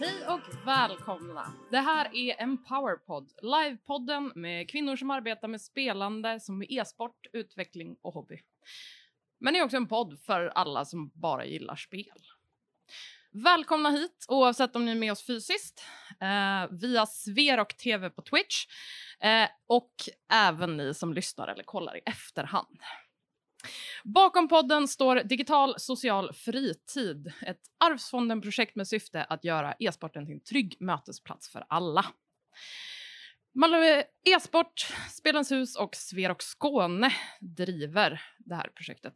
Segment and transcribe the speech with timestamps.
[0.00, 1.52] Hej och välkomna!
[1.70, 8.14] Det här är Empowerpod, livepodden med kvinnor som arbetar med spelande som e-sport, utveckling och
[8.14, 8.40] hobby.
[9.40, 12.20] Men det är också en podd för alla som bara gillar spel.
[13.32, 15.84] Välkomna hit, oavsett om ni är med oss fysiskt,
[16.20, 18.66] eh, via Sverok TV på Twitch
[19.20, 19.94] eh, och
[20.32, 22.78] även ni som lyssnar eller kollar i efterhand.
[24.04, 30.40] Bakom podden står Digital social fritid, ett Arvsfonden-projekt med syfte att göra e-sporten till en
[30.40, 32.04] trygg mötesplats för alla.
[33.54, 37.10] Malmö e-sport, Spelens hus och Sverok Skåne
[37.40, 39.14] driver det här projektet.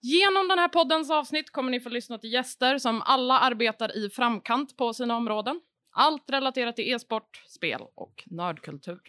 [0.00, 4.10] Genom den här poddens avsnitt kommer ni få lyssna till gäster som alla arbetar i
[4.10, 5.60] framkant på sina områden.
[5.90, 9.00] Allt relaterat till e-sport, spel och nördkultur.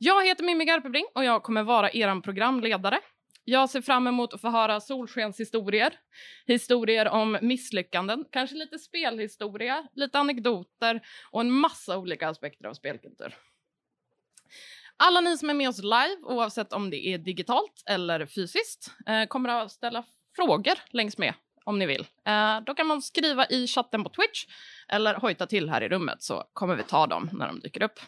[0.00, 3.00] Jag heter Mimmi Garpebring och jag kommer vara er programledare.
[3.44, 5.92] Jag ser fram emot att få höra solskenshistorier,
[6.46, 13.36] historier om misslyckanden, kanske lite spelhistoria, lite anekdoter och en massa olika aspekter av spelkultur.
[14.96, 19.26] Alla ni som är med oss live, oavsett om det är digitalt eller fysiskt, eh,
[19.26, 20.04] kommer att ställa
[20.36, 22.06] frågor längs med om ni vill.
[22.26, 24.46] Eh, då kan man skriva i chatten på Twitch
[24.88, 28.00] eller hojta till här i rummet så kommer vi ta dem när de dyker upp.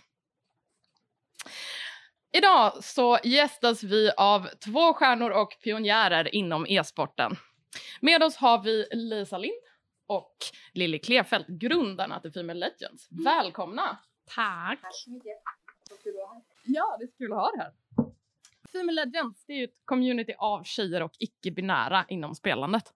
[2.32, 7.36] Idag så gästas vi av två stjärnor och pionjärer inom e-sporten.
[8.00, 9.62] Med oss har vi Lisa Lind
[10.06, 10.36] och
[10.72, 13.08] Lilly Klefelt, grundarna till Female Legends.
[13.10, 13.98] Välkomna!
[14.34, 14.80] Tack!
[14.82, 15.42] Tack så mycket.
[16.02, 16.42] Kul att här.
[16.64, 17.72] Ja, det är kul att ha det här.
[18.72, 22.94] Female Legends det är ju ett community av tjejer och icke-binära inom spelandet.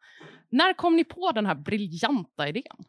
[0.48, 2.85] När kom ni på den här briljanta idén?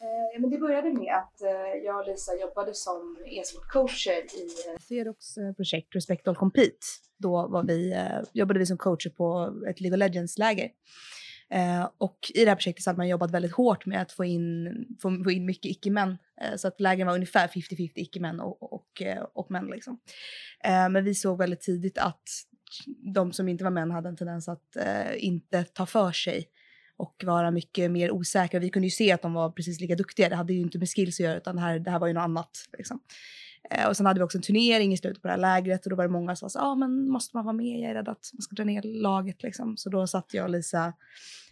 [0.00, 4.48] Eh, men det började med att eh, jag och Lisa jobbade som e-sportcoacher i
[4.96, 5.06] eh,
[5.46, 6.86] eh projekt Respect All Compete.
[7.18, 10.70] Då var vi, eh, jobbade vi som coacher på ett League of Legends-läger.
[11.50, 14.24] Eh, och i det här projektet så hade man jobbat väldigt hårt med att få
[14.24, 14.68] in,
[15.02, 16.18] få, få in mycket icke-män.
[16.56, 19.66] Så att lägren var ungefär 50-50 icke-män och, och, och män.
[19.66, 20.00] Liksom.
[20.64, 22.22] Men vi såg väldigt tidigt att
[23.14, 24.76] de som inte var män hade en tendens att
[25.16, 26.48] inte ta för sig
[26.98, 28.60] och vara mycket mer osäkra.
[28.60, 30.28] Vi kunde ju se att de var precis lika duktiga.
[30.28, 32.12] Det hade ju inte med skills att göra utan det här, det här var ju
[32.12, 32.50] något annat.
[32.78, 33.00] Liksom.
[33.70, 35.90] Eh, och sen hade vi också en turnering i slutet på det här lägret och
[35.90, 37.80] då var det många som sa ja ah, men måste man vara med?
[37.80, 39.76] Jag är rädd att man ska dra ner laget liksom.
[39.76, 40.92] Så då satt jag och Lisa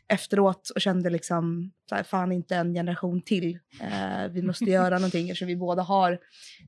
[0.09, 3.59] efteråt och kände liksom så här, fan inte en generation till.
[3.81, 6.19] Eh, vi måste göra någonting eftersom vi båda har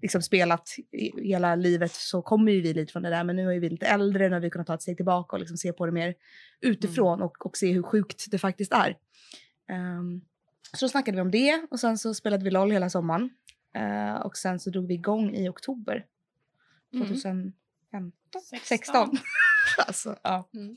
[0.03, 0.69] liksom spelat
[1.23, 3.87] hela livet så kommer ju vi lite från det där men nu är vi lite
[3.87, 6.15] äldre, nu har vi kunnat ta ett steg tillbaka och liksom se på det mer
[6.61, 7.27] utifrån Mm.
[7.27, 8.97] och, och se hur sjukt det faktiskt är.
[9.71, 10.21] Ehm,
[10.77, 13.31] så då snackade vi om det och sen så spelade vi LOL hela sommaren.
[13.75, 16.05] Eh, och sen så drog vi igång i oktober
[16.95, 17.07] Mm.
[17.09, 17.53] 2015?
[18.51, 18.61] 16.
[18.65, 19.19] 16.
[19.87, 20.51] alltså, ja.
[20.55, 20.77] Mm.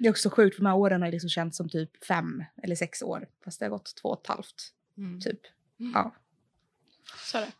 [0.00, 2.44] Det är också sjukt för de här åren har det liksom känts som typ fem
[2.62, 3.28] eller sex år.
[3.44, 5.20] Fast det har gått två och ett halvt Mm.
[5.20, 5.40] typ.
[5.80, 5.92] Mm.
[5.94, 6.14] Ja.
[7.16, 7.52] Så är det.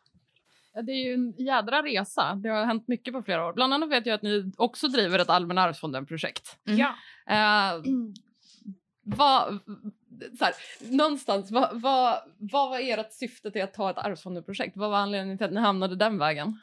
[0.74, 2.34] Ja, Det är ju en jädra resa.
[2.34, 3.52] Det har hänt mycket på flera år.
[3.52, 6.58] Bland annat vet jag att ni också driver ett Allmänna arvsfonden-projekt.
[6.66, 6.78] Mm.
[6.78, 6.94] Ja.
[7.34, 7.82] Eh,
[9.02, 9.58] vad,
[10.38, 10.54] så här,
[10.96, 14.76] någonstans, vad, vad, vad var ert syfte till att ta ett arvsfondenprojekt?
[14.76, 16.58] Vad var anledningen till att ni hamnade den vägen?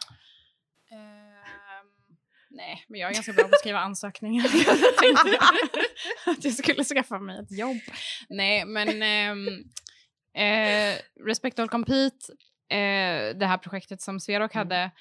[2.57, 4.43] Nej, men jag är ganska bra på att skriva ansökningar.
[4.53, 5.39] jag tänkte
[6.25, 7.77] att jag skulle skaffa mig ett jobb.
[8.29, 9.47] Nej, men ehm,
[10.33, 12.33] eh, Respect All Compete,
[12.69, 14.67] eh, det här projektet som Sverok Mm.
[14.67, 14.91] hade,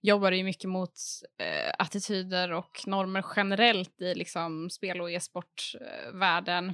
[0.00, 0.94] jobbade ju mycket mot
[1.38, 6.68] eh, attityder och normer generellt i liksom, spel och e-sportvärlden.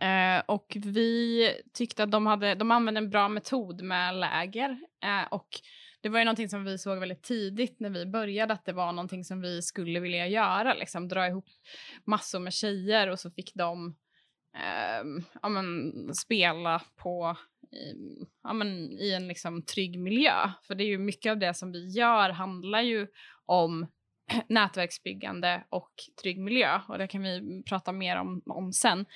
[0.00, 4.70] Eh, och vi tyckte att de, hade, de använde en bra metod med läger.
[5.04, 5.48] Eh, och
[6.00, 8.92] det var ju någonting som vi såg väldigt tidigt när vi började att det var
[8.92, 10.74] någonting som vi skulle vilja göra.
[10.74, 11.46] Liksom, dra ihop
[12.04, 13.96] massor med tjejer och så fick de
[14.56, 17.36] eh, ja, men, spela på
[17.72, 17.94] i,
[18.42, 20.50] ja, men, i en liksom, trygg miljö.
[20.62, 23.06] För det är ju mycket av det som vi gör handlar ju
[23.46, 23.86] om
[24.48, 25.92] nätverksbyggande och
[26.22, 26.80] trygg miljö.
[26.88, 29.06] Och det kan vi prata mer om, om sen.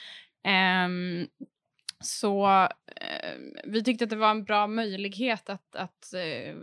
[0.45, 1.27] Ehm,
[2.05, 2.47] så
[2.97, 3.35] eh,
[3.65, 6.57] vi tyckte att det var en bra möjlighet att, att eh,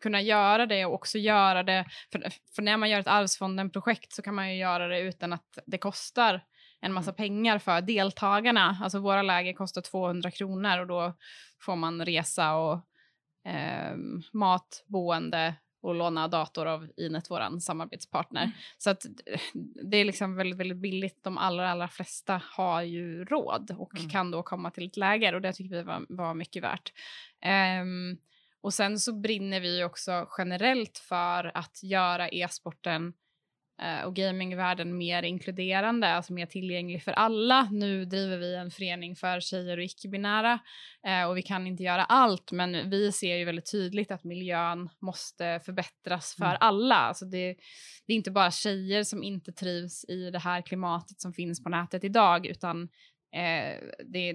[0.00, 4.22] kunna göra det och också göra det, för, för när man gör ett Arvsfonden-projekt så
[4.22, 6.40] kan man ju göra det utan att det kostar
[6.80, 8.78] en massa pengar för deltagarna.
[8.82, 11.14] Alltså våra läger kostar 200 kronor och då
[11.60, 12.74] får man resa och
[13.44, 13.96] eh,
[14.32, 15.54] mat, boende
[15.84, 18.42] och låna dator av Inet, vår samarbetspartner.
[18.42, 18.54] Mm.
[18.78, 19.06] Så att
[19.90, 21.24] det är liksom väldigt, väldigt billigt.
[21.24, 24.10] De allra, allra flesta har ju råd och Mm.
[24.10, 26.92] kan då komma till ett läger och det tycker vi var, var mycket värt.
[27.40, 28.16] Ehm,
[28.60, 33.12] och sen så brinner vi också generellt för att göra e-sporten
[34.06, 37.68] och gamingvärlden mer inkluderande, alltså mer tillgänglig för alla.
[37.70, 40.58] Nu driver vi en förening för tjejer och icke-binära
[41.06, 44.88] eh, och vi kan inte göra allt, men vi ser ju väldigt tydligt att miljön
[45.00, 46.56] måste förbättras för Mm.
[46.60, 46.94] alla.
[46.94, 47.56] Alltså det,
[48.06, 51.68] det är inte bara tjejer som inte trivs i det här klimatet som finns på
[51.68, 52.82] nätet idag, utan
[53.32, 53.78] eh,
[54.12, 54.32] det,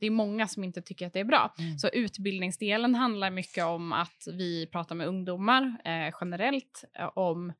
[0.00, 1.54] det är många som inte tycker att det är bra.
[1.58, 1.78] Mm.
[1.78, 7.52] Så utbildningsdelen handlar mycket om att vi pratar med ungdomar eh, generellt eh, om,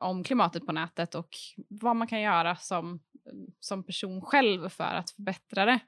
[0.00, 1.28] om klimatet på nätet och
[1.68, 3.00] vad man kan göra som,
[3.60, 5.80] som person själv för att förbättra det.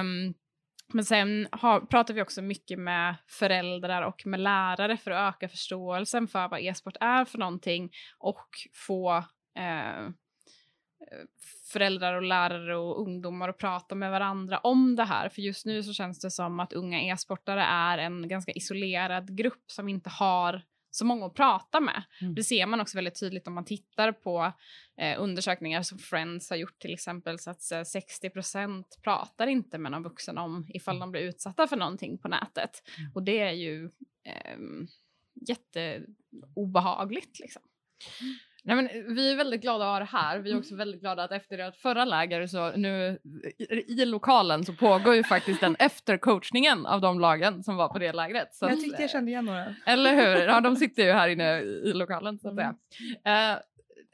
[0.00, 0.34] Um,
[0.92, 5.48] men sen har, pratar vi också mycket med föräldrar och med lärare för att öka
[5.48, 8.48] förståelsen för vad e-sport är för någonting och
[8.86, 9.16] få
[9.58, 10.08] eh,
[11.72, 15.28] föräldrar och lärare och ungdomar att prata med varandra om det här.
[15.28, 19.70] För just nu så känns det som att unga e-sportare är en ganska isolerad grupp
[19.70, 20.62] som inte har
[20.96, 22.02] så många att prata med.
[22.20, 22.34] Mm.
[22.34, 24.52] Det ser man också väldigt tydligt om man tittar på
[24.96, 29.92] eh, undersökningar som Friends har gjort till exempel så att eh, 60% pratar inte med
[29.92, 32.82] någon vuxen om ifall de blir utsatta för någonting på nätet.
[32.98, 33.12] Mm.
[33.14, 33.84] Och det är ju
[34.24, 34.58] eh,
[35.48, 37.62] jätteobehagligt liksom.
[38.66, 40.38] Nej, men vi är väldigt glada att ha det här.
[40.38, 43.18] Vi är också väldigt glada att efter ert förra läger så nu
[43.58, 47.98] i, i lokalen så pågår ju faktiskt den eftercoachningen av de lagen som var på
[47.98, 48.54] det lägret.
[48.54, 49.74] Så Jag tyckte jag kände igen några.
[49.86, 50.46] Eller hur?
[50.46, 52.74] Ja, de sitter ju här inne i lokalen så att säga.
[53.24, 53.58] Eh,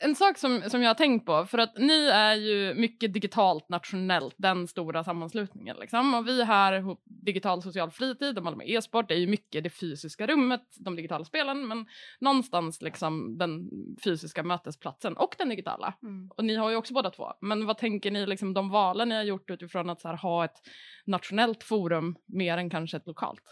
[0.02, 3.68] en sak som, som jag har tänkt på, för att ni är ju mycket digitalt
[3.68, 6.14] nationellt, den stora sammanslutningen liksom.
[6.14, 10.62] Och vi här Digital Social Fritid och Malmö E-sport är ju mycket det fysiska rummet,
[10.76, 11.86] de digitala spelen, men
[12.20, 13.70] någonstans liksom den
[14.04, 15.94] fysiska mötesplatsen och den digitala.
[16.36, 17.32] Och ni har ju också båda två.
[17.40, 20.60] Men vad tänker ni, liksom de valen ni har gjort utifrån att här, ha ett
[21.04, 23.42] nationellt forum mer än kanske ett lokalt?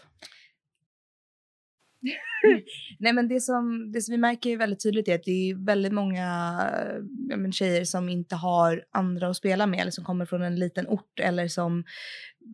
[2.99, 5.93] Nej men det som, det som vi märker väldigt tydligt är att det är väldigt
[5.93, 6.25] många
[7.29, 10.55] ja, men tjejer som inte har andra att spela med eller som kommer från en
[10.55, 11.83] liten ort eller som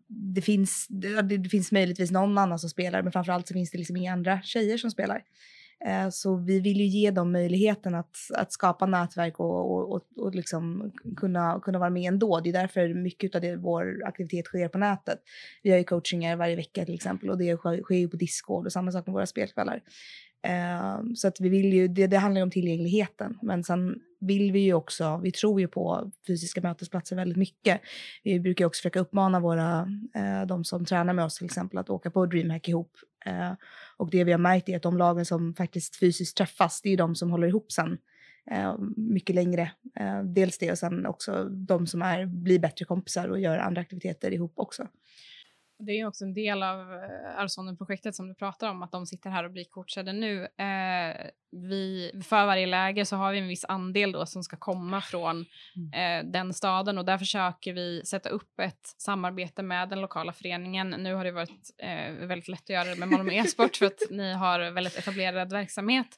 [0.07, 3.77] det finns, det, det finns möjligtvis någon annan som spelar men framförallt så finns det
[3.77, 5.23] liksom inga andra tjejer som spelar.
[5.85, 10.01] Eh, så vi vill ju ge dem möjligheten att, att skapa nätverk och, och, och,
[10.17, 12.39] och liksom kunna, kunna vara med ändå.
[12.39, 15.19] Det är därför mycket av det, vår aktivitet sker på nätet.
[15.63, 18.65] Vi har ju coachingar varje vecka till exempel och det sker, sker ju på Discord
[18.65, 19.81] och samma sak med våra spelkvällar.
[20.43, 24.51] Eh, så att vi vill ju, det, det handlar ju om tillgängligheten men sen vill
[24.51, 27.81] vi ju också, vi tror ju på fysiska mötesplatser väldigt mycket.
[28.23, 31.77] Vi brukar ju också försöka uppmana våra, eh, de som tränar med oss till exempel
[31.77, 32.91] att åka på DreamHack ihop.
[33.25, 33.53] Eh,
[33.97, 36.91] och det vi har märkt är att de lagen som faktiskt fysiskt träffas, det är
[36.91, 37.97] ju de som håller ihop sen
[38.51, 39.71] eh, mycket längre.
[39.99, 43.81] Eh, dels det och sen också de som är, blir bättre kompisar och gör andra
[43.81, 44.87] aktiviteter ihop också.
[45.79, 49.29] Det är också en del av eh, Arvsfonden-projektet som du pratar om, att de sitter
[49.29, 50.41] här och blir coachade nu.
[50.43, 55.01] Eh, vi, för varje läger så har vi en viss andel då som ska komma
[55.01, 55.45] från
[55.93, 60.89] eh, den staden och där försöker vi sätta upp ett samarbete med den lokala föreningen.
[60.89, 64.01] Nu har det varit eh, väldigt lätt att göra det med Malmö e-sport för att
[64.09, 66.17] ni har väldigt etablerad verksamhet.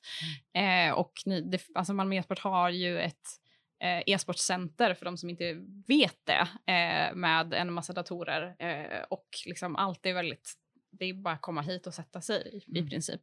[0.54, 3.39] Eh, och ni, det, alltså Malmö e-sport har ju ett
[3.82, 5.54] e-sportcenter för de som inte
[5.88, 10.54] vet det eh, med en massa datorer eh, och liksom allt är väldigt,
[10.92, 12.90] det är bara att komma hit och sätta sig i, Mm.
[12.90, 13.22] princip.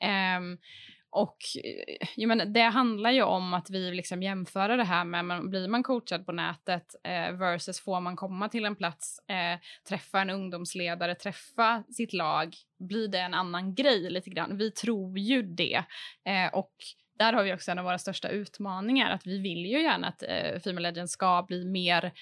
[0.00, 0.58] Ehm,
[1.12, 5.48] och eh, jag menar, det handlar ju om att vi liksom jämför det här med,
[5.50, 10.20] blir man coachad på nätet eh, versus får man komma till en plats, eh, träffa
[10.20, 14.56] en ungdomsledare, träffa sitt lag, blir det en annan grej lite grann?
[14.56, 15.84] Vi tror ju det.
[16.24, 16.74] Eh, och
[17.20, 20.22] där har vi också en av våra största utmaningar, att vi vill ju gärna att
[20.22, 22.12] eh, Female Legends ska bli mer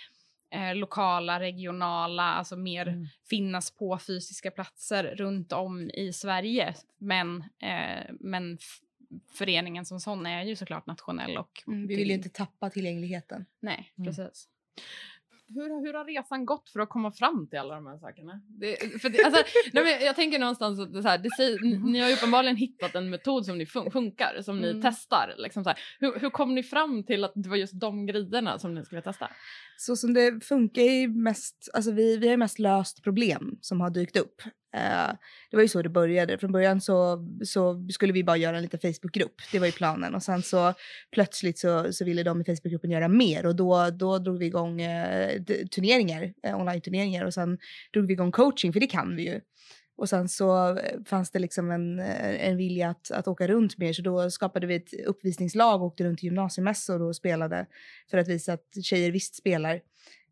[0.50, 3.06] eh, lokala, regionala, alltså mer Mm.
[3.30, 6.74] finnas på fysiska platser runt om i Sverige.
[6.98, 8.58] Men, eh, men
[9.32, 13.46] föreningen som sån är ju såklart nationell och Vi vill ju inte tappa tillgängligheten.
[13.60, 14.06] Nej, Mm.
[14.06, 14.48] precis.
[15.54, 18.40] Hur, hur har resan gått för att komma fram till alla de här sakerna?
[18.48, 21.58] Det, för det, alltså, nej, men jag tänker någonstans att så här, det säger,
[21.92, 24.82] ni- har uppenbarligen hittat en metod som ni fun- funkar, som ni Mm.
[24.82, 25.34] testar.
[25.38, 25.78] Liksom så här.
[26.00, 29.02] Hur, hur kom ni fram till att det var just de grejerna som ni skulle
[29.02, 29.30] testa?
[29.78, 33.90] Så som det funkar ju mest, alltså vi, vi har mest löst problem som har
[33.90, 34.42] dykt upp.
[34.78, 35.14] Eh,
[35.50, 36.38] det var ju så det började.
[36.38, 39.34] Från början så, så skulle vi bara göra en liten Facebookgrupp.
[39.52, 40.14] Det var ju planen.
[40.14, 40.74] Och sen så
[41.12, 44.80] plötsligt så, så ville de i Facebookgruppen göra mer och då, då drog vi igång
[44.80, 45.42] eh,
[45.74, 47.58] turneringar, eh, online-turneringar och sen
[47.92, 49.40] drog vi igång coaching, för det kan vi ju.
[49.98, 53.78] Och sen så eh, fanns det liksom en, eh, en vilja att, att åka runt
[53.78, 57.66] mer så då skapade vi ett uppvisningslag och åkte runt till gymnasiemässor och spelade
[58.10, 59.74] för att visa att tjejer visst spelar.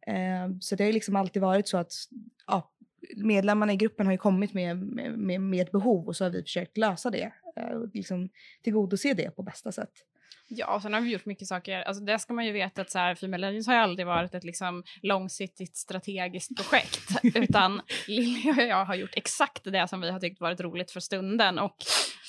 [0.06, 1.92] Eh, så det har liksom alltid varit så att
[2.46, 2.72] ja,
[3.16, 4.76] medlemmarna i gruppen har ju kommit med,
[5.18, 7.32] med, med ett behov och så har vi försökt lösa det.
[7.56, 8.28] eh, och liksom
[8.62, 9.92] tillgodose det på bästa sätt.
[10.48, 11.82] Ja, och sen har vi gjort mycket saker.
[11.82, 14.34] Alltså det ska man ju veta att så här, Female Legends har ju aldrig varit
[14.34, 17.10] ett liksom långsiktigt strategiskt projekt.
[17.36, 21.00] utan Lilja och jag har gjort exakt det som vi har tyckt varit roligt för
[21.00, 21.58] stunden.
[21.58, 21.76] Och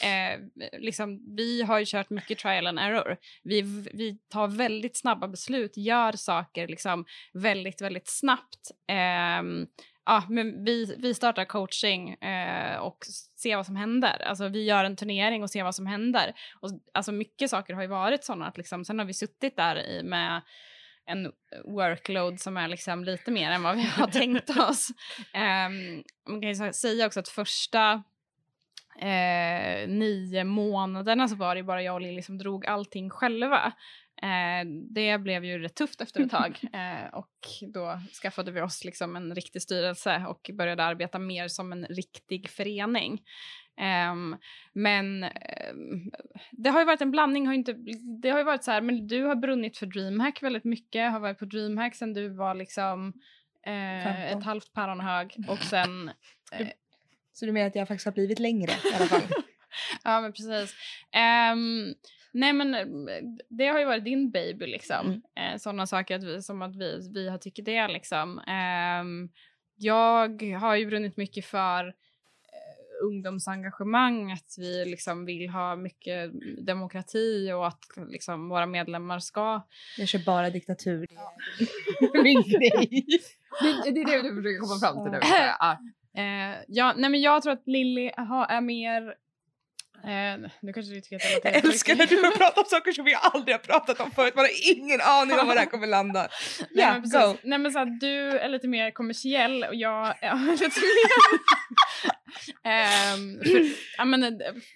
[0.03, 0.39] eh,
[0.79, 3.17] liksom, vi har ju kört mycket trial and error.
[3.43, 3.61] Vi,
[3.93, 8.71] vi tar väldigt snabba beslut, gör saker liksom väldigt, väldigt snabbt.
[8.89, 9.67] Eh,
[10.07, 14.21] ja, men vi, vi startar coaching eh, och ser vad som händer.
[14.21, 16.33] Alltså, vi gör en turnering och ser vad som händer.
[16.59, 19.75] Och, alltså, mycket saker har ju varit sådana att liksom, sen har vi suttit där
[19.75, 20.41] i med
[21.05, 21.31] en
[21.65, 24.89] workload som är liksom lite mer än vad vi har tänkt oss.
[25.33, 28.03] Um, man kan ju säga också att första
[28.99, 33.73] eh, nio månaderna så var det bara jag och Lilly som drog allting själva.
[34.21, 37.31] Eh, det blev ju rätt tufft efter ett tag eh, och
[37.73, 42.49] då skaffade vi oss liksom en riktig styrelse och började arbeta mer som en riktig
[42.49, 43.21] förening.
[44.11, 44.37] Um,
[44.73, 46.11] men um,
[46.51, 47.47] det har ju varit en blandning.
[47.47, 47.75] Har inte,
[48.21, 51.11] det har ju varit så här, men du har brunnit för DreamHack väldigt mycket.
[51.11, 53.13] Har varit på DreamHack sen du var liksom
[53.67, 56.11] uh, ett halvt päron hög och sen...
[56.59, 56.67] Uh,
[57.33, 59.21] så du menar att jag faktiskt har blivit längre i alla fall?
[60.03, 60.75] ja, men precis.
[61.53, 61.95] Um,
[62.37, 62.85] Nej men eh,
[63.49, 65.07] det har ju varit din baby liksom.
[65.07, 65.53] Mm.
[65.53, 68.39] Eh, Sådana saker att vi, som att vi, vi har tyckt det liksom.
[68.39, 69.29] Eh,
[69.75, 76.31] jag har ju brunnit mycket för eh, ungdomsengagemang, att vi liksom vill ha mycket
[76.65, 79.61] demokrati och att liksom våra medlemmar ska...
[79.97, 81.07] Jag kör bara diktatur.
[81.09, 81.33] Ja.
[82.13, 85.19] det, det, är det du försöker komma fram till nu.
[85.59, 85.77] Ja.
[86.17, 88.11] Eh, ja, nej men jag tror att Lilly
[88.49, 89.15] är mer
[90.03, 93.15] Eh, nu kanske du tycker att jag, älskar när du pratar om saker som vi
[93.21, 94.35] aldrig har pratat om förut.
[94.35, 96.27] Man har ingen aning om var det här kommer landa.
[96.59, 97.37] Nej, yeah, men go.
[97.43, 101.39] Nej men så här, du är lite mer kommersiell och jag är lite mer
[102.47, 103.65] för,
[103.97, 104.29] ja, men, eh,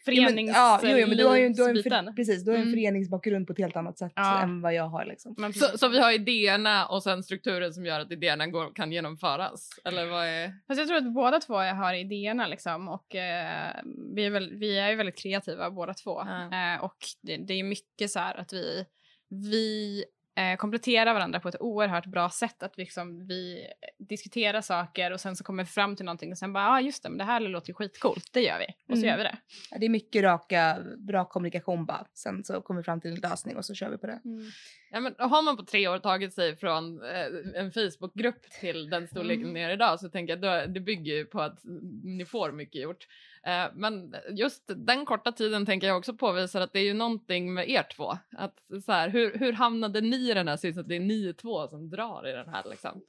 [0.05, 0.51] förenings...
[0.55, 2.57] Ja, men, ja, jo, men du har ju, du har en, för, precis, du har
[2.57, 2.73] en mm.
[2.73, 4.41] föreningsbakgrund på ett helt annat sätt ja.
[4.41, 5.05] än vad jag har.
[5.05, 5.53] Liksom.
[5.53, 9.69] Så, så, vi har idéerna och sen strukturen som gör att idéerna går, kan genomföras?
[9.85, 10.53] Eller vad är...
[10.67, 13.75] Fast jag tror att båda två har idéerna liksom, och eh,
[14.15, 16.21] vi, är väl, vi är ju väldigt kreativa båda två.
[16.21, 16.75] Mm.
[16.75, 18.85] Eh, och det, det är mycket så här att vi,
[19.29, 20.03] vi
[20.35, 22.63] eh, kompletterar varandra på ett oerhört bra sätt.
[22.63, 23.67] Att vi, liksom, vi
[23.99, 26.81] diskuterar saker och sen så kommer vi fram till någonting och sen bara, ja ah,
[26.81, 28.65] just det, men det här låter ju skitcoolt, det gör vi.
[28.65, 29.09] Och så mm.
[29.09, 29.37] gör vi det.
[29.71, 32.05] Ja, det är mycket raka, bra kommunikation bara.
[32.13, 34.21] Sen så kommer vi fram till en lösning och så kör vi på det.
[34.25, 34.51] Mm.
[34.91, 39.07] Ja, men har man på tre år tagit sig från eh, en Facebookgrupp till den
[39.07, 39.53] storleken mm.
[39.53, 41.59] ni är idag så tänker jag att det bygger ju på att
[42.03, 43.07] ni får mycket gjort.
[43.47, 47.53] Eh, men just den korta tiden tänker jag också påvisar att det är ju någonting
[47.53, 48.17] med er två.
[48.37, 48.55] Att
[48.85, 51.67] så här, hur, hur hamnade ni i den här sitsen att det är ni två
[51.67, 53.01] som drar i den här liksom?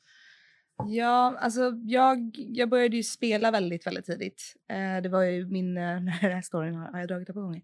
[0.87, 4.55] Ja, alltså jag, jag började ju spela väldigt, väldigt tidigt.
[4.71, 7.43] Eh, det var ju min, eh, den här storyn har, har jag dragit ett par
[7.43, 7.63] gånger.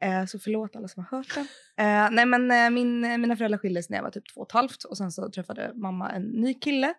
[0.00, 1.46] Eh, så förlåt alla som har hört den.
[1.86, 4.52] Eh, nej men eh, min, mina föräldrar skildes när jag var typ två och ett
[4.52, 6.94] halvt och sen så träffade mamma en ny kille.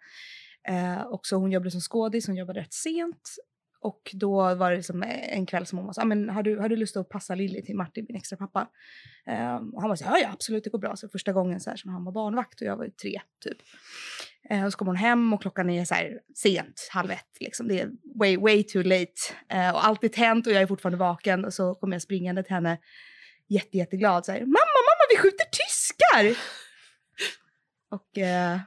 [0.67, 3.35] Eh, också hon jobbade som skådis, hon jobbade rätt sent
[3.81, 6.59] och då var det liksom en kväll som hon var så ah, men har du,
[6.59, 8.67] har du lust att passa Lilly till Martin, min extra pappa?
[9.27, 10.95] Um, och han var så ja, ja absolut det går bra.
[10.95, 13.57] Så första gången så här, som han var barnvakt och jag var ju tre typ.
[14.51, 17.67] Uh, och så kom hon hem och klockan är så här sent, halv ett liksom.
[17.67, 19.13] Det är way, way too late.
[19.53, 22.43] Uh, och allt är tänt och jag är fortfarande vaken och så kommer jag springande
[22.43, 22.77] till henne
[23.47, 26.41] jätte, jätteglad så här, mamma, mamma vi skjuter tyskar!
[27.91, 28.61] och uh,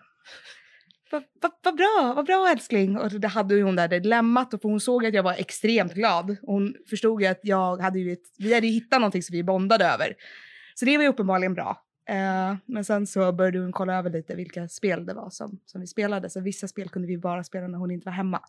[1.15, 2.99] vad va, va bra, vad bra älskling.
[2.99, 6.37] Och det hade hon där dilemmat och hon såg att jag var extremt glad.
[6.43, 9.85] Hon förstod ju att jag hade ju ett, vi hade hittat någonting som vi bondade
[9.85, 10.15] över.
[10.75, 11.81] Så det var ju uppenbarligen bra.
[12.11, 15.81] Uh, men sen så började hon kolla över lite vilka spel det var som, som
[15.81, 16.31] vi spelade.
[16.31, 18.41] Så vissa spel kunde vi bara spela när hon inte var hemma.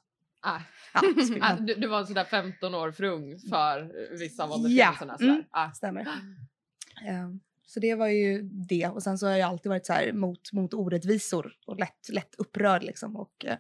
[0.42, 0.60] Ah.
[0.94, 1.02] Ja,
[1.42, 5.16] ah, du, du, var sådär 15 år för ung för vissa av åldersgränserna?
[5.20, 5.72] Ja, mm, ah.
[5.72, 6.02] stämmer.
[6.02, 6.08] Uh,
[7.75, 8.88] så det var ju det.
[8.88, 12.36] Och sen så har jag alltid varit så här mot, mot orättvisor och lätt, lätt
[12.36, 13.15] upprörd liksom.
[13.15, 13.58] Och eh,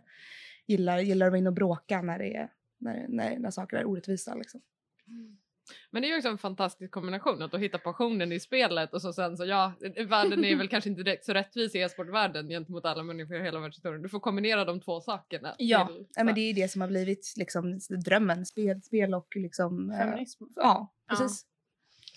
[0.65, 3.85] gillar, gillar att vara inne och bråka när, det är, när, när, när saker är
[3.85, 4.61] orättvisa liksom.
[5.91, 9.13] Men det är ju också en fantastisk kombination att hitta passionen i spelet och så
[9.13, 9.73] sen så ja,
[10.07, 13.59] världen är väl kanske inte direkt så rättvis i e-sportvärlden gentemot alla människor i hela
[13.59, 14.01] världshistorien.
[14.01, 15.55] Du får kombinera de två sakerna.
[15.57, 19.13] Ja, till, ja men det är ju det som har blivit liksom drömmen, spel, spel
[19.13, 19.91] och liksom...
[19.91, 20.43] Eh, Feminism.
[20.43, 21.45] Äh, ja, precis.
[21.45, 21.54] Ja.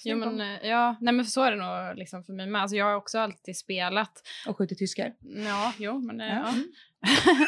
[0.05, 2.63] Jo, men, eh, ja, nej, men så är det nog liksom för mig med.
[2.63, 4.23] Alltså, jag har också alltid spelat.
[4.49, 5.15] Och skjutit tyskar?
[5.21, 6.55] Ja, jo, men eh, ja.
[7.01, 7.47] ja.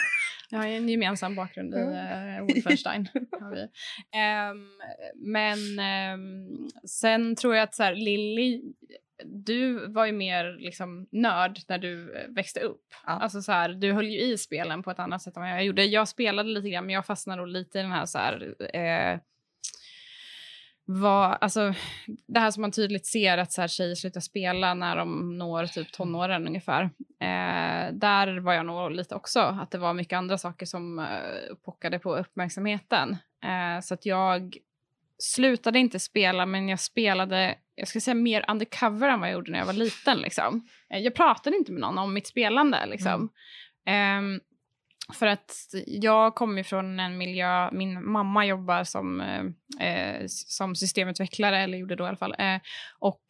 [0.51, 3.09] jag har en gemensam bakgrund i uh, Wolfenstein.
[3.13, 4.71] um,
[5.15, 5.59] men
[6.15, 8.63] um, sen tror jag att så här, Lilly,
[9.25, 12.85] du var ju mer liksom nörd när du växte upp.
[13.07, 13.13] Ja.
[13.13, 15.65] Alltså så här, du höll ju i spelen på ett annat sätt än vad jag
[15.65, 15.85] gjorde.
[15.85, 19.21] Jag spelade lite grann men jag fastnade lite i den här så här, eh,
[20.99, 21.75] var, alltså,
[22.27, 25.67] det här som man tydligt ser att så här, tjejer slutar spela när de når
[25.67, 26.83] typ tonåren ungefär.
[27.21, 31.57] Eh, där var jag nog lite också, att det var mycket andra saker som eh,
[31.65, 33.17] pockade på uppmärksamheten.
[33.45, 34.57] Eh, så att jag
[35.19, 39.51] slutade inte spela, men jag spelade jag ska säga mer undercover än vad jag gjorde
[39.51, 40.19] när jag var liten.
[40.19, 40.69] Liksom.
[40.91, 42.87] Eh, jag pratade inte med någon om mitt spelande.
[42.87, 43.29] Liksom.
[43.85, 44.35] Mm.
[44.35, 44.41] Um,
[45.15, 45.53] för att
[45.87, 49.45] jag kommer från en miljö, min mamma jobbar som, eh,
[49.89, 52.35] eh som systemutvecklare, eller gjorde då i alla fall.
[52.39, 52.61] Eh,
[52.99, 53.23] och,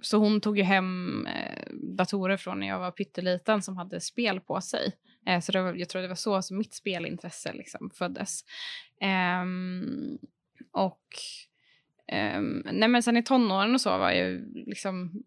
[0.00, 4.40] så hon tog ju hem eh, datorer från när jag var pytteliten som hade spel
[4.40, 4.92] på sig.
[5.26, 8.40] Eh, så var, jag tror det var så som mitt spelintresse liksom föddes.
[9.00, 10.18] Ehm,
[10.72, 11.04] och
[12.08, 15.22] ehm, nej men sen i tonåren och så var jag liksom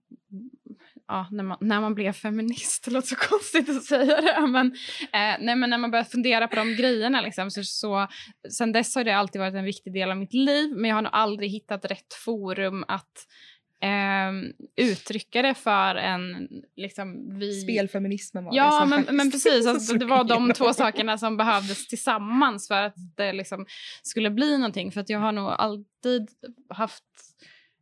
[1.10, 4.68] ja, när, man, när man blev feminist, det låter så konstigt att säga det, men,
[5.02, 8.08] eh, nej, men när man började fundera på de grejerna, liksom, så, så,
[8.52, 11.02] sen dess har det alltid varit en viktig del av mitt liv, men jag har
[11.02, 13.28] nog aldrig hittat rätt forum att
[13.82, 16.48] eh, uttrycka det för en...
[16.76, 17.62] Liksom, vi...
[17.62, 18.96] Spelfeminismen var ja, det.
[18.96, 19.68] Ja, men, men precis.
[19.68, 23.66] Alltså, det var de två sakerna som behövdes tillsammans för att det liksom
[24.04, 24.92] skulle bli någonting.
[24.92, 26.30] För att jag har nog alltid
[26.70, 27.04] haft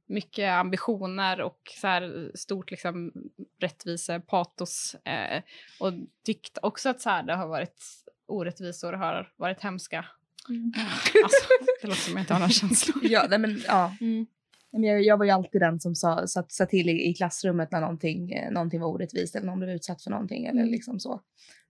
[0.07, 3.11] mycket ambitioner och så här stort liksom,
[3.59, 4.95] rättvisepatos.
[5.05, 5.41] Eh,
[5.79, 5.93] och
[6.25, 7.83] tyckt också att så här, det har varit
[8.27, 10.05] orättvisor har varit hemska.
[10.49, 10.71] Mm.
[11.23, 11.47] Alltså,
[11.81, 12.97] det låter som jag inte har några känslor.
[13.01, 13.95] ja, nej, men, ja.
[14.01, 14.27] Mm.
[14.71, 17.81] Jag, jag var ju alltid den som sa, satt, satt till i, i klassrummet när
[17.81, 20.45] någonting, eh, någonting var orättvist eller någon blev utsatt för någonting.
[20.45, 20.71] Eller mm.
[20.71, 21.21] liksom så.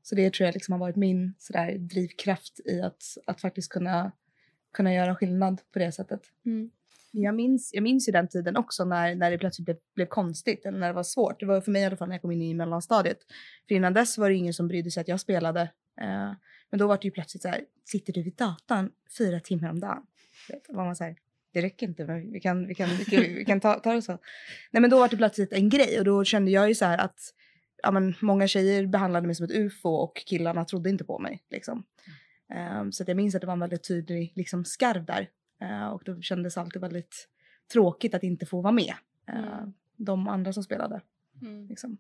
[0.01, 4.11] så det tror jag liksom har varit min sådär, drivkraft i att, att faktiskt kunna,
[4.73, 6.21] kunna göra skillnad på det sättet.
[6.45, 6.71] Mm.
[7.11, 10.65] Jag minns, jag minns ju den tiden också när, när det plötsligt blev, blev konstigt
[10.65, 11.39] eller när det var svårt.
[11.39, 13.19] Det var för mig i alla fall när jag kom in i mellanstadiet.
[13.67, 15.61] För innan dess var det ingen som brydde sig att jag spelade.
[16.01, 16.31] Eh,
[16.69, 19.79] men då var det ju plötsligt så här, sitter du vid datan fyra timmar om
[19.79, 20.03] dagen?
[20.69, 21.15] Var man så här,
[21.53, 24.01] det räcker inte, men vi kan, vi kan, vi kan, vi kan ta, ta det
[24.01, 24.17] så.
[24.71, 26.97] Nej men då var det plötsligt en grej och då kände jag ju så här
[26.97, 27.19] att
[27.83, 31.43] ja, men många tjejer behandlade mig som ett ufo och killarna trodde inte på mig.
[31.49, 31.83] Liksom.
[32.79, 35.29] Um, så jag minns att det var en väldigt tydlig liksom, skarv där.
[35.61, 37.29] Uh, och då kändes det alltid väldigt
[37.73, 38.93] tråkigt att inte få vara med.
[39.29, 39.73] Uh, mm.
[39.95, 41.01] De andra som spelade.
[41.41, 41.67] Mm.
[41.67, 41.97] Liksom.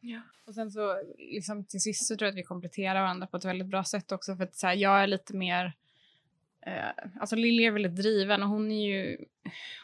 [0.00, 0.20] Ja.
[0.46, 3.44] Och sen så liksom, till sist så tror jag att vi kompletterar varandra på ett
[3.44, 4.36] väldigt bra sätt också.
[4.36, 5.74] För att så här, jag är lite mer
[6.66, 9.24] Eh, alltså Lilja är väldigt driven och hon är ju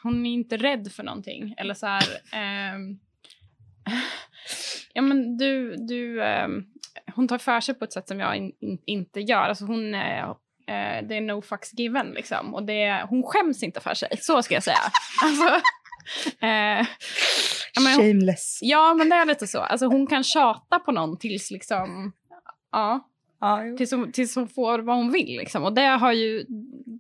[0.03, 1.55] hon är inte rädd för någonting.
[1.57, 2.03] Eller så här...
[2.33, 2.79] Eh,
[4.93, 6.49] ja, men du, du, eh,
[7.15, 9.43] hon tar för sig på ett sätt som jag in, in, inte gör.
[9.43, 9.95] Alltså hon,
[10.71, 12.11] eh, det är no fucks given.
[12.11, 12.55] Liksom.
[12.55, 14.77] Och det, hon skäms inte för sig, så ska jag säga.
[15.25, 15.55] Alltså,
[16.47, 16.87] eh,
[17.85, 18.59] men, Shameless.
[18.63, 19.61] Ja, men det är lite så.
[19.61, 22.13] Alltså, hon kan tjata på någon tills liksom...
[22.73, 25.37] Ja, Ja, tills, hon, tills hon får vad hon vill.
[25.37, 25.65] Liksom.
[25.65, 26.47] Och det har ju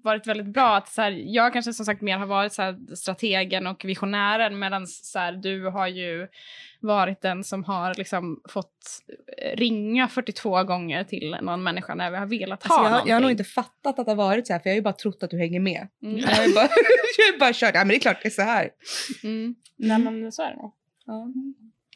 [0.02, 0.76] varit väldigt bra.
[0.76, 4.58] att så här, Jag kanske som sagt mer har varit så här, strategen och visionären
[4.58, 4.86] medan
[5.42, 6.28] du har ju
[6.82, 9.02] varit den som har liksom, fått
[9.54, 13.20] ringa 42 gånger till någon människa när vi har velat ha alltså jag, jag har
[13.20, 15.22] nog inte fattat att det har varit så här för jag har ju bara trott
[15.22, 15.88] att du hänger med.
[16.02, 16.18] Mm.
[16.18, 16.68] Jag har ju bara,
[17.40, 18.70] bara kört, ja men det är klart det är så här.
[19.24, 19.54] Mm.
[19.76, 20.72] Nej men så är det nog.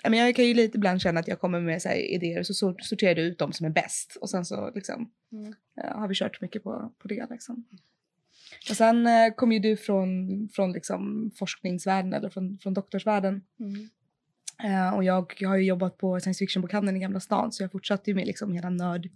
[0.03, 2.47] Ja men jag kan ju lite ibland känna att jag kommer med så idéer och
[2.47, 5.55] så sorterar du ut de som är bäst och sen så liksom mm.
[5.75, 7.65] ja, har vi kört mycket på, på det liksom.
[8.71, 13.43] Och sen eh, kom ju du från, från liksom forskningsvärlden eller från, från doktorsvärlden.
[13.61, 13.89] Mm.
[14.65, 17.73] Uh, och jag, jag har ju jobbat på science fiction-bokhandeln i Gamla stan så jag
[17.73, 19.09] fortsatte ju med liksom hela nörd,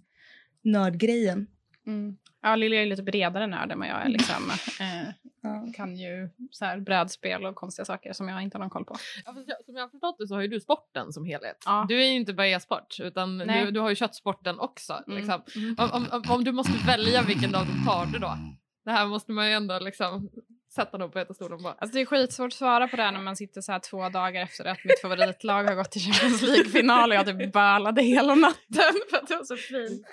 [0.62, 1.46] nördgrejen.
[1.86, 2.16] Mm.
[2.42, 4.08] Ja, Lilja är lite bredare nörd än vad jag är.
[4.08, 4.52] Liksom.
[4.80, 5.72] Eh, ja.
[5.74, 8.96] Kan ju så här, brädspel och konstiga saker som jag inte har någon koll på.
[9.24, 9.32] Ja,
[9.64, 11.56] som jag har förstått det så har ju du sporten som helhet.
[11.66, 11.86] Ja.
[11.88, 15.02] Du är ju inte bara e-sport utan du, du, har ju köttsporten också.
[15.06, 15.18] Mm.
[15.18, 15.42] Liksom.
[15.56, 15.76] Mm.
[15.78, 18.38] Om, om, om, du måste välja vilken dag du tar det då?
[18.84, 20.30] Det här måste man ju ändå liksom
[20.78, 21.72] sätta någon på stolen bara.
[21.72, 24.42] Alltså det är skitsvårt att svara på det när man sitter så här två dagar
[24.42, 28.94] efter att mitt favoritlag har gått till Champions League-final och jag typ bölade hela natten
[29.10, 30.06] för att det var så fint.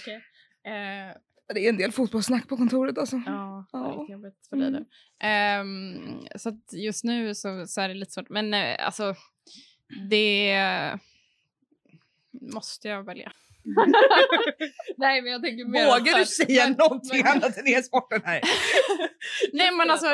[0.00, 0.14] Okay.
[0.72, 1.16] Eh,
[1.54, 3.22] det är en del fotbollssnack på kontoret alltså.
[3.26, 3.88] Ja, ja.
[3.88, 4.84] väldigt jobbigt för dig
[5.20, 5.60] mm.
[5.60, 8.28] um, Så att just nu så, så är det lite svårt.
[8.28, 9.14] Men uh, alltså,
[10.10, 10.98] det
[12.40, 13.32] måste jag välja.
[14.96, 17.32] Nej men jag tänker mer Vågar du säga men, någonting men...
[17.32, 18.40] annat än e-sporten här?
[19.52, 20.06] Nej men alltså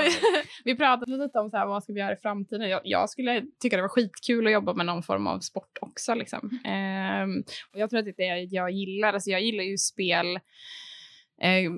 [0.65, 2.69] vi pratade lite om så här, vad ska vi göra i framtiden.
[2.69, 6.15] Jag, jag, skulle tycka det var skitkul att jobba med någon form av sport också.
[6.15, 6.41] Liksom.
[6.45, 9.13] Um, och jag tror att det är det jag gillar.
[9.13, 10.39] Alltså, jag gillar ju spel
[11.43, 11.71] Eh,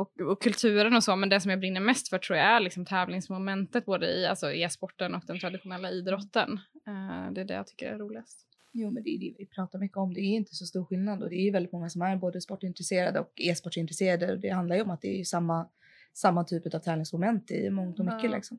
[0.00, 2.60] och, och, kulturen och så, men det som jag brinner mest för tror jag är
[2.60, 6.60] liksom tävlingsmomentet både i alltså e-sporten och den traditionella idrotten.
[6.86, 8.46] Eh, det är det jag tycker är roligast.
[8.72, 10.14] Jo, men det är det vi pratar mycket om.
[10.14, 13.20] Det är inte så stor skillnad och det är väldigt många som är både sportintresserade
[13.20, 14.36] och e-sportintresserade.
[14.36, 15.68] Det handlar ju om att det är samma,
[16.12, 18.24] samma typ av tävlingsmoment i mångt och mycket.
[18.24, 18.36] Ja.
[18.36, 18.58] Liksom.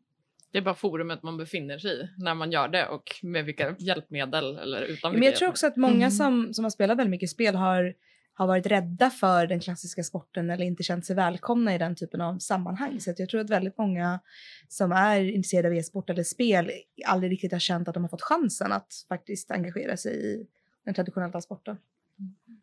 [0.52, 3.76] Det är bara forumet man befinner sig i när man gör det och med vilka
[3.80, 6.12] hjälpmedel eller utan Men jag tror också att många Mm.
[6.12, 7.96] som, som har spelat väldigt mycket spel har,
[8.40, 12.22] har varit rädda för den klassiska sporten eller inte känt sig välkomna i den typen
[12.22, 13.00] av sammanhang.
[13.00, 14.20] Så att jag tror att väldigt många
[14.68, 16.72] som är intresserade av e-sport eller spel
[17.06, 20.48] aldrig riktigt har känt att de har fått chansen att faktiskt engagera sig i
[20.86, 21.78] den traditionella sporten.
[22.20, 22.62] Mm.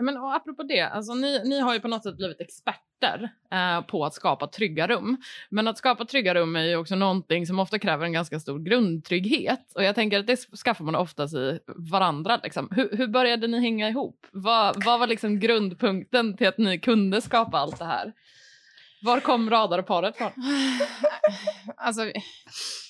[0.00, 3.80] Men och apropå det, alltså ni, ni har ju på något sätt blivit experter eh,
[3.86, 5.16] på att skapa trygga rum.
[5.48, 8.58] Men att skapa trygga rum är ju också någonting som ofta kräver en ganska stor
[8.58, 9.72] grundtrygghet.
[9.74, 12.40] Och jag tänker att det skaffar man oftast i varandra.
[12.42, 12.68] Liksom.
[12.70, 14.26] Hur, hur började ni hänga ihop?
[14.30, 18.12] Vad, vad var liksom grundpunkten till att ni kunde skapa allt det här?
[19.02, 20.30] Var kom radarparet från?
[21.76, 22.12] Alltså,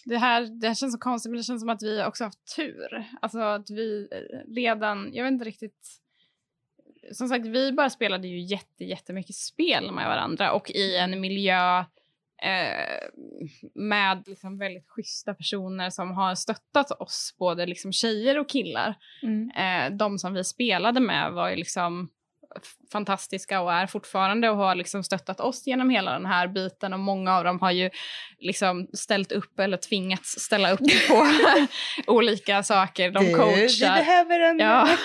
[0.04, 2.56] det här, det här känns så konstigt, men det känns som att vi också haft
[2.56, 3.08] tur.
[3.22, 6.00] Alltså att vi eh, redan, jag vet inte riktigt.
[7.12, 11.78] Som sagt, vi bara spelade ju jätte, jättemycket spel med varandra och i en miljö
[12.42, 13.08] eh,
[13.74, 18.94] med liksom väldigt schyssta personer som har stöttat oss, både liksom tjejer och killar.
[19.56, 22.08] Eh, de som vi spelade med var ju liksom
[22.92, 27.00] fantastiska och är fortfarande och har liksom stöttat oss genom hela den här biten och
[27.00, 27.90] många av dem har ju
[28.38, 31.26] liksom ställt upp eller tvingats ställa upp på
[32.12, 33.10] olika saker.
[33.10, 33.94] De Du, coachar.
[33.96, 34.58] behöver en...
[34.58, 34.88] Ja.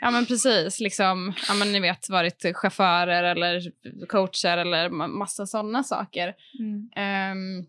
[0.00, 3.72] ja men precis, liksom, ja men ni vet varit chaufförer eller
[4.06, 6.34] coacher eller ma- massa sådana saker.
[6.58, 6.90] Mm.
[6.96, 7.66] Ehm,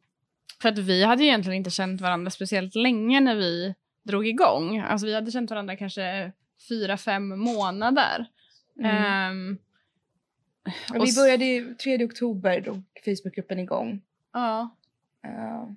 [0.62, 4.80] för att vi hade ju egentligen inte känt varandra speciellt länge när vi drog igång.
[4.80, 6.32] Alltså vi hade känt varandra kanske
[6.70, 8.26] fyra, fem månader.
[8.80, 8.96] Mm.
[8.96, 9.58] Ehm,
[10.96, 14.02] Och vi började ju 3 oktober drog Facebookgruppen igång.
[14.34, 14.70] Ja.
[15.28, 15.72] Uh,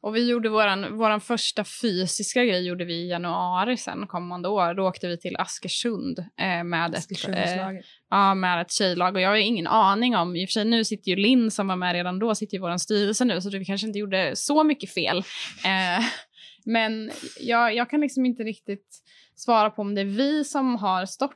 [0.00, 4.74] Och vi gjorde våran, våran första fysiska grej gjorde vi i januari sen kommande år.
[4.74, 7.70] Då åkte vi till Askersund eh, med, ett, eh,
[8.10, 9.14] ja, med ett tjejlag.
[9.14, 11.68] Och jag har ingen aning om, i och för sig nu sitter ju Linn som
[11.68, 14.64] var med redan då, sitter i vår styrelse nu, så vi kanske inte gjorde så
[14.64, 15.18] mycket fel.
[15.64, 16.04] Eh,
[16.64, 19.02] men jag, jag kan liksom inte riktigt
[19.34, 21.32] svara på om det är vi som har stått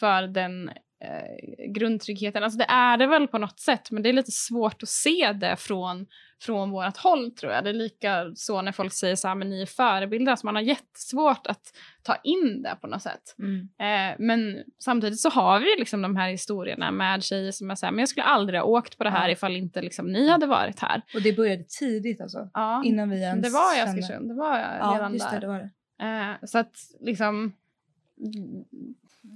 [0.00, 0.70] för den
[1.04, 2.42] eh, grundtryggheten.
[2.44, 5.32] Alltså det är det väl på något sätt, men det är lite svårt att se
[5.32, 6.06] det från,
[6.42, 7.64] från vårt håll tror jag.
[7.64, 10.54] Det är lika så när folk säger så här, men ni är förebilder, alltså man
[10.54, 11.62] har jättesvårt att
[12.02, 13.34] ta in det på något sätt.
[13.38, 13.68] Mm.
[13.78, 17.86] Eh, men samtidigt så har vi liksom de här historierna med tjejer som är så
[17.86, 19.32] här, men jag skulle aldrig ha åkt på det här Ja.
[19.32, 21.02] ifall inte liksom ni hade varit här.
[21.14, 22.50] Och det började tidigt alltså.
[22.54, 25.30] Ja, Innan vi ens det var i Askersund, det var Ja, redan där.
[25.32, 25.70] det, det var det.
[26.02, 27.52] Eh, så att liksom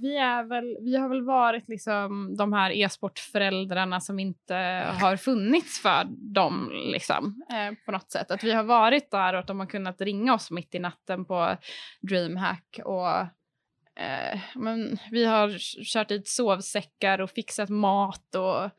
[0.01, 4.55] vi, är väl, vi har väl varit liksom de här e-sportföräldrarna som inte
[5.01, 8.31] har funnits för dem liksom, eh, på något sätt.
[8.31, 11.25] Att vi har varit där och att de har kunnat ringa oss mitt i natten
[11.25, 11.57] på
[12.01, 13.09] DreamHack och
[14.01, 18.69] eh, men vi har kört dit sovsäckar och fixat mat och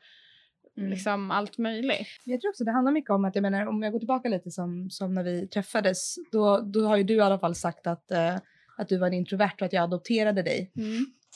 [0.77, 0.89] Mm.
[0.89, 2.07] liksom allt möjligt.
[2.25, 4.51] Jag tror också det handlar mycket om att, jag menar om jag går tillbaka lite
[4.51, 8.11] som, som när vi träffades, då, då har ju du i alla fall sagt att,
[8.11, 8.35] eh,
[8.81, 10.71] att du var en introvert och att jag adopterade dig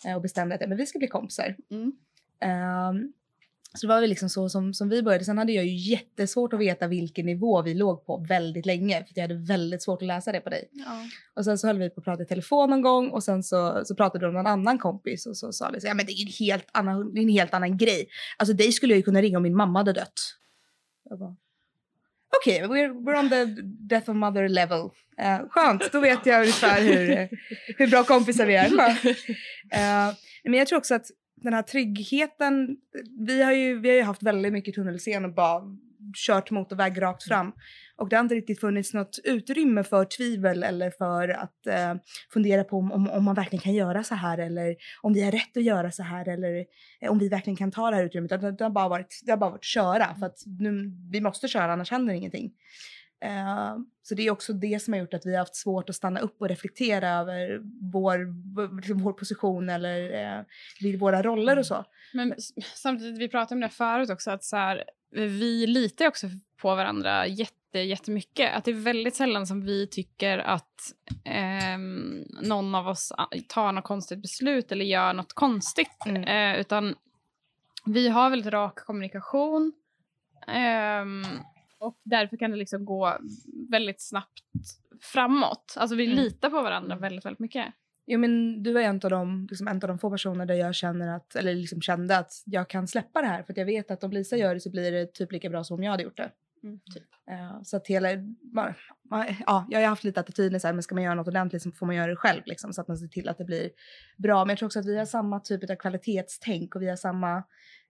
[0.05, 1.55] eh, och bestämde att men vi ska bli kompisar.
[1.71, 1.91] Mm.
[2.39, 3.13] Ehm,
[3.73, 5.25] så det var väl liksom så som, som vi började.
[5.25, 8.97] Sen hade jag ju jättesvårt att veta vilken nivå vi låg på väldigt länge.
[9.05, 10.69] För jag hade väldigt svårt att läsa det på dig.
[10.71, 11.05] Ja.
[11.35, 13.81] Och sen så höll vi på att prata i telefon någon gång och sen så,
[13.85, 16.11] så pratade du om någon annan kompis och så sa vi så ja men det
[16.11, 18.07] är en helt annan, det är en helt annan grej.
[18.37, 20.19] Alltså dig skulle jag ju kunna ringa om min mamma hade dött.
[21.09, 21.35] Jag bara,
[22.41, 23.45] Okej, we're, we're on the
[23.89, 24.91] death of mother level.
[25.21, 27.27] Uh, skönt, då vet jag ungefär hur, eh,
[27.77, 28.67] hur bra kompisar vi är.
[28.67, 32.77] Uh, men jag tror också att den här tryggheten,
[33.27, 35.61] vi har ju, vi har ju haft väldigt mycket tunnelseende och bara
[36.15, 37.53] kört motorväg rakt fram.
[37.97, 41.95] Och det har inte riktigt funnits något utrymme för tvivel eller för att eh,
[42.33, 45.31] fundera på om, om, om man verkligen kan göra så här eller om vi har
[45.31, 46.65] rätt att göra så här eller
[47.01, 48.29] eh, om vi verkligen kan ta det här utrymmet.
[48.29, 51.47] Det, det, har, bara varit, det har bara varit köra för att nu, vi måste
[51.47, 52.51] köra annars händer ingenting.
[53.25, 55.95] Eh, så det är också det som har gjort att vi har haft svårt att
[55.95, 58.17] stanna upp och reflektera över vår,
[58.75, 60.13] liksom vår position eller
[60.83, 61.85] eh, våra roller och så.
[62.13, 62.35] Men
[62.75, 66.27] samtidigt, vi pratade om det förut också, att så här, vi litar också
[66.61, 68.55] på varandra jätte, jättemycket.
[68.55, 70.93] Att det är väldigt sällan som vi tycker att
[71.25, 73.13] ehm, någon av oss
[73.47, 76.05] tar något konstigt beslut eller gör något konstigt.
[76.05, 76.23] Mm.
[76.55, 76.95] Eh, utan
[77.85, 79.73] vi har väldigt rak kommunikation.
[80.47, 81.23] ehm,
[81.79, 83.17] och därför kan det liksom gå
[83.69, 84.39] väldigt snabbt
[85.01, 85.73] framåt.
[85.77, 86.17] Alltså vi Mm.
[86.17, 87.65] litar på varandra väldigt, väldigt mycket.
[88.07, 90.75] Jo men du är en av de, liksom en av de få personer där jag
[90.75, 93.91] känner att, eller liksom kände att jag kan släppa det här för att jag vet
[93.91, 96.03] att om Lisa gör det så blir det typ lika bra som om jag hade
[96.03, 96.31] gjort det.
[96.93, 97.03] typ.
[97.31, 98.07] Eh, så att hela,
[98.53, 98.73] man,
[99.09, 101.61] man, ja, jag har haft lite attityden så här, men ska man göra något ordentligt
[101.61, 103.69] så får man göra det själv liksom, så att man ser till att det blir
[104.17, 104.45] bra.
[104.45, 107.43] Men jag tror också att vi har samma typ av kvalitetstänk och vi har samma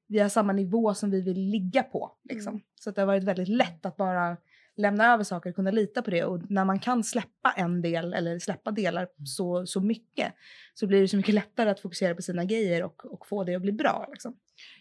[0.08, 2.12] vi har samma nivå som vi vill ligga på.
[2.24, 2.54] Liksom.
[2.54, 2.64] Mm.
[2.76, 4.38] Så att det har varit väldigt lätt att bara
[4.78, 6.24] lämna över saker och kunna lita på det.
[6.24, 10.34] Och när man kan släppa en del eller släppa delar så, så mycket
[10.74, 13.56] så blir det så mycket lättare att fokusera på sina grejer och, och få det
[13.56, 14.08] att bli bra.
[14.12, 14.36] Liksom.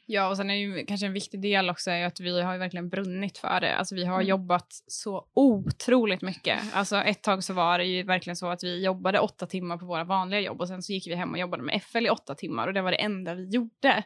[0.06, 2.88] Ja, och sen är ju kanske en viktig del också är att vi har verkligen
[2.88, 3.74] brunnit för det.
[3.76, 4.26] Alltså vi har Mm.
[4.26, 6.58] jobbat så otroligt mycket.
[6.72, 9.86] Alltså ett tag så var det ju verkligen så att vi jobbade åtta timmar på
[9.86, 12.34] våra vanliga jobb och sen så gick vi hem och jobbade med FL i åtta
[12.34, 14.04] timmar och det var det enda vi gjorde.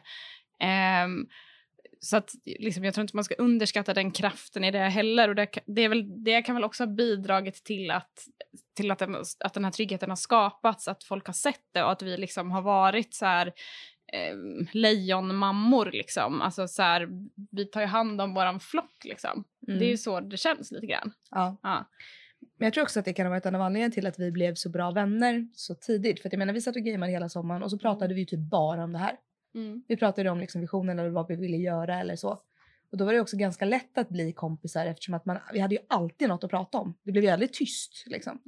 [0.61, 1.25] Ehm,
[1.99, 5.35] så att liksom, jag tror inte man ska underskatta den kraften i det heller och
[5.35, 8.11] det, det, är väl, det kan väl också ha bidragit till att
[8.75, 11.91] till att den, att den här tryggheten har skapats, att folk har sett det och
[11.91, 13.47] att vi liksom har varit så här
[14.13, 14.35] eh,
[14.73, 16.41] lejonmammor liksom.
[16.41, 17.07] Alltså så här,
[17.51, 19.43] vi tar ju hand om våran flock liksom.
[19.59, 21.11] Det är ju så det känns lite grann.
[21.31, 21.57] Ja.
[21.63, 21.89] Ja.
[22.57, 24.31] Men jag tror också att det kan ha varit en av anledningarna till att vi
[24.31, 26.21] blev så bra vänner så tidigt.
[26.21, 28.39] För att jag menar, vi satt och gameade hela sommaren och så pratade vi typ
[28.39, 29.15] bara om det här.
[29.87, 32.41] Vi pratade om liksom visionen eller vad vi ville göra eller så.
[32.91, 35.75] Och då var det också ganska lätt att bli kompisar eftersom att man, vi hade
[35.75, 36.97] ju alltid något att prata om.
[37.03, 38.41] Det blev ju aldrig tyst liksom.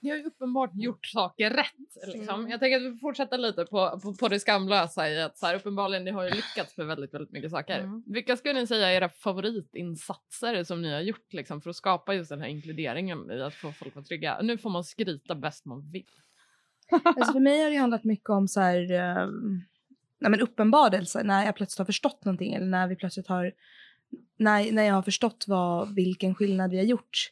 [0.00, 2.14] Ni har ju uppenbart gjort saker rätt.
[2.14, 2.40] Liksom.
[2.40, 2.50] Mm.
[2.50, 5.46] Jag tänker att vi får fortsätta lite på, på, på det skamlösa i att så
[5.46, 7.80] här, uppenbarligen ni har ju lyckats med väldigt, väldigt mycket saker.
[7.80, 8.02] Mm.
[8.06, 12.14] Vilka skulle ni säga är era favoritinsatser som ni har gjort liksom, för att skapa
[12.14, 14.42] just den här inkluderingen i att få folk att vara trygga?
[14.42, 16.06] Nu får man skryta bäst man vill.
[17.04, 19.28] Alltså för mig har det handlat mycket om så här, eh,
[20.18, 23.52] nej men uppenbarelse när jag plötsligt har förstått någonting eller när vi plötsligt har,
[24.38, 27.30] när, när jag har förstått vad, vilken skillnad vi har gjort.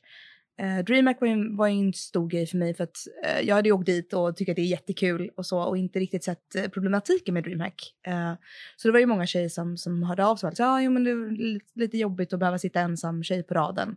[0.59, 3.55] Eh, DreamHack var ju, var ju en stor grej för mig för att eh, jag
[3.55, 6.55] hade åkt dit och tycker att det är jättekul och så och inte riktigt sett
[6.55, 7.95] eh, problematiken med DreamHack.
[8.07, 8.33] Eh,
[8.77, 10.91] så det var ju många tjejer som, som hörde av sig och sa ah, jo,
[10.91, 13.97] men det är lite, jobbigt att behöva sitta ensam tjej på raden.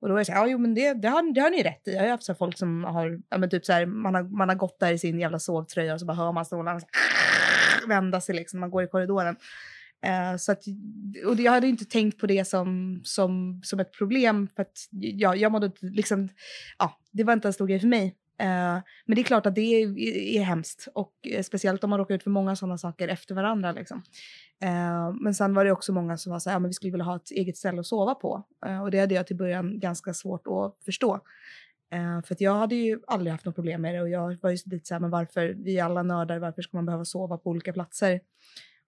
[0.00, 1.62] Och då är jag så här, ja jo men det, det, har, det har ni
[1.62, 1.92] rätt i.
[1.92, 4.14] Jag har ju haft så här folk som har, ja men typ så här, man
[4.14, 6.80] har, man har gått där i sin jävla sovtröja och så bara hör man stolarna
[7.88, 9.36] vända sig liksom, man går i korridoren.
[10.04, 10.64] Eh, så att,
[11.26, 15.36] och jag hade inte tänkt på det som, som, som ett problem för att jag,
[15.36, 16.28] jag mådde liksom,
[16.78, 18.16] ja, det var inte en stor grej för mig.
[18.38, 19.98] Eh, men det är klart att det är,
[20.38, 23.72] är hemskt och eh, speciellt om man råkar ut för många sådana saker efter varandra
[23.72, 24.02] liksom.
[24.62, 26.92] Eh, men sen var det också många som var så här, ja, men vi skulle
[26.92, 28.42] vilja ha ett eget ställe att sova på.
[28.66, 31.20] Eh, och det hade jag till början ganska svårt att förstå.
[31.94, 34.50] Eh, för att jag hade ju aldrig haft något problem med det och jag var
[34.50, 37.50] ju lite såhär, men varför, vi är alla nördar, varför ska man behöva sova på
[37.50, 38.20] olika platser?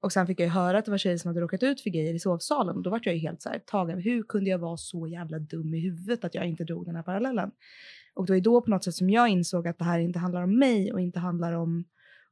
[0.01, 1.91] Och sen fick jag ju höra att det var tjejer som hade råkat ut för
[1.91, 3.99] grejer i sovsalen och då var jag ju helt så här tagen.
[3.99, 7.03] Hur kunde jag vara så jävla dum i huvudet att jag inte drog den här
[7.03, 7.51] parallellen?
[8.15, 10.19] Och det var ju då på något sätt som jag insåg att det här inte
[10.19, 11.85] handlar om mig och inte handlar om,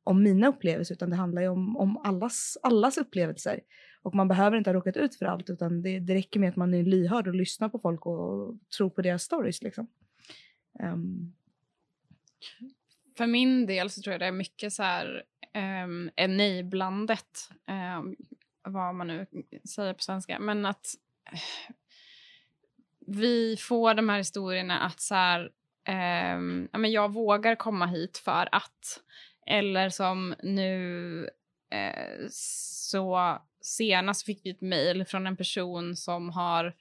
[0.04, 3.60] om mina upplevelser utan det handlar ju om, om allas, allas upplevelser.
[4.02, 6.56] Och man behöver inte ha råkat ut för allt utan det, det räcker med att
[6.56, 9.86] man är lyhörd och lyssnar på folk och tror på deras stories liksom.
[10.82, 11.34] Um.
[13.16, 15.22] För min del så tror jag det är mycket så här
[15.84, 17.50] um, enablandet,
[17.98, 18.16] um,
[18.62, 19.26] vad man nu
[19.74, 20.86] säger på svenska, men att
[21.32, 21.40] uh,
[23.06, 25.40] vi får de här historierna att så här,
[26.34, 29.00] um, ja, men jag vågar komma hit för att,
[29.46, 31.30] eller som nu
[31.74, 36.74] uh, så senast fick vi ett mejl från en person som har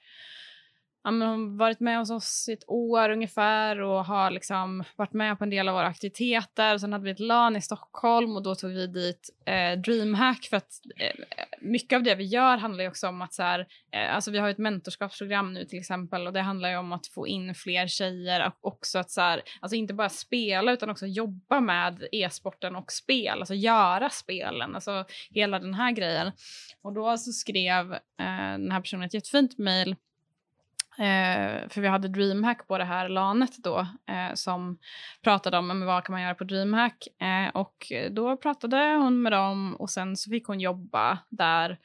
[1.04, 4.84] ja, men hon har varit med hos oss i ett år ungefär och har liksom
[4.96, 6.78] varit med på en del av våra aktiviteter.
[6.78, 10.56] Sen hade vi ett LAN i Stockholm och då tog vi dit eh, DreamHack för
[10.56, 14.14] att eh, mycket av det vi gör handlar ju också om att så här, eh,
[14.14, 17.26] alltså vi har ett mentorskapsprogram nu till exempel och det handlar ju om att få
[17.26, 21.60] in fler tjejer och också att så här, alltså inte bara spela utan också jobba
[21.60, 26.32] med e-sporten och spel, alltså göra spelen, alltså hela den här grejen.
[26.82, 27.98] Och då så skrev eh,
[28.58, 29.96] den här personen ett jättefint mejl
[30.98, 33.78] Eh, för vi hade DreamHack på det här LANet då
[34.08, 34.78] eh, som
[35.22, 37.08] pratade om vad kan man göra på DreamHack.
[37.22, 41.78] Eh, och då pratade hon med dem och sen så fick hon jobba där.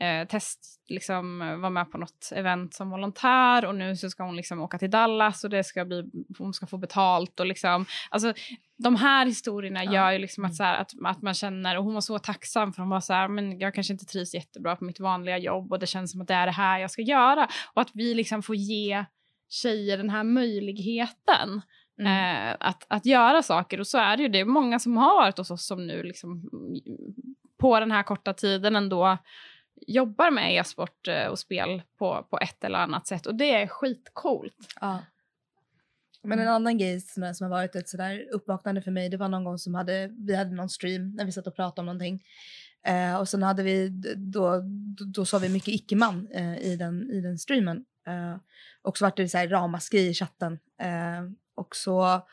[0.00, 4.36] Eh, test, liksom vara med på något event som volontär och nu så ska hon
[4.36, 6.04] liksom åka till Dallas och det ska bli,
[6.38, 8.32] hon ska få betalt och liksom, alltså
[8.78, 9.92] de här historierna Ja.
[9.92, 12.72] gör ju liksom att, så här, att, att man känner, och hon var så tacksam
[12.72, 15.72] för hon var så här, men jag kanske inte trivs jättebra på mitt vanliga jobb
[15.72, 17.48] och det känns som att det är det här jag ska göra.
[17.74, 19.04] Och att vi liksom får ge
[19.48, 21.62] tjejer den här möjligheten
[22.00, 22.48] mm.
[22.48, 23.80] eh, att, att göra saker.
[23.80, 24.28] Och så är det ju.
[24.28, 27.14] Det är många som har varit hos oss som nu liksom, mm,
[27.58, 29.18] på den här korta tiden ändå
[29.86, 33.26] jobbar med e-sport eh, och spel på, på ett eller annat sätt.
[33.26, 34.74] Och det är skitcoolt.
[34.80, 35.02] Ja.
[36.22, 39.28] Men en annan grej som, som har varit ett sådär uppvaknande för mig, det var
[39.28, 42.22] någon gång som hade, vi hade någon stream när vi satt och pratade om någonting.
[42.86, 44.60] Eh, och sen hade vi, då,
[44.98, 47.84] då, då sa vi mycket icke-man eh, i, den, i den streamen.
[48.06, 48.36] Eh,
[48.82, 50.58] och så var det så här ramaskri i chatten.
[50.80, 51.22] Eh,
[51.54, 52.26] och så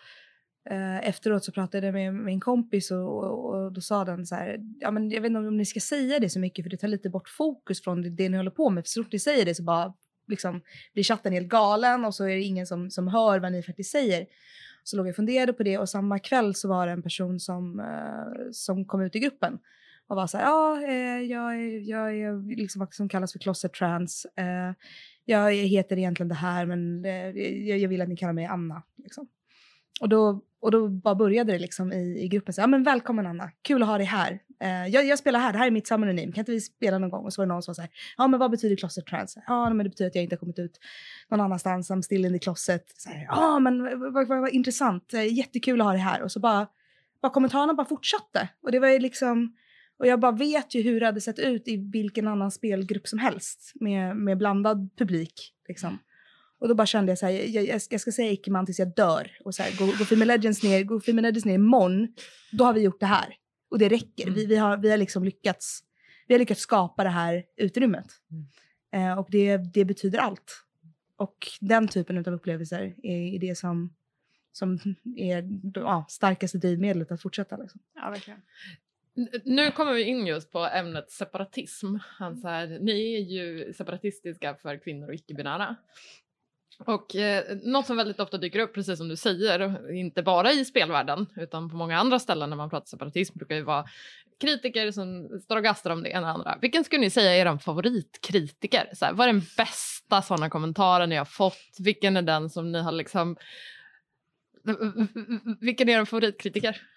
[0.69, 4.35] Eh, efteråt så pratade jag med min kompis och, och, och då sa den så
[4.35, 6.77] här, ja men jag vet inte om ni ska säga det så mycket för det
[6.77, 8.83] tar lite bort fokus från det, det ni håller på med.
[8.83, 9.93] För så fort ni säger det så bara
[10.27, 10.61] liksom
[10.93, 13.91] blir chatten helt galen och så är det ingen som, som hör vad ni faktiskt
[13.91, 14.25] säger.
[14.83, 17.39] Så låg jag och funderade på det och samma kväll så var det en person
[17.39, 19.59] som, eh, som kom ut i gruppen
[20.07, 23.39] och var så här, ja, eh, jag, är- jag är liksom vad som kallas för
[23.39, 24.25] closet trans.
[24.37, 24.73] Eh,
[25.25, 27.29] jag heter egentligen det här men eh,
[27.67, 28.83] jag, jag vill att ni kallar mig Anna.
[29.03, 29.27] Liksom.
[30.01, 32.53] Och, då, och då bara började det liksom i, i gruppen.
[32.53, 34.39] Så, ja, men välkommen Anna, kul att ha dig här.
[34.59, 37.09] Eh, jag, jag spelar här, det här är mitt pseudonym, kan inte vi spela någon
[37.09, 37.25] gång?
[37.25, 39.37] Och så var det någon som sa så här, ja men vad betyder closet trans?
[39.47, 40.79] Ja men det betyder att jag inte har kommit ut
[41.29, 42.93] någon annanstans, I'm still in the closet.
[42.97, 46.21] Så här, Ja men vad, vad, vad vad intressant, eh, jättekul att ha dig här.
[46.21, 46.67] Och så bara,
[47.21, 48.49] bara kommentarerna bara fortsatte.
[48.61, 49.55] Och det var ju liksom,
[49.99, 53.19] och jag bara vet ju hur det hade sett ut i vilken annan spelgrupp som
[53.19, 55.53] helst med, med blandad publik.
[55.67, 55.99] Liksom.
[56.63, 58.95] Och då bara kände jag så här, jag, jag, jag ska säga Icke-man tills jag
[58.95, 59.31] dör.
[59.43, 62.07] Och så här, går, går Female Legends ner, går Female Legends ner imorgon,
[62.51, 63.35] då har vi gjort det här.
[63.69, 64.31] Och det räcker.
[64.31, 65.83] Vi, vi, har, vi har liksom lyckats,
[66.27, 68.05] vi har lyckats skapa det här utrymmet.
[68.93, 70.65] Eh, och det, det betyder allt.
[71.15, 73.93] Och den typen av upplevelser är, är det som,
[74.51, 74.79] som
[75.17, 77.57] är ja, starkaste drivmedlet att fortsätta.
[77.57, 77.81] Liksom.
[77.95, 78.41] Ja, verkligen.
[79.43, 81.95] Nu kommer vi in just på ämnet separatism.
[82.01, 85.75] Han så här, ni är ju separatistiska för kvinnor och icke-binära.
[86.79, 90.65] Och eh, något som väldigt ofta dyker upp, precis som du säger, inte bara i
[90.65, 93.85] spelvärlden utan på många andra ställen när man pratar separatism brukar ju vara
[94.41, 96.57] kritiker som står och gastar om det ena och andra.
[96.61, 98.89] Vilken skulle ni säga är er favoritkritiker?
[98.93, 101.77] Så här, vad är den bästa sådana kommentaren ni har fått?
[101.79, 103.35] Vilken är den som ni har liksom...
[105.59, 106.81] Vilken är er favoritkritiker?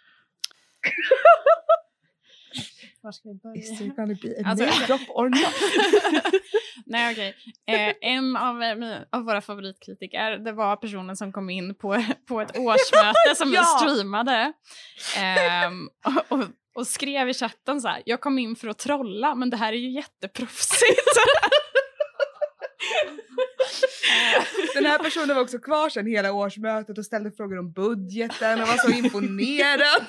[3.06, 3.56] Var ska vi börja?
[3.62, 5.54] Is there gonna be a Alltså- name drop or not?
[6.86, 7.34] Nej, okej.
[7.66, 12.40] Eh, en av, eh, av våra favoritkritiker, det var personen som kom in på, på
[12.40, 13.62] ett årsmöte som vi Ja!
[13.64, 14.52] streamade.
[15.16, 19.34] Ehm, och, och, och skrev i chatten så här, jag kom in för att trolla
[19.34, 21.00] men det här är ju jätteproffsigt.
[24.74, 28.68] Den här personen var också kvar sen hela årsmötet och ställde frågor om budgeten och
[28.68, 30.06] var så imponerad.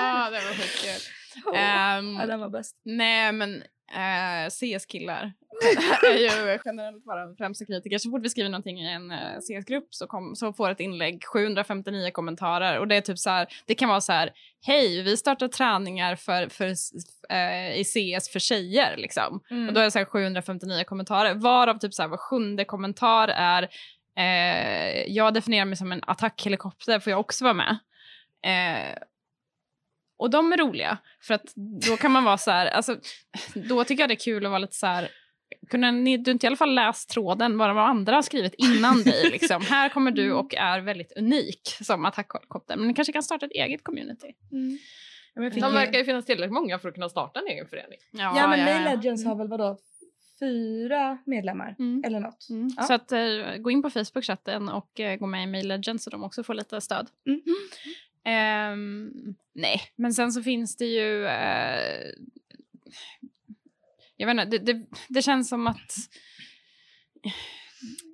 [0.00, 1.12] Ja, det var skitkul.
[1.54, 2.76] Ehm, ja, den var bäst.
[2.84, 5.32] Nej, men eh, CS-killar
[6.06, 7.98] är ju generellt våra främsta kritiker.
[7.98, 11.24] Så fort vi skriver någonting i en eh, CS-grupp så, kom, så får ett inlägg
[11.24, 12.78] 759 kommentarer.
[12.78, 14.32] Och det är typ så här, det kan vara så här,
[14.66, 16.74] hej, vi startar träningar för, för,
[17.34, 18.96] eh, i CS för tjejer.
[18.96, 19.40] Liksom.
[19.68, 23.28] Och då är det så här 759 kommentarer, varav typ så här var sjunde kommentar
[23.28, 23.68] är
[25.06, 27.78] jag definierar mig som en attackhelikopter, får jag också vara med?
[28.42, 28.96] Eh,
[30.20, 31.52] och de är roliga, för att
[31.88, 32.96] då kan man vara så här, alltså,
[33.54, 35.08] då tycker jag det är kul att vara lite så här,
[35.70, 39.02] kunde ni, du inte i alla fall läst tråden vad de andra har skrivit innan
[39.02, 39.30] dig?
[39.32, 39.62] Liksom.
[39.62, 43.52] Här kommer du och är väldigt unik som attackhelikopter, men ni kanske kan starta ett
[43.52, 44.34] eget community.
[45.34, 47.66] Ja, jag fick De verkar ju finnas tillräckligt många för att kunna starta en egen
[47.66, 47.98] förening.
[48.10, 49.78] Ja, men Mail Legends har väl vadå?
[50.40, 52.04] Fyra medlemmar Mm.
[52.06, 52.46] eller något?
[52.50, 52.70] Mm.
[52.76, 52.82] Ja.
[52.82, 56.10] Så att, eh, gå in på Facebook-chatten och eh, gå med i Mail Legends så
[56.10, 57.08] de också får lite stöd.
[57.26, 57.42] Mm.
[58.26, 59.12] Um,
[59.54, 61.24] nej, men sen så finns det ju...
[61.24, 62.12] Uh,
[64.16, 65.92] jag vet inte, det, det, det känns som att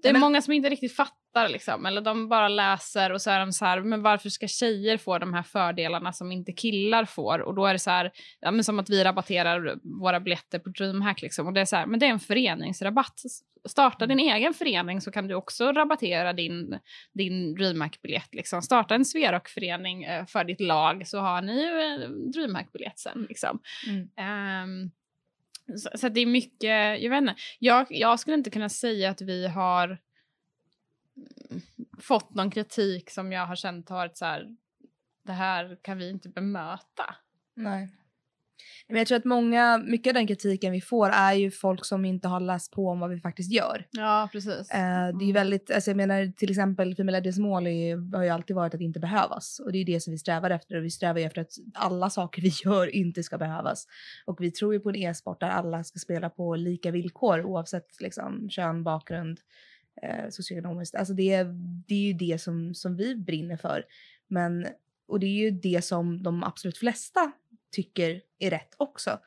[0.06, 3.30] det är men- många som inte riktigt fattar liksom, eller de bara läser och så
[3.30, 7.04] är de så här, men varför ska tjejer få de här fördelarna som inte killar
[7.04, 7.38] får?
[7.38, 10.68] Och då är det så här, ja, men som att vi rabatterar våra biljetter på
[10.68, 11.46] DreamHack liksom.
[11.46, 13.20] Och det är så här, men det är en föreningsrabatt.
[13.68, 16.78] Starta din egen förening så kan du också rabattera din,
[17.14, 18.34] din DreamHack-biljett.
[18.34, 18.62] Liksom.
[18.62, 23.26] Starta en Sverok-förening eh, för ditt lag så har ni ju eh, DreamHack-biljett sen.
[23.28, 23.60] Liksom.
[23.88, 24.08] Mm.
[24.16, 24.90] Ehm,
[25.66, 27.34] så, så det är mycket, jag vet inte.
[27.58, 29.98] Jag, jag skulle inte kunna säga att vi har
[31.98, 34.56] fått någon kritik som jag har känt har varit så här,
[35.22, 37.14] det här kan vi inte bemöta.
[37.54, 37.88] Nej.
[38.88, 42.04] Men jag tror att många, mycket av den kritiken vi får är ju folk som
[42.04, 43.86] inte har läst på om vad vi faktiskt gör.
[43.90, 44.70] Ja, precis.
[44.70, 48.24] Eh, det är ju väldigt, alltså jag menar till exempel Female Legends mål är, har
[48.24, 49.60] ju alltid varit att inte behövas.
[49.64, 52.10] Och det är det som vi strävar efter och vi strävar ju efter att alla
[52.10, 53.86] saker vi gör inte ska behövas.
[54.24, 58.00] Och vi tror ju på en e-sport där alla ska spela på lika villkor oavsett
[58.00, 59.40] liksom, kön, bakgrund,
[60.02, 60.94] eh, socioekonomiskt.
[60.94, 61.44] Alltså det,
[61.86, 63.84] det är ju det som, som vi brinner för.
[64.28, 64.66] Men,
[65.08, 67.32] och det är ju det som de absolut flesta
[67.76, 69.18] tycker är rätt också.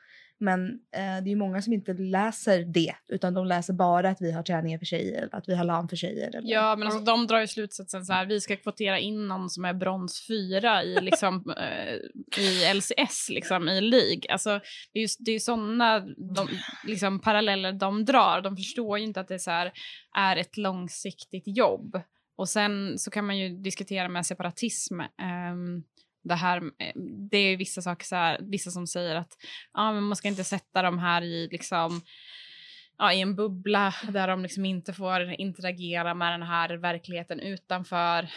[0.42, 4.32] Men eh, det är många som inte läser det utan de läser bara att vi
[4.32, 6.28] har träningar för tjejer, att vi har LAN för tjejer.
[6.28, 9.50] Eller, Ja, men alltså, de drar ju slutsatsen så här, vi ska kvotera in någon
[9.50, 11.94] som är brons 4 i, liksom, eh,
[12.42, 14.22] i LCS, liksom, i League.
[14.28, 14.60] Alltså,
[14.92, 16.00] det är ju det är sådana
[16.34, 16.48] de,
[16.86, 18.40] liksom, paralleller de drar.
[18.40, 19.72] De förstår ju inte att det så här,
[20.16, 22.02] är ett långsiktigt jobb
[22.40, 25.00] och sen så kan man ju diskutera med separatism.
[25.00, 25.84] Um,
[26.22, 26.92] det här, eh,
[27.30, 29.32] det är vissa saker så här, vissa som säger att
[29.72, 32.00] ah, men man ska inte sätta de här i liksom
[33.00, 38.28] ja, i en bubbla där de liksom inte får interagera med den här verkligheten utanför.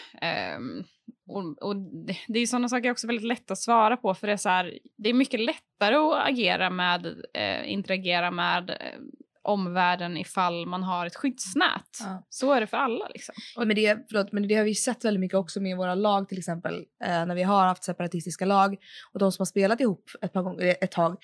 [0.57, 0.83] Um,
[1.27, 4.33] och, och det, det är sådana saker också väldigt lätt att svara på för det
[4.33, 8.99] är, så här, det är mycket lättare att agera med, eh, interagera med eh,
[9.43, 11.99] omvärlden ifall man har ett skyddsnät.
[11.99, 12.25] Ja.
[12.29, 13.07] Så är det för alla.
[13.07, 13.35] Liksom.
[13.57, 16.29] Och men, det, förlåt, men det har vi sett väldigt mycket också med våra lag
[16.29, 16.85] till exempel.
[17.03, 18.77] Eh, när vi har haft separatistiska lag
[19.13, 21.17] och de som har spelat ihop ett, par gånger, ett tag,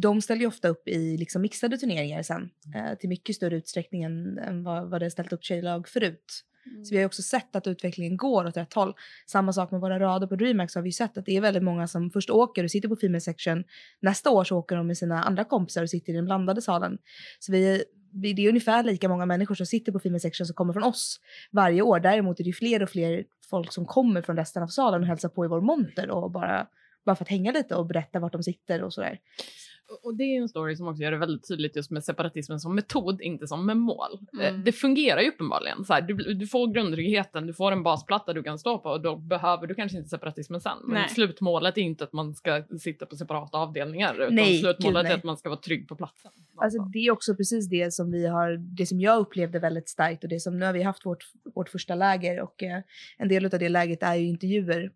[0.00, 2.50] de ställer ju ofta upp i liksom mixade turneringar sen.
[2.74, 6.42] Eh, till mycket större utsträckning än, än vad, vad det ställt upp tjejlag förut.
[6.66, 6.84] Mm.
[6.84, 8.94] Så vi har också sett att utvecklingen går åt rätt håll.
[9.26, 11.62] Samma sak med våra rader på DreamHack så har vi sett att det är väldigt
[11.62, 13.64] många som först åker och sitter på Female Section.
[14.00, 16.98] Nästa år så åker de med sina andra kompisar och sitter i den blandade salen.
[17.38, 20.54] Så vi, vi, det är ungefär lika många människor som sitter på Female Section som
[20.54, 22.00] kommer från oss varje år.
[22.00, 25.28] Däremot är det fler och fler folk som kommer från resten av salen och hälsar
[25.28, 26.66] på i vår monter och bara,
[27.04, 29.18] bara för att hänga lite och berätta vart de sitter och sådär.
[30.02, 32.74] Och det är en story som också gör det väldigt tydligt just med separatismen som
[32.74, 34.18] metod, inte som med mål.
[34.40, 34.64] Eh, mm.
[34.64, 35.84] Det fungerar ju uppenbarligen.
[35.84, 39.00] Så här, du, du, får grundtryggheten, du får en basplatta du kan stå på och
[39.00, 40.78] då behöver du kanske inte separatismen sen.
[40.84, 41.08] Men nej.
[41.08, 45.16] slutmålet är inte att man ska sitta på separata avdelningar utan nej, slutmålet gud, är
[45.16, 46.30] att man ska vara trygg på platsen.
[46.56, 50.24] Alltså, det är också precis det som vi har, det som jag upplevde väldigt starkt
[50.24, 51.24] och det som nu har vi haft vårt,
[51.54, 52.82] vårt första läger och eh,
[53.18, 54.90] en del av det läget är ju intervjuer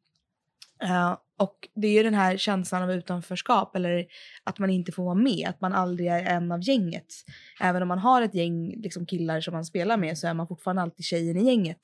[0.85, 4.07] Uh, och det är ju den här känslan av utanförskap eller
[4.45, 7.07] att man inte får vara med, att man aldrig är en av gänget.
[7.61, 10.49] Även om man har ett gäng liksom, killar som man spelar med så är man
[10.49, 11.81] fortfarande alltid tjejen i gänget.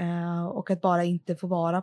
[0.00, 1.82] Uh, och att bara inte få vara,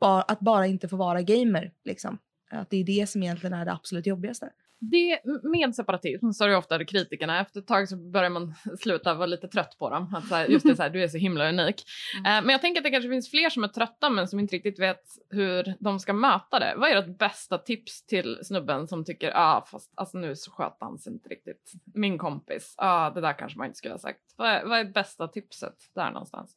[0.00, 2.18] ba, att bara inte få vara gamer liksom.
[2.50, 4.50] Att det är det som egentligen är det absolut jobbigaste
[4.80, 9.14] det, med separatism så är det ofta kritikerna, efter ett tag så börjar man sluta
[9.14, 10.14] vara lite trött på dem.
[10.14, 11.84] Att så här, just det, så här, du är så himla unik.
[12.20, 12.38] Mm.
[12.38, 14.56] Uh, men jag tänker att det kanske finns fler som är trötta men som inte
[14.56, 16.74] riktigt vet hur de ska möta det.
[16.76, 20.76] Vad är ert bästa tips till snubben som tycker, ah fast alltså nu så sköt
[20.80, 21.72] han sig inte riktigt.
[21.94, 24.20] Min kompis, ah det där kanske man inte skulle ha sagt.
[24.36, 26.56] Vad är, vad är bästa tipset där någonstans?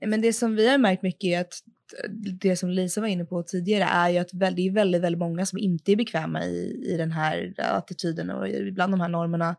[0.00, 1.54] Men det som vi har märkt mycket är att
[2.04, 5.18] eh, det som Lisa var inne på tidigare är ju att det är väldigt, väldigt
[5.18, 9.56] många som inte är bekväma i, i den här attityden och ibland de här normerna.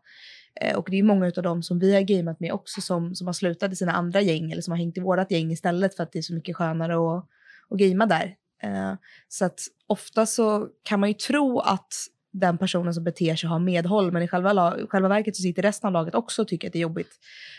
[0.60, 3.26] Eh, och det är många av dem som vi har gameat med också som, som
[3.26, 6.02] har slutat i sina andra gäng eller som har hängt i vårat gäng istället för
[6.02, 7.24] att det är så mycket skönare att,
[7.70, 8.34] att gamea där.
[8.62, 8.94] Eh,
[9.28, 11.94] så att ofta så kan man ju tro att
[12.40, 15.86] den personen som beter sig har medhåll men i själva, själva verket så sitter resten
[15.86, 17.12] av laget också och tycker att det är jobbigt.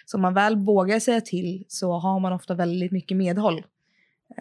[0.05, 3.63] Så om man väl vågar säga till så har man ofta väldigt mycket medhåll.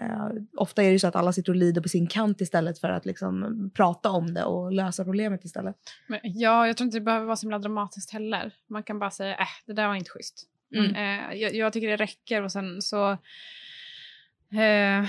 [0.01, 2.89] Uh, ofta är det så att alla sitter och lider på sin kant istället för
[2.89, 5.77] att liksom prata om det och lösa problemet istället.
[6.07, 8.53] Men, ja, jag tror inte det behöver vara så himla dramatiskt heller.
[8.67, 10.47] Man kan bara säga äh, det där var inte schysst.
[10.75, 10.91] Mm.
[10.91, 13.11] Uh, jag, jag, tycker det räcker och sen så...
[14.53, 15.09] Uh,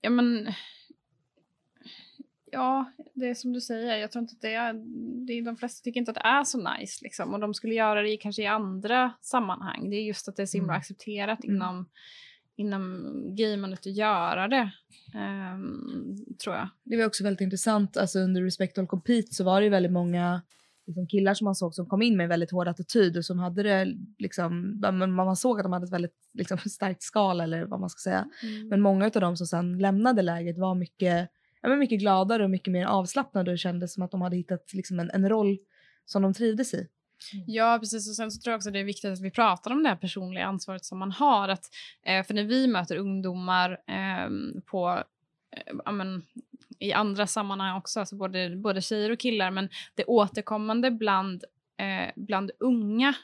[0.00, 0.52] ja men...
[2.52, 3.96] Ja, det är som du säger.
[3.96, 4.72] Jag tror inte att det är...
[5.26, 7.34] Det är de flesta tycker inte att det är så nice liksom.
[7.34, 9.90] Och de skulle göra det kanske i andra sammanhang.
[9.90, 10.78] Det är just att det är så himla mm.
[10.78, 11.56] accepterat mm.
[11.56, 11.88] inom
[12.56, 14.70] inom gamandet att göra det.
[15.14, 16.68] Um, tror jag.
[16.84, 17.96] Det var också väldigt intressant.
[17.96, 20.42] Alltså under Respect All Compete så var det väldigt många
[20.86, 23.38] liksom, killar som man såg som kom in med en väldigt hård attityd och som
[23.38, 27.64] hade det liksom, man, man såg att de hade ett väldigt liksom, starkt skal eller
[27.64, 28.28] vad man ska säga.
[28.42, 28.68] Mm.
[28.68, 31.30] Men många av dem som sen lämnade läget var mycket,
[31.62, 34.72] ja, men mycket gladare och mycket mer avslappnade och kände som att de hade hittat
[34.72, 35.58] liksom, en, en roll
[36.04, 36.88] som de trivdes i.
[37.32, 37.44] Mm.
[37.46, 38.08] Ja, precis.
[38.08, 39.96] Och sen så tror jag också det är viktigt att vi pratar om det här
[39.96, 41.48] personliga ansvaret som man har.
[41.48, 41.64] Att,
[42.06, 44.30] eh, för när vi möter ungdomar eh,
[44.66, 45.02] på
[45.56, 46.22] eh, men,
[46.78, 51.44] i andra sammanhang också, alltså både, både tjejer och killar, men det återkommande bland,
[51.76, 53.14] eh, bland unga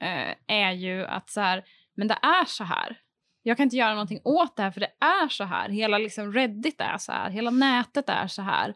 [0.00, 1.64] eh, är ju att så här,
[1.94, 2.98] men det är så här.
[3.42, 5.68] Jag kan inte göra någonting åt det här för det är så här.
[5.68, 8.74] Hela liksom Reddit är så här, hela nätet är så här.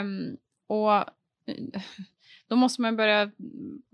[0.00, 1.82] Um, och eh,
[2.48, 3.30] då måste man börja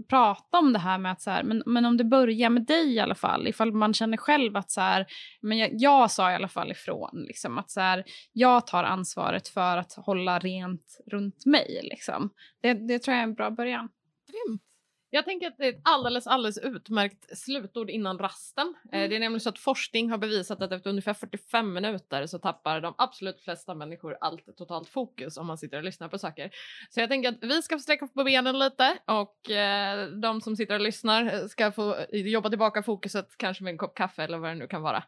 [0.09, 2.95] prata om det här med att så här, men, men om det börjar med dig
[2.95, 5.07] i alla fall, ifall man känner själv att så här,
[5.41, 9.49] men jag, jag sa i alla fall ifrån, liksom, att så här, jag tar ansvaret
[9.49, 11.81] för att hålla rent runt mig.
[11.83, 12.31] Liksom.
[12.61, 13.89] Det, det tror jag är en bra början.
[14.27, 14.72] Grymt.
[15.15, 18.75] Jag tänker att det är ett alldeles, alldeles utmärkt slutord innan rasten.
[18.93, 19.11] Eh, mm.
[19.11, 22.81] Det är nämligen så att forskning har bevisat att efter ungefär 45 minuter så tappar
[22.81, 26.51] de absolut flesta människor allt totalt fokus om man sitter och lyssnar på saker.
[26.91, 30.75] Så jag tänker att vi ska sträcka på benen lite och eh, de som sitter
[30.75, 34.55] och lyssnar ska få jobba tillbaka fokuset kanske med en kopp kaffe eller vad det
[34.55, 35.05] nu kan vara.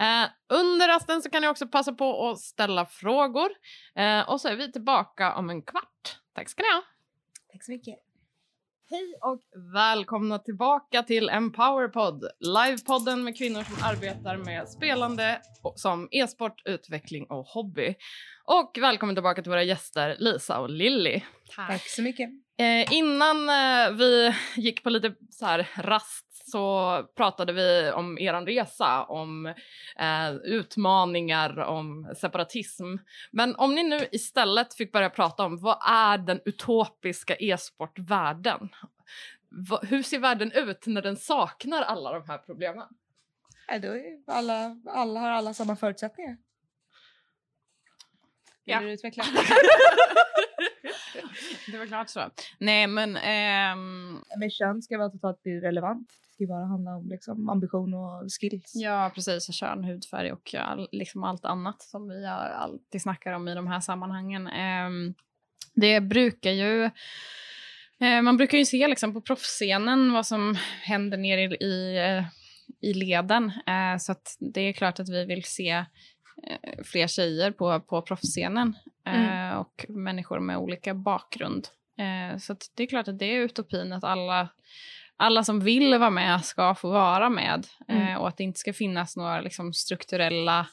[0.00, 3.48] Eh, under rasten så kan ni också passa på att ställa frågor
[4.26, 6.18] och så är vi tillbaka om en kvart.
[6.32, 6.82] Tack ska ni ha.
[7.52, 8.03] Tack så mycket.
[8.94, 9.40] Hej och
[9.74, 15.40] välkomna tillbaka till Empowerpod, livepodden med kvinnor som arbetar med spelande
[15.76, 17.94] som e-sport, utveckling och hobby.
[18.44, 21.20] Och välkommen tillbaka till våra gäster Lisa och Lilly.
[21.56, 22.30] Tack så mycket.
[22.58, 28.46] Eh, innan eh, vi gick på lite så här rast så pratade vi om er
[28.46, 29.46] resa, om
[29.98, 32.96] eh, utmaningar, om separatism.
[33.30, 38.68] Men om ni nu istället fick börja prata om vad är den utopiska e-sportvärlden?
[39.82, 42.88] Hur ser världen ut när den saknar alla de här problemen?
[43.82, 46.36] Då är alla, alla har alla samma förutsättningar.
[48.64, 48.78] Ja.
[48.78, 49.24] Vill du utveckla?
[51.70, 52.30] Det var klart så.
[52.58, 53.16] Nej, men...
[53.16, 56.12] ehm, Men kön ska vara totalt irrelevant.
[56.38, 58.72] Det bara handla om liksom, ambition och skills.
[58.74, 59.54] ja, precis.
[59.54, 63.80] Kön, hudfärg och all, liksom allt annat som vi alltid snackar om i de här
[63.80, 64.46] sammanhangen.
[64.46, 65.14] Ehm,
[65.74, 66.84] det brukar ju...
[68.00, 72.24] eh, man brukar ju se liksom på proffsscenen vad som händer nere i, i, eh,
[72.80, 73.52] i leden.
[73.66, 75.70] Eh, så det är klart att vi vill se
[76.46, 78.74] eh, fler tjejer på, på proffsscenen
[79.06, 81.68] eh, och människor med olika bakgrund.
[81.98, 84.48] Eh, så det är klart att det är utopin att alla,
[85.16, 88.20] alla som vill vara med ska få vara med eh, Mm.
[88.20, 90.66] och att det inte ska finnas några liksom, strukturella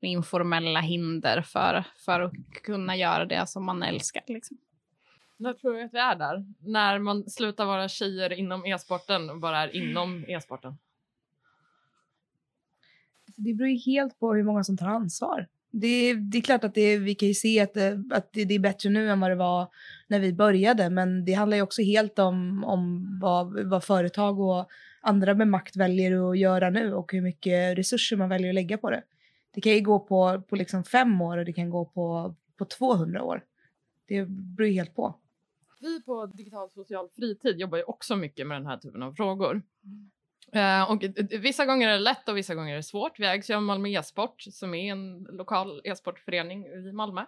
[0.00, 2.32] informella hinder för, för att
[2.64, 4.22] kunna göra det som man älskar.
[4.26, 4.56] Liksom.
[5.36, 6.44] När tror jag att vi är där?
[6.60, 10.78] När man slutar vara tjejer inom e-sporten och bara är inom e-sporten?
[13.36, 15.46] Det beror ju helt på hur många som tar ansvar.
[15.70, 18.44] Det, är- det är klart att det, vi kan ju se att, det, att det,
[18.44, 19.68] det är bättre nu än vad det var
[20.14, 20.90] när vi började.
[20.90, 24.68] Men det handlar ju också helt om, om vad, vad företag och
[25.00, 28.78] andra med makt väljer att göra nu och hur mycket resurser man väljer att lägga
[28.78, 29.02] på det.
[29.54, 32.64] Det kan ju gå på, på liksom fem år och det kan gå på, på
[32.64, 33.44] 200 år.
[34.08, 35.14] Det beror ju helt på.
[35.80, 39.62] Vi på Digital social fritid jobbar ju också mycket med den här typen av frågor.
[40.52, 43.20] Eh, och eh, vissa gånger är det lätt och vissa gånger är det svårt.
[43.20, 47.20] Vi ägs ju av Malmö e-sport som är en lokal e-sportförening i Malmö.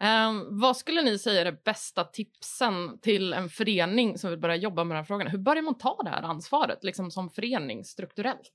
[0.00, 4.56] Eh, vad skulle ni säga är det bästa tipsen till en förening som vill börja
[4.56, 5.30] jobba med de här frågorna?
[5.30, 8.52] Hur börjar man ta det här ansvaret liksom som förening strukturellt?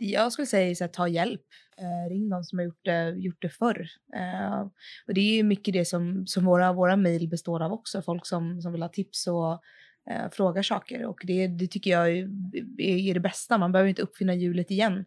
[0.00, 1.42] Jag skulle säga så att ta hjälp.
[1.78, 3.88] Eh, ring de som har gjort det, gjort det förr.
[4.14, 4.60] Eh,
[5.06, 8.02] och det är mycket det som, som våra, våra mejl består av också.
[8.02, 9.62] Folk som, som vill ha tips och
[10.10, 11.06] eh, frågar saker.
[11.06, 12.30] Och det, det tycker jag är,
[12.80, 13.58] är det bästa.
[13.58, 15.04] Man behöver inte uppfinna hjulet igen.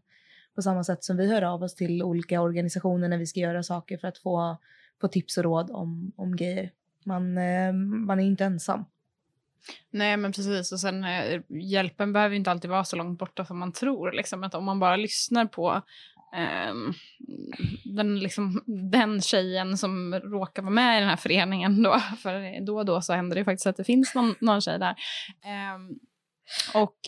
[0.55, 3.63] På samma sätt som vi hör av oss till olika organisationer när vi ska göra
[3.63, 4.57] saker för att få,
[5.01, 6.71] få tips och råd om, om grejer.
[7.03, 8.85] Man, eh, man är inte ensam.
[9.91, 10.71] Nej, men precis.
[10.71, 14.11] Och sen eh, hjälpen behöver inte alltid vara så långt borta som man tror.
[14.11, 14.43] Liksom.
[14.43, 15.81] Att om man bara lyssnar på
[16.35, 16.93] ehm,
[17.95, 22.77] den, liksom, den tjejen som råkar vara med i den här föreningen då, för då
[22.77, 24.95] och då så händer det ju faktiskt att det finns någon, någon tjej där.
[25.45, 25.89] Ehm,
[26.73, 26.99] och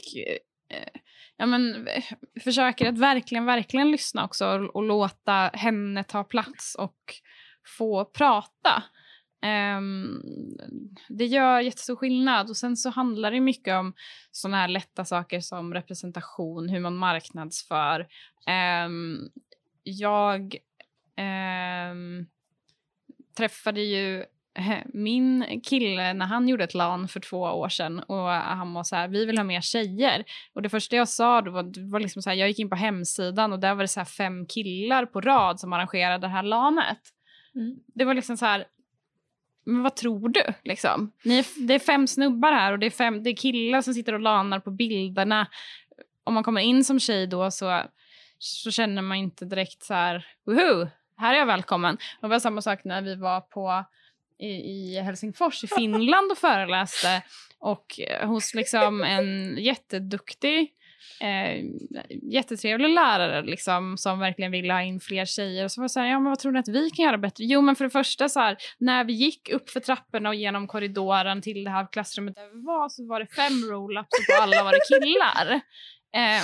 [0.70, 1.02] eh,
[1.38, 1.88] ja, men,
[2.44, 6.98] försöker att verkligen, verkligen lyssna också och, och låta henne ta plats och
[7.78, 8.84] få prata.
[9.44, 10.22] Ehm,
[11.10, 12.50] det gör jättestor skillnad.
[12.50, 13.94] Och sen så handlar det mycket om
[14.32, 18.08] såna här lätta saker som representation, hur man marknadsför.
[18.48, 19.20] Ehm,
[19.84, 20.56] jag
[21.16, 22.26] ehm,
[23.38, 24.26] träffade ju
[24.94, 28.96] min kille när han gjorde ett LAN för två år sedan och han var så
[28.96, 30.24] här, vi vill ha mer tjejer.
[30.54, 32.76] Och det första jag sa då var, var liksom så här, jag gick in på
[32.76, 37.00] hemsidan och där var det så fem killar på rad som arrangerade det här LANet.
[37.56, 37.76] Mm.
[37.96, 38.66] Det var liksom så här,
[39.64, 40.44] men vad tror du?
[40.64, 41.12] Liksom?
[41.24, 43.94] Ni är, det är fem snubbar här och det är, fem, det är killar som
[43.94, 45.48] sitter och lanar på bilderna.
[46.24, 47.82] Om man kommer in som tjej då så,
[48.38, 50.88] så känner man inte direkt så här, woho,
[51.18, 51.98] här är jag välkommen.
[52.22, 53.86] Det var samma sak när vi var på
[54.40, 57.22] i, i Helsingfors i Finland och föreläste
[57.60, 60.74] och eh, hos liksom en jätteduktig
[61.22, 61.64] eh,
[62.32, 65.64] jättetrevlig lärare liksom, som verkligen ville ha in fler tjejer.
[65.64, 67.18] Och så var jag så här, ja men vad tror ni att vi kan göra
[67.18, 67.44] bättre?
[67.44, 70.68] Jo men för det första så här, när vi gick upp för trapporna och genom
[70.68, 74.44] korridoren till det här klassrummet där vi var så var det fem roll-ups och på
[74.44, 75.62] alla var det killar.
[76.16, 76.44] Eh,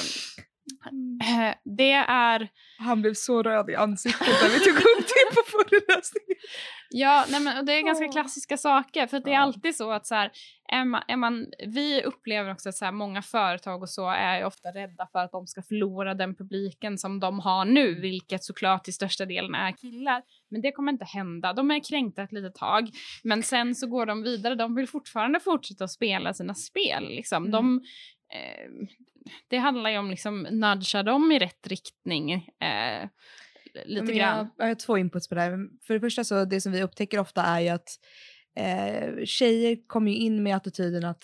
[1.63, 6.38] det är Han blev så röd i ansiktet när vi tog upp det på föreläsningen.
[6.91, 9.07] Ja, nej men, och det är ganska klassiska saker.
[9.07, 10.32] För det är alltid så att så här,
[10.72, 14.45] är man, är man, vi upplever också att så här, många företag och så är
[14.45, 18.84] ofta rädda för att de ska förlora den publiken som de har nu, vilket såklart
[18.84, 20.22] till största delen är killar.
[20.49, 21.53] Men det kommer inte hända.
[21.53, 22.89] De är kränkta ett litet tag,
[23.24, 24.55] men sen så går de vidare.
[24.55, 27.07] De vill fortfarande fortsätta att spela sina spel.
[27.09, 27.43] Liksom.
[27.43, 27.51] Mm.
[27.51, 27.82] De,
[28.34, 28.88] eh,
[29.47, 32.32] det handlar ju om liksom nudga dem i rätt riktning.
[32.34, 33.09] Eh,
[33.86, 34.38] lite grann.
[34.38, 35.67] Jag, jag har två inputs på det här.
[35.88, 37.89] För det första så det som vi upptäcker ofta är ju att
[38.55, 41.23] eh, tjejer kommer in med attityden att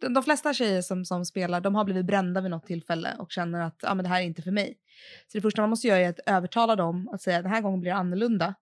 [0.00, 3.32] de, de flesta tjejer som, som spelar de har blivit brända vid något tillfälle och
[3.32, 4.78] känner att ah, men det här är inte för mig.
[5.26, 7.60] Så det första man måste göra är att övertala dem att säga att den här
[7.60, 8.54] gången blir det annorlunda.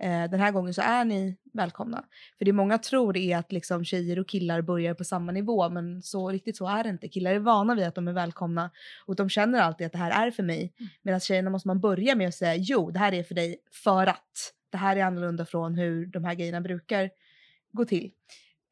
[0.00, 2.04] Eh, den här gången så är ni välkomna.
[2.38, 6.02] För det många tror är att liksom tjejer och killar börjar på samma nivå men
[6.02, 7.08] så riktigt så är det inte.
[7.08, 8.70] Killar är vana vid att de är välkomna
[9.06, 10.72] och de känner alltid att det här är för mig.
[10.78, 10.90] Mm.
[11.02, 14.06] Medan tjejerna måste man börja med att säga jo det här är för dig för
[14.06, 17.10] att det här är annorlunda från hur de här grejerna brukar
[17.72, 18.10] gå till.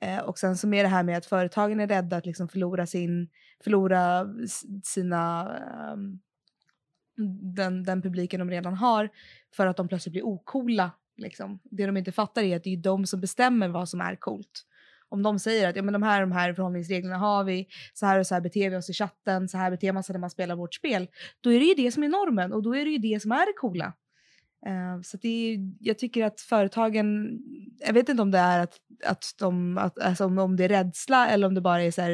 [0.00, 2.86] Eh, och sen så med det här med att företagen är rädda att liksom förlora
[2.86, 3.28] sin,
[3.64, 4.26] förlora
[4.84, 5.48] sina
[5.92, 6.20] um,
[7.54, 9.08] den, den publiken de redan har
[9.56, 11.58] för att de plötsligt blir okola Liksom.
[11.64, 14.62] Det de inte fattar är att det är de som bestämmer vad som är coolt.
[15.08, 18.18] Om de säger att ja, men de här de här förhållningsreglerna har vi, så här
[18.18, 20.30] och så här beter vi oss i chatten, så här beter man sig när man
[20.30, 21.08] spelar vårt spel.
[21.40, 23.32] Då är det ju det som är normen och då är det ju det som
[23.32, 23.92] är det coola.
[24.66, 27.38] Uh, så det är, jag tycker att företagen,
[27.86, 30.68] jag vet inte om det är att, att de, att, alltså om, om det är
[30.68, 32.10] rädsla eller om det bara är så här,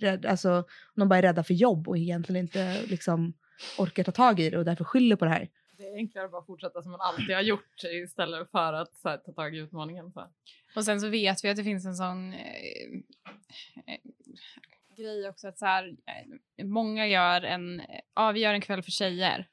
[0.00, 3.32] rädd, alltså om de bara är rädda för jobb och egentligen inte liksom
[3.78, 6.32] orkar ta tag i det och därför skyller på det här det är enklare att
[6.32, 10.12] bara fortsätta som man alltid har gjort istället för att här, ta tag i utmaningen.
[10.12, 10.30] Så.
[10.76, 12.38] Och sen så vet vi att det finns en sån eh,
[13.86, 14.00] eh,
[14.96, 15.96] grej också att så här,
[16.56, 19.48] eh, många gör en, eh, avgör en kväll för tjejer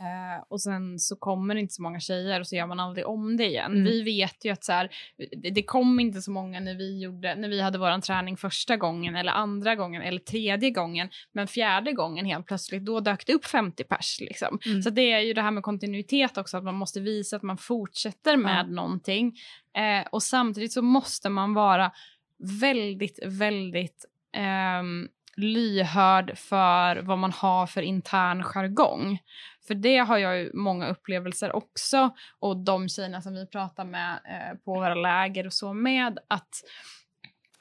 [0.00, 3.06] Uh, och sen så kommer det inte så många tjejer och så gör man aldrig
[3.06, 3.72] om det igen.
[3.72, 3.84] Mm.
[3.84, 4.90] Vi vet ju att så här,
[5.42, 8.76] det, det, kom inte så många när vi, gjorde, när vi hade vår träning första
[8.76, 11.08] gången eller andra gången eller tredje gången.
[11.32, 14.20] Men fjärde gången helt plötsligt, då dök det upp 50 pers.
[14.20, 14.58] Liksom.
[14.66, 14.82] Mm.
[14.82, 17.56] Så det är ju det här med kontinuitet också, att man måste visa att man
[17.56, 18.74] fortsätter med mm.
[18.74, 19.26] någonting.
[19.78, 21.92] Uh, och samtidigt så måste man vara
[22.60, 24.04] väldigt, väldigt
[24.80, 29.18] um, lyhörd för vad man har för intern jargong.
[29.70, 34.20] För det har jag ju många upplevelser också och de tjejerna som vi pratar med
[34.24, 36.64] eh, på våra läger och så med att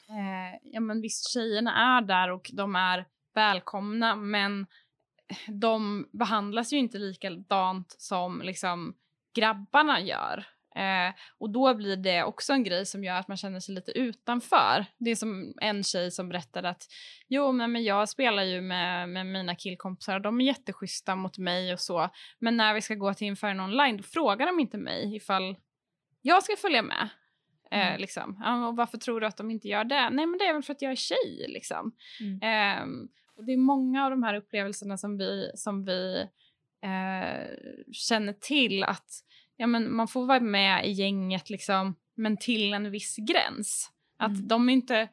[0.10, 4.68] eh, ja men visst tjejerna är där och de är välkomna men
[5.48, 8.94] de behandlas ju inte likadant som liksom
[9.36, 10.48] grabbarna gör.
[10.80, 13.92] Eh, och då blir det också en grej som gör att man känner sig lite
[13.92, 14.86] utanför.
[14.98, 16.84] Det är som en tjej som berättade att
[17.28, 21.74] jo, men, jag spelar ju med, med mina killkompisar och de är jätteschyssta mot mig
[21.74, 22.10] och så.
[22.40, 25.56] Men när vi ska gå till Inferno online då frågar de inte mig ifall
[26.22, 27.10] jag ska följa med.
[27.72, 28.02] Eh, mm.
[28.02, 28.42] liksom.
[28.44, 30.10] ja, och varför tror du att de inte gör det?
[30.10, 31.46] Nej, men det är väl för att jag är tjej.
[31.48, 31.92] Liksom.
[32.20, 32.42] Mm.
[32.42, 36.28] Eh, och det är många av de här upplevelserna som vi, som vi
[36.84, 37.48] eh,
[37.92, 39.10] känner till att
[39.60, 43.92] ja, men man får vara med i gänget liksom, men till en viss gräns.
[44.20, 44.48] Att mm.
[44.48, 45.08] de inte,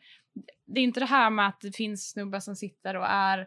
[0.66, 3.46] det är inte det här med att det finns snubbar som sitter och är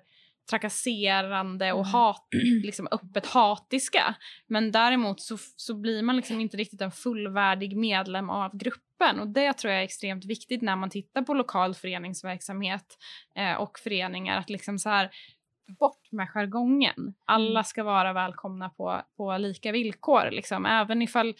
[0.49, 1.91] trakasserande och mm.
[1.91, 2.27] hat,
[2.63, 4.15] liksom öppet hatiska.
[4.47, 9.19] Men däremot så, så blir man liksom inte riktigt en fullvärdig medlem av gruppen.
[9.19, 12.97] Och det tror jag är extremt viktigt när man tittar på lokal föreningsverksamhet
[13.35, 14.37] eh, och föreningar.
[14.37, 15.09] Att liksom så här,
[15.69, 17.13] bort med jargongen.
[17.25, 17.63] Alla mm.
[17.63, 20.31] ska vara välkomna på, på lika villkor.
[20.31, 20.65] Liksom.
[20.65, 21.35] Även ifall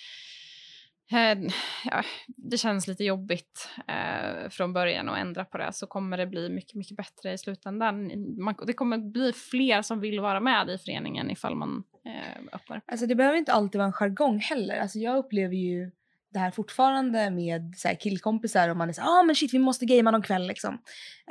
[1.11, 1.39] eh,
[1.86, 6.27] ja, det känns lite jobbigt eh, från början att ändra på det så kommer det
[6.27, 8.11] bli mycket, mycket bättre i slutändan.
[8.43, 12.82] Man, det kommer bli fler som vill vara med i föreningen ifall man eh, öppnar.
[12.86, 14.80] Alltså det behöver inte alltid vara en jargong heller.
[14.80, 15.91] Alltså jag upplever ju
[16.34, 19.59] det här fortfarande med så här, killkompisar och man är så ah men shit vi
[19.59, 20.77] måste gamea någon kväll liksom.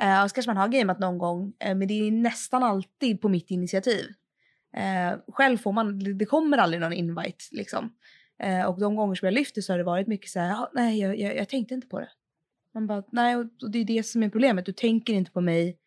[0.01, 3.21] Eh, och så kanske man har gameat någon gång eh, men det är nästan alltid
[3.21, 4.05] på mitt initiativ.
[4.75, 7.93] Eh, själv får man, det kommer aldrig någon invite liksom.
[8.43, 10.69] Eh, och de gånger som jag lyfter så har det varit mycket så här, ah,
[10.73, 12.09] nej jag, jag, jag, tänkte inte på det.
[12.73, 15.77] Man bara, nej och det är det som är problemet, du tänker inte på mig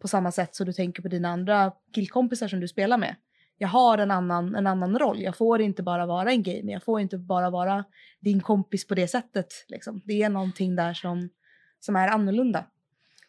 [0.00, 3.16] på samma sätt som du tänker på dina andra killkompisar som du spelar med
[3.62, 5.22] jag har en annan, en annan roll.
[5.22, 7.84] Jag får inte bara vara en gamer, jag får inte bara vara
[8.20, 9.46] din kompis på det sättet.
[9.68, 10.02] Liksom.
[10.04, 11.28] Det är någonting där som,
[11.80, 12.66] som är annorlunda.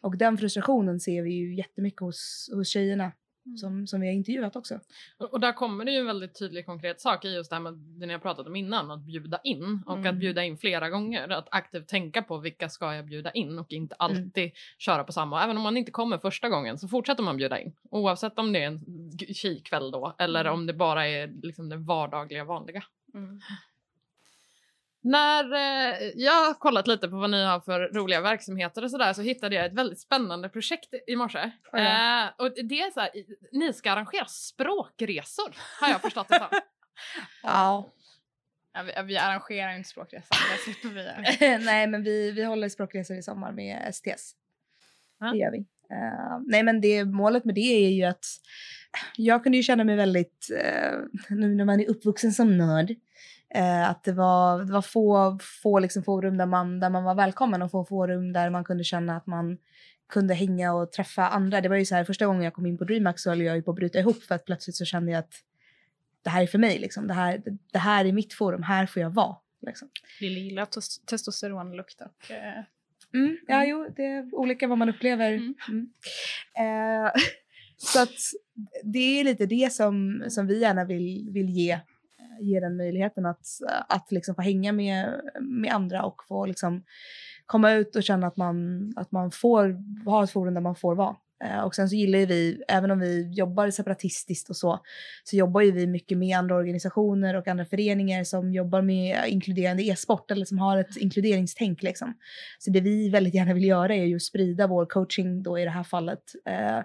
[0.02, 3.12] Och den frustrationen ser vi ju jättemycket hos, hos tjejerna
[3.46, 3.56] Mm.
[3.56, 4.80] som, som vi har intervjuat också.
[5.18, 7.62] Och, och, där kommer det ju en väldigt tydlig konkret sak i just det här
[7.62, 10.14] med det ni har pratat om innan, att bjuda in och mm.
[10.14, 11.28] att bjuda in flera gånger.
[11.28, 14.16] Att aktivt tänka på vilka ska jag bjuda in och inte mm.
[14.16, 14.54] alltid mm.
[14.78, 15.44] köra på samma.
[15.44, 18.62] Även om man inte kommer första gången så fortsätter man bjuda in oavsett om det
[18.62, 18.80] är en
[19.34, 20.52] tjejkväll då eller mm.
[20.52, 22.84] om det bara är liksom det vardagliga vanliga.
[25.04, 29.12] När eh, jag har kollat lite på vad ni har för roliga verksamheter och sådär
[29.12, 31.38] så hittade jag ett väldigt spännande projekt i morse.
[31.38, 33.10] Eh, och det är så här,
[33.52, 36.48] ni ska arrangera språkresor har jag förstått det som.
[37.42, 37.92] ja.
[38.72, 43.16] Ja, vi, vi arrangerar inte språkresor, det slipper vi Nej men vi, vi håller språkresor
[43.16, 44.34] i sommar med STS.
[45.20, 45.30] Ha?
[45.30, 45.58] Det gör vi.
[45.90, 48.24] Eh, nej men det, målet med det är ju att
[49.16, 50.98] jag kunde ju känna mig väldigt, eh,
[51.28, 52.94] nu när man är uppvuxen som nörd,
[53.54, 57.14] eh, att det var, det var få, få liksom forum där man, där man var
[57.14, 59.58] välkommen och få forum där man kunde känna att man
[60.08, 61.60] kunde hänga och träffa andra.
[61.60, 63.56] Det var ju så här första gången jag kom in på DreamHack så höll jag
[63.56, 65.32] ju på att bryta ihop för att plötsligt så kände jag att
[66.22, 67.06] det här är för mig liksom.
[67.06, 67.42] Det här,
[67.72, 69.36] det här är mitt forum, här får jag vara.
[69.66, 69.88] Liksom.
[70.20, 72.64] Lille gillar tes- testosteronlukt och eh,
[73.14, 73.68] Mm, ja, Mm.
[73.68, 75.32] jo, det är olika vad man upplever.
[75.32, 75.54] Mm.
[75.68, 75.86] Mm.
[76.58, 77.10] Eh,
[77.76, 78.14] så att
[78.84, 81.80] det är lite det som, som vi gärna vill, vill ge,
[82.40, 83.46] ge den möjligheten att,
[83.88, 86.84] att liksom få hänga med, med andra och få liksom
[87.46, 90.94] komma ut och känna att man, att man får ha ett forum där man får
[90.94, 91.16] vara.
[91.44, 94.80] Eh, och sen så gillar ju vi, även om vi jobbar separatistiskt och så,
[95.24, 99.82] så jobbar ju vi mycket med andra organisationer och andra föreningar som jobbar med inkluderande
[99.82, 102.14] e-sport eller som har ett inkluderingstänk liksom.
[102.58, 105.64] Så det vi väldigt gärna vill göra är ju att sprida vår coaching då i
[105.64, 106.80] det här fallet eh,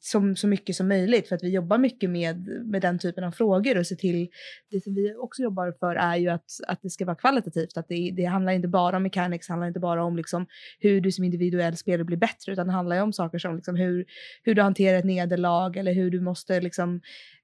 [0.00, 3.30] som så mycket som möjligt för att vi jobbar mycket med, med den typen av
[3.30, 4.28] frågor och ser till,
[4.70, 7.88] det som vi också jobbar för är ju att, att det ska vara kvalitativt, att
[7.88, 10.46] det, det handlar inte bara om mechanics, det handlar inte bara om liksom
[10.80, 13.76] hur du som individuell spelare blir bättre utan det handlar ju om saker som liksom
[13.76, 14.04] hur,
[14.42, 17.00] hur du hanterar ett nederlag eller hur du måste liksom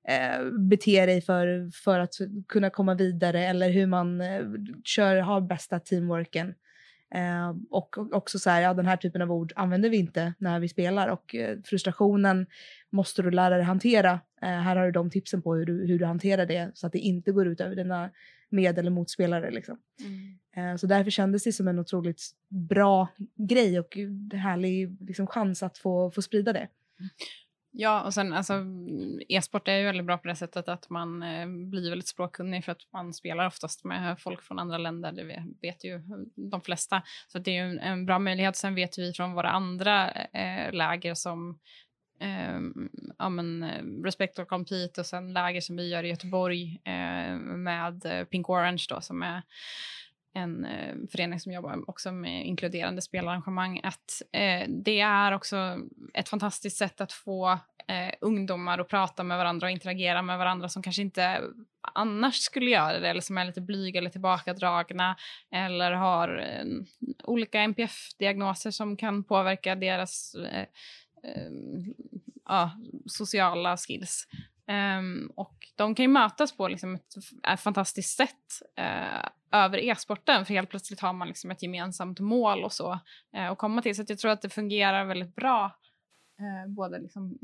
[0.09, 2.15] eh, bete dig för, för att
[2.49, 4.43] kunna komma vidare eller hur man eh,
[4.85, 6.55] kör, har bästa teamworken.
[7.15, 10.35] Eh, och och också så här, ja den här typen av ord använder vi inte
[10.39, 12.47] när vi spelar och eh, frustrationen
[12.91, 14.21] måste du lära dig hantera.
[14.43, 16.93] Eh, här har du de tipsen på hur du, hur du hanterar det så att
[16.93, 18.11] det inte går ut över dina
[18.51, 19.51] med eller motspelare.
[19.51, 19.79] Liksom.
[20.57, 23.09] Eh, så därför kändes det som en otroligt bra
[23.49, 26.69] grej och en härlig liksom, chans att få, få sprida det.
[27.77, 28.65] Ja, och sen alltså
[29.29, 32.73] e-sport är ju väldigt bra på det sättet att man eh, blir väldigt språkkunnig för
[32.73, 36.03] att man spelar oftast med folk från andra länder, det vet, ju
[36.51, 37.03] de flesta.
[37.29, 38.57] Så det är ju en, en bra möjlighet.
[38.57, 41.59] Sen vet vi från våra andra eh, läger som
[42.21, 42.61] eh,
[43.19, 47.37] ja, men, eh, Respect or Compete och sen läger som vi gör i Göteborg eh,
[47.39, 49.43] med eh, Pink Orange då som är
[50.35, 55.79] en eh, förening som jobbar också med inkluderande spelarrangemang, att eh, det är också
[56.15, 57.59] ett fantastiskt sätt att få
[57.89, 61.41] eh, ungdomar att prata med varandra och interagera med varandra som kanske inte
[61.95, 65.17] annars skulle göra det eller som är lite blyga eller tillbakadragna
[65.51, 66.65] eller har eh,
[67.25, 70.67] olika NPF-diagnoser som kan påverka deras eh,
[71.23, 71.51] eh,
[72.45, 72.71] ja,
[73.07, 74.29] sociala skills.
[74.99, 77.15] Um, och de kan ju mötas på liksom ett,
[77.53, 82.65] ett fantastiskt sätt uh, över e-sporten för helt plötsligt har man liksom ett gemensamt mål
[82.65, 82.99] och så
[83.37, 83.97] eh, att komma till.
[83.97, 85.79] Så att jag tror att det fungerar väldigt bra
[86.39, 87.39] eh, både liksom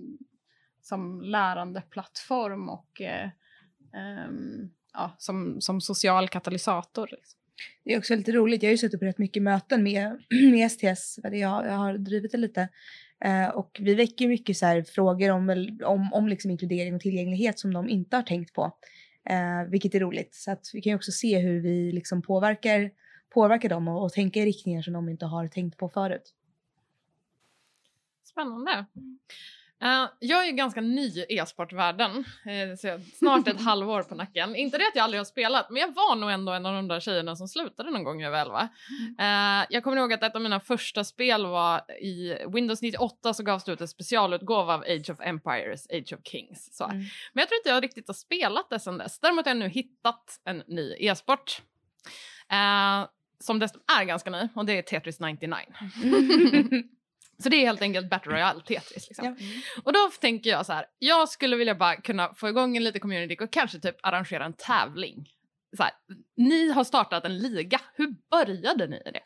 [0.82, 3.28] som lärandeplattform och eh,
[3.94, 7.08] ehm, ja, som, som social katalysator.
[7.10, 7.40] Liksom.
[7.84, 8.62] Det är också lite roligt.
[8.62, 11.18] Jag har ju suttit på rätt mycket möten med, med STS.
[11.22, 12.68] Jag, jag har drivit det lite.
[13.24, 17.58] Eh, och vi väcker mycket så här frågor om, om, om liksom inkludering och tillgänglighet
[17.58, 18.72] som de inte har tänkt på.
[19.24, 20.34] Eh, vilket är roligt.
[20.34, 22.90] Så att vi kan ju också se hur vi liksom påverkar,
[23.30, 26.34] påverkar dem och, och tänka i riktningar som de inte har tänkt på förut.
[28.24, 28.86] Spännande.
[29.82, 34.14] Eh, jag är ju ganska ny i e-sportvärlden, uh, så jag snart ett halvår på
[34.14, 34.56] nacken.
[34.56, 36.88] Inte det att jag aldrig har spelat, men jag var nog ändå en av de
[36.88, 38.68] där tjejerna som slutade någon gång över elva.
[39.18, 43.42] Eh, jag kommer ihåg att ett av mina första spel var i Windows 98 så
[43.42, 46.76] gavs det ut en specialutgåva av Age of Empires, Age of Kings.
[46.76, 46.84] Så.
[46.84, 46.96] Mm.
[47.32, 49.18] Men jag tror inte jag riktigt har spelat det sedan dess.
[49.18, 51.62] Däremot har jag nu hittat en ny e-sport.
[53.40, 55.56] Som dessutom är ganska ny och det är Tetris 99.
[57.42, 59.08] Så det är helt enkelt Battle Royale Tetris.
[59.08, 59.24] Liksom.
[59.24, 59.36] Ja.
[59.84, 63.00] Och då tänker jag så här, jag skulle vilja bara kunna få igång en liten
[63.00, 65.28] community och kanske typ arrangera en tävling.
[65.76, 65.92] Så här,
[66.36, 69.22] ni har startat en liga, hur började ni i det?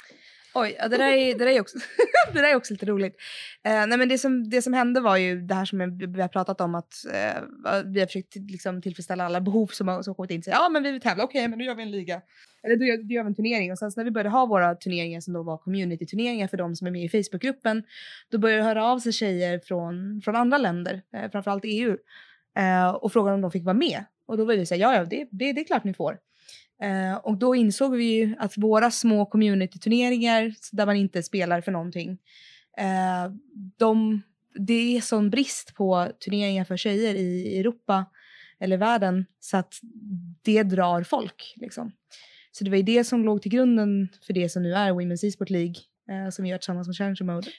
[0.54, 1.78] Oj, ja, det, där är, det, där är också,
[2.32, 3.16] det där är också lite roligt.
[3.64, 6.28] Eh, nej, men det, som, det som hände var ju det här som vi har
[6.28, 7.42] pratat om att eh,
[7.84, 10.42] vi har försökt liksom, tillfredsställa alla behov som har, som har kommit in.
[10.42, 12.20] Så, ja men vi vill tävla, okej men då gör vi en liga.
[12.64, 13.72] Eller då gör, då gör vi en turnering.
[13.72, 16.86] Och sen när vi började ha våra turneringar som då var community-turneringar för de som
[16.86, 17.82] är med i Facebookgruppen.
[18.30, 21.96] Då började det höra av sig tjejer från, från andra länder, eh, framförallt EU.
[22.58, 24.04] Eh, och frågade om de fick vara med.
[24.26, 26.18] Och då var vi så här, ja ja det, det, det är klart ni får.
[26.82, 31.72] Eh, och då insåg vi ju att våra små community-turneringar där man inte spelar för
[31.72, 32.18] någonting,
[32.78, 33.32] eh,
[33.76, 34.22] de,
[34.54, 38.04] det är sån brist på turneringar för tjejer i Europa
[38.60, 39.74] eller världen så att
[40.42, 41.54] det drar folk.
[41.56, 41.92] Liksom.
[42.56, 45.26] Så det var ju det som låg till grunden för det som nu är Women's
[45.26, 45.74] E-sport League
[46.10, 47.50] eh, som vi gör tillsammans med Challenger Mode.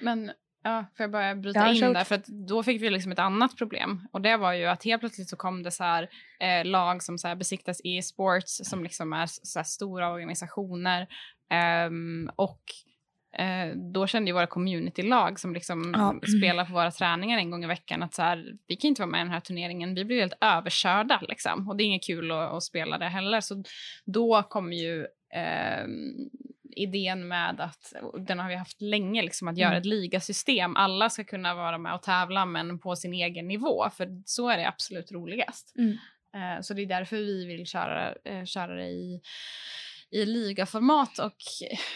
[0.00, 0.30] Men
[0.62, 1.94] ja, får jag bara bryta Ja, in kör.
[1.94, 2.04] där?
[2.04, 4.08] För då fick vi liksom ett annat problem.
[4.12, 6.08] Och det var ju att helt plötsligt så kom det så här
[6.40, 11.06] eh, lag som så här besiktas e-sports som liksom är så stora organisationer.
[11.50, 12.60] Ehm, och
[13.38, 16.28] eh, då kände ju våra communitylag som liksom Ja.
[16.38, 19.10] spelar på våra träningar en gång i veckan att så här, vi kan inte vara
[19.10, 21.68] med i den här turneringen, vi blir helt överkörda liksom.
[21.68, 23.40] Och det är inget kul att, att spela det heller.
[23.40, 23.62] Så
[24.04, 25.00] då kommer ju
[25.34, 25.86] eh,
[26.76, 27.92] idén med att,
[28.26, 29.78] den har vi haft länge, liksom, att göra Mm.
[29.80, 30.76] ett ligasystem.
[30.76, 34.56] Alla ska kunna vara med och tävla men på sin egen nivå, för så är
[34.56, 35.74] det absolut roligast.
[35.78, 35.92] Mm.
[36.34, 39.20] Eh, så det är därför vi vill köra, eh, köra det i
[40.10, 41.36] i ligaformat och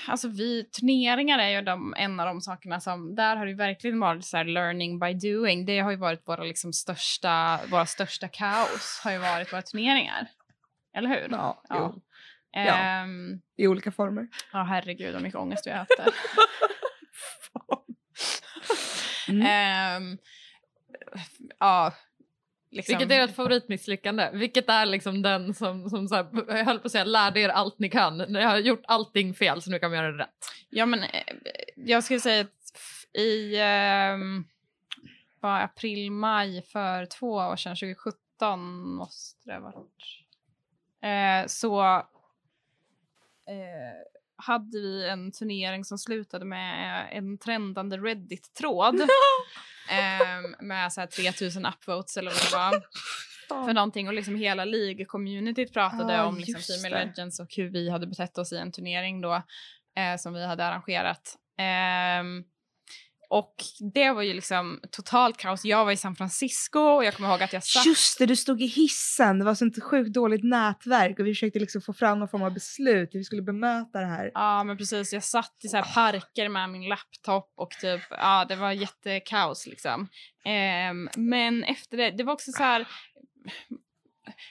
[0.08, 4.00] alltså vi turneringar är ju de, en av de sakerna som där har det verkligen
[4.00, 5.64] varit så learning by doing.
[5.66, 10.28] Det har ju varit våra liksom största, våra största kaos har ju varit våra turneringar.
[10.96, 11.28] Eller hur?
[11.30, 11.92] Ja, Ja.
[11.94, 12.02] Jo,
[12.54, 14.28] Ehm, I olika former.
[14.52, 16.12] ja herregud vad mycket ångest vi har haft där.
[19.28, 19.46] Mm.
[19.46, 20.18] Ehm,
[21.60, 21.92] ja.
[22.72, 24.30] Liksom, Vilket är ert favoritmisslyckande?
[24.32, 27.48] Vilket är liksom den som, som så här, jag höll på att säga lärde er
[27.48, 28.18] allt ni kan.
[28.18, 30.28] Ni har gjort allting fel så nu kan vi göra det rätt.
[30.70, 31.08] Ja, men eh,
[31.76, 34.44] jag skulle säga att i ehm,
[35.40, 40.24] var april, maj för två år sedan, 2017 måste det ha varit,
[41.02, 41.82] eh, så
[43.46, 43.92] eh,
[44.36, 48.94] hade vi en turnering som slutade med eh, en trendande Reddit-tråd
[49.90, 52.86] eh, med så här 3000 upvotes eller vad det var
[53.66, 57.04] för någonting och liksom hela liga-communityt pratade Ah, om liksom Female det.
[57.06, 59.34] Legends och hur vi hade betett oss i en turnering då
[59.98, 61.36] eh, som vi hade arrangerat.
[61.58, 62.44] Ehm,
[63.32, 63.54] och
[63.94, 65.64] det var ju liksom totalt kaos.
[65.64, 67.86] Jag var i San Francisco och jag kommer ihåg att jag satt...
[67.86, 69.38] Just det, du stod i hissen.
[69.38, 72.52] Det var sånt sjukt dåligt nätverk och vi försökte liksom få fram någon form av
[72.52, 74.30] beslut hur vi skulle bemöta det här.
[74.34, 78.44] Ja men precis, jag satt i så här parker med min laptop och typ, ja
[78.48, 80.08] det var jättekaos liksom.
[80.44, 82.88] Ehm, men efter det, det var också så här,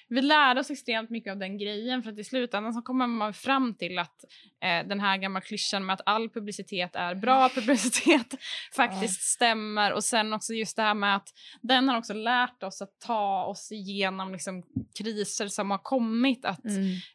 [0.07, 3.34] vi lärde oss extremt mycket av den grejen för att i slutändan så kommer man
[3.34, 4.26] fram till att
[4.61, 8.36] eh, den här gamla klyschan med att all publicitet är bra publicitet
[8.76, 11.30] faktiskt stämmer och sen också just det här med att
[11.61, 14.63] den har också lärt oss att ta oss igenom liksom
[14.97, 16.59] kriser som har kommit att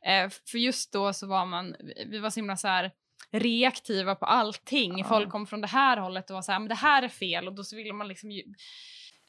[0.07, 1.77] Eh, för just då så var man,
[2.07, 2.91] vi var så himla så här
[3.31, 4.99] reaktiva på allting.
[4.99, 5.05] Ja.
[5.05, 7.49] Folk kom från det här hållet och var så här, men det här är fel
[7.49, 8.43] och då så ville man liksom ju,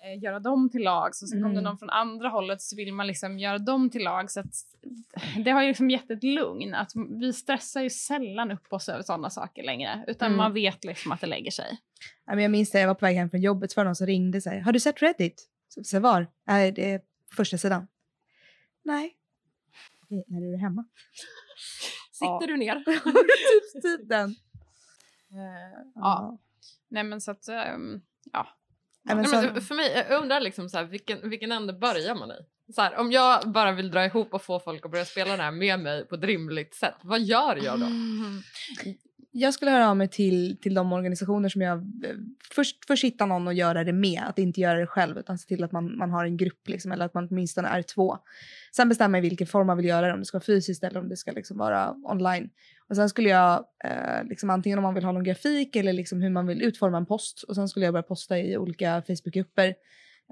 [0.04, 1.64] eh, göra dem till lags och sen kom det Mm.
[1.64, 4.54] någon från andra hållet så vill man liksom göra dem till lag så att
[5.46, 9.02] det har ju liksom gett ett lugn att vi stressar ju sällan upp oss över
[9.04, 10.38] sådana saker längre utan Mm.
[10.38, 11.78] man vet liksom att det lägger sig.
[12.26, 13.96] Ja, jag minns det, jag var på väg hem från jobbet så var det någon
[13.96, 15.50] som ringde och sa Har du sett Reddit?
[15.68, 16.28] Så, så var?
[16.48, 17.02] Nej, det är
[17.36, 17.88] första sidan.
[18.84, 19.14] Nej.
[20.04, 20.86] Okej, när är du hemma?
[22.12, 22.48] Sitter Ja.
[22.48, 22.76] du ner?
[22.86, 24.36] typ, typ den.
[25.96, 26.38] ja.
[26.90, 28.02] Nej men så att, ehm,
[28.34, 28.48] ja.
[29.16, 32.32] Men så, men för mig, jag undrar liksom så här, vilken, vilken ände börjar man
[32.32, 32.36] i?
[32.74, 35.44] Så här, om jag bara vill dra ihop och få folk att börja spela det
[35.44, 37.86] här med mig på ett rimligt sätt, vad gör jag då?
[37.86, 38.42] Mm
[39.40, 41.78] jag skulle höra av mig till, till de organisationer som jag...
[41.78, 42.16] Eh,
[42.56, 45.48] först, först hitta någon och göra det med, att inte göra det själv utan se
[45.48, 48.18] till att man, man har en grupp liksom, eller att man åtminstone är två.
[48.76, 51.00] Sen bestämma i vilken form man vill göra det, om det ska vara fysiskt eller
[51.00, 52.50] om det ska liksom vara online.
[52.90, 56.22] Och sen skulle jag, eh, liksom, antingen om man vill ha någon grafik eller liksom
[56.22, 57.44] hur man vill utforma en post.
[57.44, 59.74] Och sen skulle jag börja posta i olika Facebookgrupper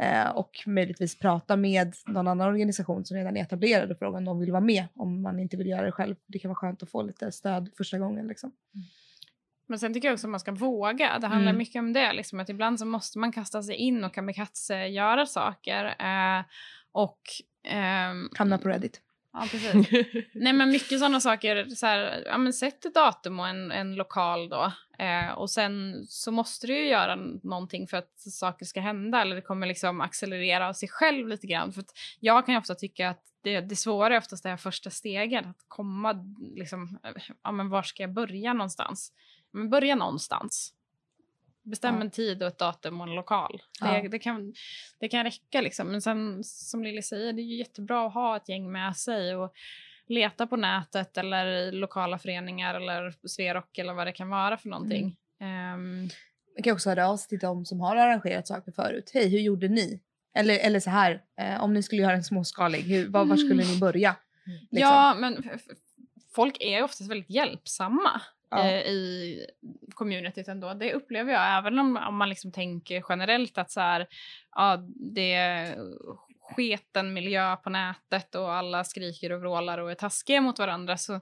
[0.01, 4.25] eh, och möjligtvis prata med någon annan organisation som redan är etablerad och fråga om
[4.25, 6.15] de vill vara med om man inte vill göra det själv.
[6.27, 8.27] Det kan vara skönt att få lite stöd första gången.
[8.27, 8.51] Liksom.
[9.67, 11.19] Men sen tycker jag också att man ska våga.
[11.19, 11.57] Det handlar Mm.
[11.57, 12.13] mycket om det.
[12.13, 15.85] Liksom, att ibland så måste man kasta sig in och kamikaze göra saker.
[15.85, 16.43] Eh,
[16.91, 17.19] och...
[17.67, 19.01] ehm, Hamna på Reddit.
[19.35, 19.87] Ja, precis.
[20.33, 21.65] Nej, men mycket sådana saker.
[21.69, 24.71] Så här, ja, men sätt ett datum och en, en lokal då.
[24.99, 29.21] Eh, och sen så måste du ju göra någonting för att saker ska hända.
[29.21, 31.73] Eller det kommer liksom accelerera av sig själv lite grann.
[31.73, 31.83] För
[32.19, 35.45] jag kan ju ofta tycka att det, det svåra är oftast det här första steget.
[35.45, 36.25] Att komma
[36.55, 36.99] liksom,
[37.43, 39.11] ja men var ska jag börja någonstans?
[39.51, 40.73] Men börja någonstans.
[41.65, 43.61] Bestäm en tid och ett datum och en lokal.
[43.81, 44.53] Det, det, kan,
[44.99, 45.87] det kan räcka liksom.
[45.87, 49.35] Men sen som Lilly säger, det är ju jättebra att ha ett gäng med sig
[49.35, 49.53] och
[50.07, 54.69] leta på nätet eller i lokala föreningar eller Sverok eller vad det kan vara för
[54.69, 55.17] någonting.
[55.41, 56.01] Ehm,
[56.55, 59.11] Man kan också höra av sig till de som har arrangerat saker förut.
[59.13, 60.01] Hej, hur gjorde ni?
[60.37, 63.63] Eller, eller så här, eh, om ni skulle göra en småskalig, hur, var, var skulle
[63.63, 64.15] ni börja?
[64.45, 64.79] Liksom.
[64.79, 65.43] Ja, men
[66.35, 68.65] folk är oftast väldigt hjälpsamma Ja.
[68.65, 69.39] eh, i
[69.93, 70.73] communityt ändå.
[70.73, 74.07] Det upplever jag, även om, om man liksom tänker generellt att så här,
[74.51, 74.77] ja,
[75.13, 75.77] det är
[76.55, 80.97] sketen miljö på nätet och alla skriker och vrålar och är taskiga mot varandra.
[80.97, 81.21] Så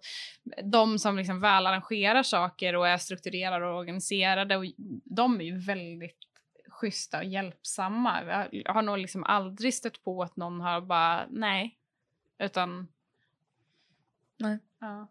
[0.64, 4.66] de som liksom väl arrangerar saker och är strukturerade och organiserade, och
[5.04, 6.18] de är ju väldigt
[6.68, 8.24] schyssta och hjälpsamma.
[8.52, 11.78] Jag har- nog liksom aldrig stött på att någon har bara nej,
[12.40, 12.88] utan
[14.40, 14.60] Nej.
[14.80, 15.08] Ja.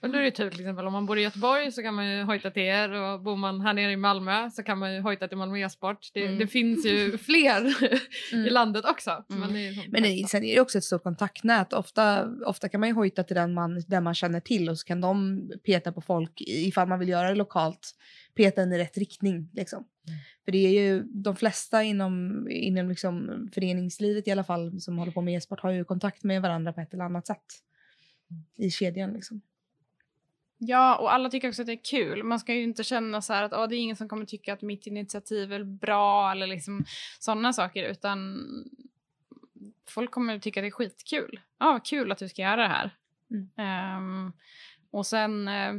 [0.00, 2.10] Men då är det tur till exempel om man bor i Göteborg så kan man
[2.10, 5.00] ju hojta till er och bor man här nere i Malmö så kan man ju
[5.00, 5.98] hojta till Malmö e-sport.
[6.14, 6.38] Det, Mm.
[6.38, 7.74] det finns ju fler
[8.32, 8.46] Mm.
[8.46, 9.24] i landet också.
[9.30, 9.40] Mm.
[9.40, 11.72] Men, det är Men det, sen är det också ett stort kontaktnät.
[11.72, 14.86] Ofta, ofta kan man ju hojta till den man, den man känner till och så
[14.86, 17.92] kan de peta på folk ifall man vill göra det lokalt.
[18.34, 19.84] Peta in i rätt riktning liksom.
[20.44, 25.12] För det är ju de flesta inom, inom liksom föreningslivet i alla fall som håller
[25.12, 27.44] på med e-sport har ju kontakt med varandra på ett eller annat sätt.
[28.58, 29.40] I kedjan liksom.
[30.58, 32.22] Ja, och alla tycker också att det är kul.
[32.22, 34.52] Man ska ju inte känna så här att "Åh, det är ingen som kommer tycka
[34.52, 36.84] att mitt initiativ är bra eller liksom
[37.18, 38.38] sådana saker, utan
[39.88, 41.40] folk kommer tycka att det är skitkul.
[41.58, 42.90] Ja, vad kul att du ska göra det här.
[43.30, 43.50] Mm.
[43.56, 44.32] Ehm,
[44.90, 45.74] och sen eh,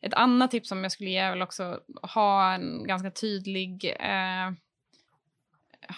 [0.00, 4.52] ett annat tips som jag skulle ge är väl också ha en ganska tydlig eh,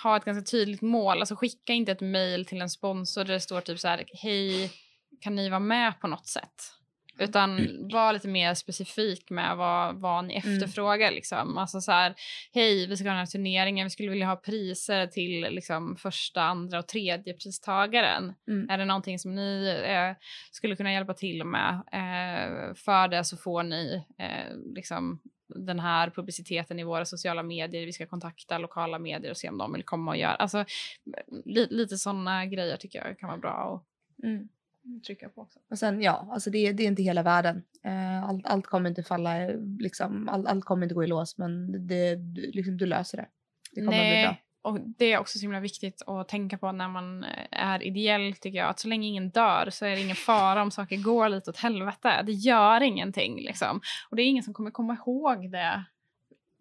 [0.03, 1.19] ha ett ganska tydligt mål.
[1.21, 4.73] Alltså skicka inte ett mejl till en sponsor där det står typ så här hej,
[5.21, 6.80] kan ni vara med på något sätt?
[7.21, 10.57] Utan var lite mer specifik med vad, vad ni Mm.
[10.57, 11.11] efterfrågar.
[11.11, 11.59] Liksom.
[11.59, 12.15] Alltså så här,
[12.53, 16.43] hej, vi ska ha den här turneringen, vi skulle vilja ha priser till liksom, första,
[16.43, 18.35] andra och tredje pristagaren.
[18.49, 18.71] Mm.
[18.71, 21.75] Är det någonting som ni eh, skulle kunna hjälpa till med?
[21.93, 25.21] Eh, för det så får ni eh, liksom,
[25.55, 27.87] den här publiciteten i våra sociala medier.
[27.87, 30.35] Vi ska kontakta lokala medier och se om de vill komma och göra.
[30.35, 30.65] Alltså,
[31.45, 33.87] li, lite sådana grejer tycker jag kan vara bra att
[34.25, 34.49] Mm.
[35.07, 35.59] Trycka på också.
[35.71, 37.63] Och sen ja, alltså det, det är inte hela världen.
[37.85, 41.39] Eh, allt, allt kommer inte falla, eh, liksom, all, allt kommer inte gå i lås
[41.39, 43.27] men det, du- liksom, du löser det.
[43.73, 44.37] Det kommer att bli bra.
[44.63, 48.35] och det är också så himla viktigt att tänka på när man eh, är ideell
[48.35, 48.69] tycker jag.
[48.69, 51.57] Att så länge ingen dör så är det ingen fara om saker går lite åt
[51.57, 52.23] helvete.
[52.27, 53.81] Det gör ingenting liksom.
[54.11, 55.85] Och det är ingen som kommer komma ihåg det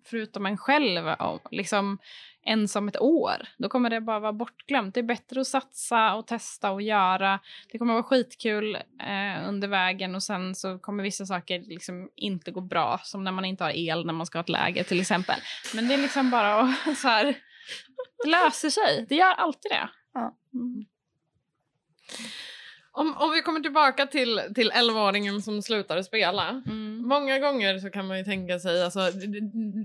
[0.06, 1.98] förutom en själv om, liksom
[2.46, 3.48] ens om ett år.
[3.58, 4.94] Då kommer det bara vara bortglömt.
[4.94, 7.40] Det är bättre att satsa och testa och göra.
[7.72, 12.52] Det kommer vara skitkul eh, under vägen och sen så kommer vissa saker liksom inte
[12.52, 13.00] gå bra.
[13.04, 15.40] Som när man inte har el när man ska ha ett läger till exempel.
[15.76, 17.26] Men det är liksom bara att så här,
[18.24, 19.06] det löser sig.
[19.10, 19.90] Det gör alltid det.
[20.14, 20.36] Ja.
[20.54, 20.86] Mm.
[22.92, 26.50] Om, om vi kommer tillbaka till, till 11-åringen som slutar spela.
[26.50, 26.99] Mm.
[27.10, 29.40] Många gånger så kan man ju tänka sig, alltså, det,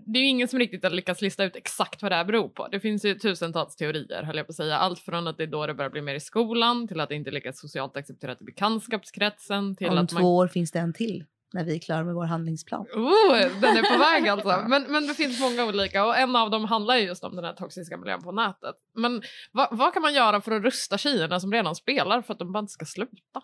[0.06, 2.48] det, är ju ingen som riktigt har lyckats lista ut exakt vad det här beror
[2.48, 2.68] på.
[2.68, 4.78] Det finns ju tusentals teorier höll jag på att säga.
[4.78, 7.14] Allt från att det är då det börjar bli mer i skolan till att det
[7.14, 10.24] inte är lika socialt accepterat i bekantskapskretsen till Om att två man...
[10.24, 12.86] år finns det en till när vi är klara med vår handlingsplan.
[12.94, 14.68] Oh, den är på väg alltså.
[14.68, 17.44] Men, men det finns många olika och en av dem handlar ju just om den
[17.44, 18.74] här toxiska miljön på nätet.
[18.94, 19.22] Men
[19.52, 22.52] vad, vad kan man göra för att rusta tjejerna som redan spelar för att de
[22.52, 23.42] bara inte ska sluta?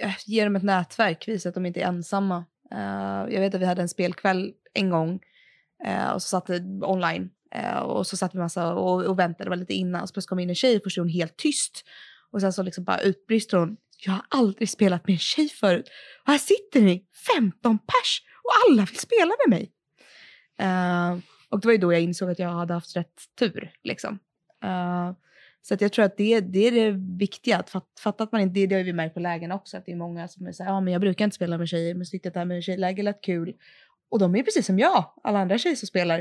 [0.00, 2.44] Eh, Ge dem ett nätverk, visa att de inte är ensamma.
[2.74, 5.20] Uh, jag vet att vi hade en spelkväll en gång
[5.86, 9.44] uh, och så satt det online uh, och så satt vi massa och, och väntade,
[9.44, 10.08] det var lite innan.
[10.08, 11.84] Så plötsligt kom in en tjej och först är hon helt tyst.
[12.30, 13.76] Och sen så liksom bara utbrister hon.
[14.06, 15.88] Jag har aldrig spelat med en tjej förut.
[16.24, 17.04] Och här sitter ni,
[17.34, 19.72] 15 pers, och alla vill spela med mig.
[21.50, 23.72] Och det var ju då jag insåg att jag hade haft rätt tur.
[23.84, 24.18] Liksom.
[25.62, 27.58] Så att jag tror att det, det är det viktiga.
[27.58, 29.76] Att fatta att man inte, det, det har vi märkt på lägen också.
[29.76, 31.94] Att det är många som säger så ja men jag brukar inte spela med tjejer
[31.94, 33.54] men så tyckte jag att det här med tjejläger lät kul.
[34.08, 36.18] Och de är precis som jag, alla andra tjejer som spelar.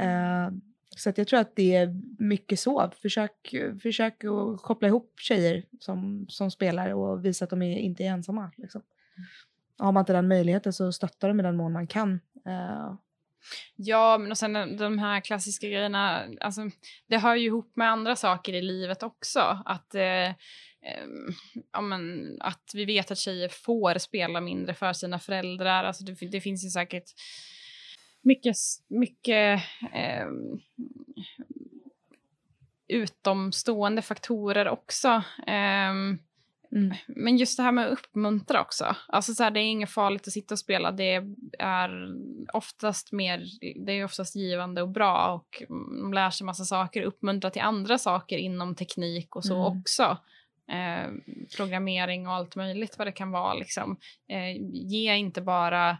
[0.00, 0.50] Uh,
[0.96, 2.90] så att jag tror att det är mycket så.
[3.02, 8.04] Försök, försök att koppla ihop tjejer som, som spelar och visa att de är, inte
[8.04, 8.50] är ensamma.
[8.56, 8.82] Liksom.
[9.78, 12.20] Har man inte den möjligheten så stöttar de i den mån man kan.
[12.46, 12.94] Uh,
[13.76, 16.60] Ja, men och sen de här klassiska grejerna, alltså,
[17.06, 19.62] det hör ju ihop med andra saker i livet också.
[19.64, 20.28] Att, eh,
[20.82, 21.28] ehm,
[21.72, 25.84] ja, men, att vi vet att tjejer får spela mindre för sina föräldrar.
[25.84, 27.10] Alltså, det, det finns ju säkert
[28.22, 28.56] mycket,
[28.88, 29.62] mycket
[29.92, 30.28] eh,
[32.88, 35.22] utomstående faktorer också.
[35.46, 36.18] Ehm,
[36.72, 36.96] mm.
[37.06, 38.96] men just det här med att uppmuntra också.
[39.08, 40.92] Alltså så här, det är inget farligt att sitta och spela.
[40.92, 41.22] Det
[41.58, 42.12] är
[42.52, 43.44] oftast mer,
[43.86, 45.62] det är oftast givande och bra och
[46.02, 47.02] de lär sig massa saker.
[47.02, 49.78] Uppmuntra till andra saker inom teknik och så Mm.
[49.78, 50.18] också.
[50.70, 51.10] Eh,
[51.56, 53.54] programmering och allt möjligt vad det kan vara.
[53.54, 53.96] Liksom.
[54.28, 55.98] Eh, ge inte bara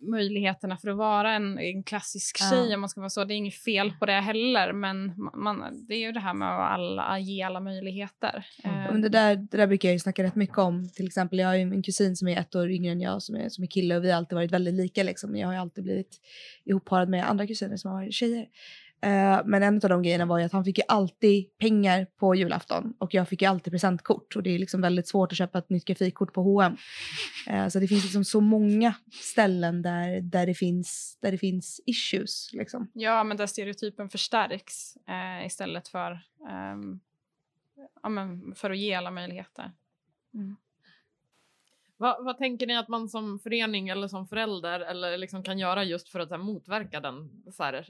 [0.00, 2.50] möjligheterna för att vara en, en klassisk Ja.
[2.50, 3.24] tjej om man ska vara så.
[3.24, 6.48] Det är inget fel på det heller men man, det är ju det här med
[6.48, 8.46] att alla, ge alla möjligheter.
[8.64, 8.92] Mm.
[8.92, 10.88] Men det, där, det där brukar jag ju snacka rätt mycket om.
[10.88, 13.36] Till exempel, jag har ju en kusin som är ett år yngre än jag som
[13.36, 15.02] är, som är kille och vi har alltid varit väldigt lika.
[15.02, 15.36] Liksom.
[15.36, 16.20] Jag har ju alltid blivit
[16.64, 18.46] ihopparad med andra kusiner som har varit tjejer.
[19.04, 22.34] Eh, men en av de grejerna var ju att han fick ju alltid pengar på
[22.34, 25.58] julafton och jag fick ju alltid presentkort och det är liksom väldigt svårt att köpa
[25.58, 26.76] ett nytt grafikkort på H&M.
[27.46, 31.80] Eh, så det finns liksom så många ställen där, där, det, finns, där det finns
[31.86, 32.52] issues.
[32.52, 32.90] Liksom.
[32.92, 37.00] Ja, men där stereotypen förstärks eh, istället för, ehm,
[38.02, 39.72] ja, men för att ge alla möjligheter.
[42.04, 45.84] Vad, vad, tänker ni att man som förening eller som förälder eller liksom kan göra
[45.84, 47.30] just för att här, motverka den?
[47.52, 47.88] Så här,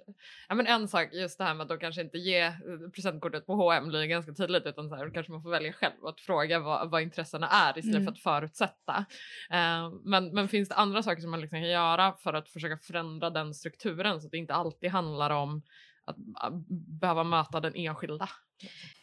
[0.49, 2.53] ja, men en sak, just det här med att då kanske inte ge eh,
[2.95, 6.21] presentkortet på H&M blir ganska tydligt utan så här, kanske man får välja själv att
[6.21, 8.05] fråga vad, vad intressena är istället mm.
[8.05, 9.05] för att förutsätta.
[9.53, 12.79] Uh, men, men finns det andra saker som man liksom kan göra för att försöka
[12.79, 15.63] förändra den strukturen så att det inte alltid handlar om
[16.07, 16.17] att
[17.01, 18.29] behöva möta den enskilda?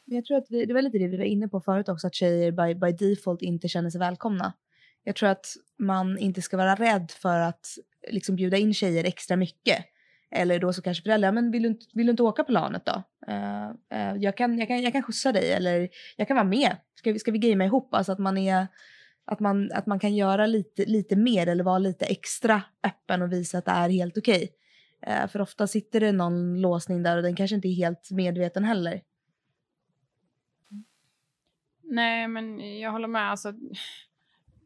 [0.05, 2.15] Jag tror att vi, det var lite det vi var inne på förut också, att
[2.15, 4.53] tjejer by, by default inte känner sig välkomna.
[5.03, 5.45] Jag tror att
[5.79, 7.67] man inte ska vara rädd för att
[8.11, 9.85] liksom bjuda in tjejer extra mycket.
[10.31, 12.85] Eller då så kanske föräldrar, men vill du inte, vill du inte åka på LANet
[12.85, 13.03] då?
[13.27, 16.75] Uh, uh, jag, kan, jag, kan, jag kan skjutsa dig eller jag kan vara med.
[16.95, 17.93] Ska vi, ska vi gamea ihop?
[17.93, 18.67] Alltså att man, är,
[19.25, 23.31] att man, att man kan göra lite, lite mer eller vara lite extra öppen och
[23.31, 24.49] visa att det är helt okej.
[25.01, 25.23] Okay.
[25.23, 28.63] Uh, för ofta sitter det någon låsning där och den kanske inte är helt medveten
[28.63, 29.01] heller.
[31.83, 33.31] Nej, men jag håller med.
[33.31, 33.53] Alltså,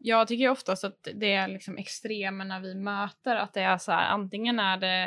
[0.05, 3.35] jag tycker oftast att det är liksom extremerna vi möter.
[3.35, 5.03] Att det är så här, antingen är det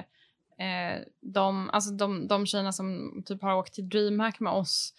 [0.64, 4.94] eh, de, alltså de, de tjejerna som typ har åkt till DreamHack med oss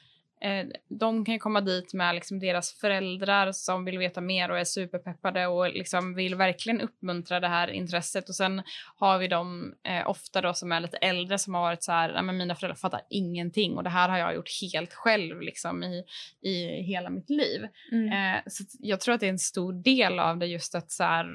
[0.87, 5.47] de kan komma dit med liksom deras föräldrar som vill veta mer och är superpeppade
[5.47, 8.29] och liksom vill verkligen uppmuntra det här intresset.
[8.29, 8.61] Och sen
[8.95, 12.21] har vi de eh, ofta då som är lite äldre som har varit så här,
[12.21, 16.03] men mina föräldrar fattar ingenting och det här har jag gjort helt själv liksom i,
[16.41, 17.67] i hela mitt liv.
[17.91, 18.35] Mm.
[18.35, 21.03] Eh, så jag tror att det är en stor del av det just att så
[21.03, 21.25] här,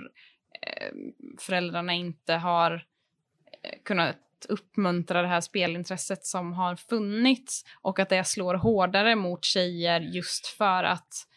[0.63, 0.93] eh,
[1.41, 2.73] föräldrarna inte har
[3.63, 3.79] eh,
[4.35, 10.01] kunnat uppmuntra det här spelintresset som har funnits och att det slår hårdare mot tjejer
[10.01, 11.29] just för att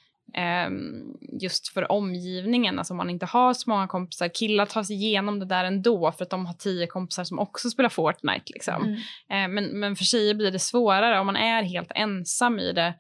[0.68, 4.28] Um, just för omgivningen, alltså om man inte har så många kompisar.
[4.28, 7.70] Killar tar sig igenom det där ändå för att de har tio kompisar som också
[7.70, 8.54] spelar Fortnite.
[8.54, 8.84] Liksom.
[8.84, 8.94] Mm.
[8.94, 12.94] Uh, men, men för tjejer blir det svårare om man är helt ensam i det.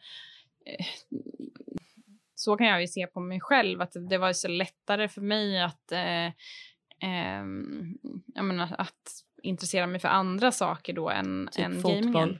[0.69, 0.85] Uh,
[2.35, 5.61] så kan jag ju se på mig själv, att det var så lättare för mig
[5.61, 6.31] att, uh,
[7.41, 7.97] um,
[8.35, 12.39] jag menar, att intressera mig för andra saker då än, typ än gamingen.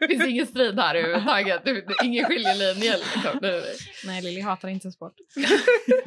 [0.00, 1.62] det finns ingen strid här överhuvudtaget.
[2.04, 2.96] Ingen skiljelinje.
[2.96, 3.38] Liksom.
[4.06, 5.14] Nej, Lilly hatar inte sport.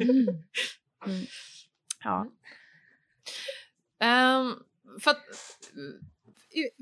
[0.00, 1.26] mm.
[2.04, 2.26] Ja.
[4.02, 4.62] Um,
[5.00, 5.24] för att,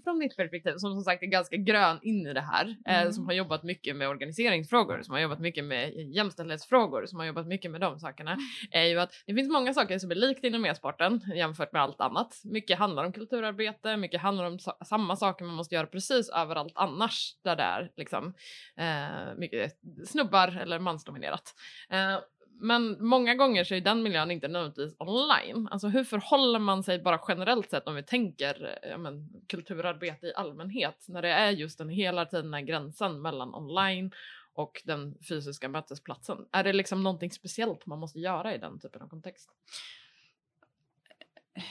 [0.05, 3.07] från mitt perspektiv, som som sagt är ganska grön in i det här, eh, mm.
[3.07, 7.27] eh, som har jobbat mycket med organiseringsfrågor, som har jobbat mycket med jämställdhetsfrågor, som har
[7.27, 8.45] jobbat mycket med de sakerna, mm.
[8.71, 12.01] är ju att det finns många saker som är likt inom e-sporten jämfört med allt
[12.01, 12.41] annat.
[12.45, 16.73] Mycket handlar om kulturarbete, mycket handlar om so samma saker man måste göra precis överallt
[16.75, 18.35] annars där det är liksom
[18.77, 19.73] eh, mycket
[20.05, 21.55] snubbar eller mansdominerat.
[21.91, 22.19] Eh,
[22.59, 25.69] men många gånger så är den miljön inte nödvändigtvis online.
[25.71, 30.35] Alltså hur förhåller man sig bara generellt sett om vi tänker ja, men, kulturarbete i
[30.35, 34.13] allmänhet när det är just den hela tiden den gränsen mellan online
[34.55, 36.39] och den fysiska mötesplatsen?
[36.53, 39.51] Är det liksom någonting speciellt man måste göra i den typen av kontext?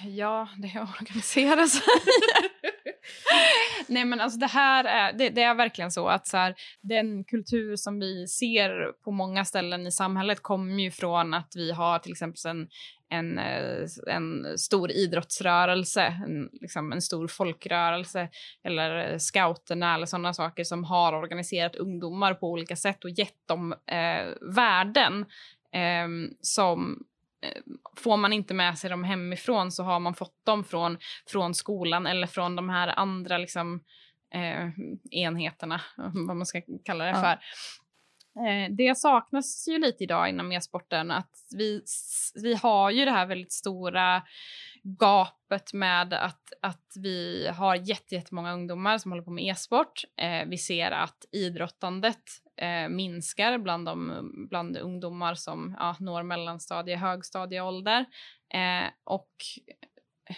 [0.05, 1.81] Ja, det är att organisera sig.
[3.87, 7.23] Nej men alltså det här är, det, det, är verkligen så att så här, den
[7.23, 11.99] kultur som vi ser på många ställen i samhället kommer ju från att vi har
[11.99, 12.67] till exempel en,
[13.09, 18.29] en, eh, en stor idrottsrörelse, en, liksom en stor folkrörelse
[18.63, 23.73] eller scouterna eller sådana saker som har organiserat ungdomar på olika sätt och gett dem
[23.91, 25.25] eh, värden
[25.73, 26.07] eh,
[26.41, 27.05] som
[27.95, 32.07] får man inte med sig dem hemifrån så har man fått dem från, från skolan
[32.07, 33.83] eller från de här andra liksom,
[34.33, 34.69] eh,
[35.11, 35.81] enheterna,
[36.27, 37.21] vad man ska kalla det ja.
[37.21, 37.39] för.
[38.39, 41.81] Eh, det saknas ju lite idag inom e-sporten att vi,
[42.43, 44.23] vi har ju det här väldigt stora
[44.83, 50.03] gapet med att, att vi har jättemånga ungdomar som håller på med e-sport.
[50.17, 52.23] Eh, vi ser att idrottandet
[52.57, 58.05] eh, minskar bland, de, bland ungdomar som ja, når mellanstadie högstadieålder.
[58.53, 59.31] Eh, och
[59.67, 60.35] eh,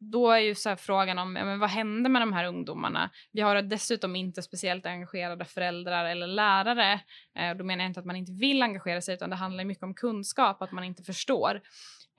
[0.00, 3.10] då är ju så frågan om ja, men vad händer med de här ungdomarna.
[3.32, 7.00] Vi har dessutom inte speciellt engagerade föräldrar eller lärare.
[7.38, 9.84] Eh, då menar jag inte att man inte vill engagera sig utan det handlar mycket
[9.84, 11.60] om kunskap, att man inte förstår.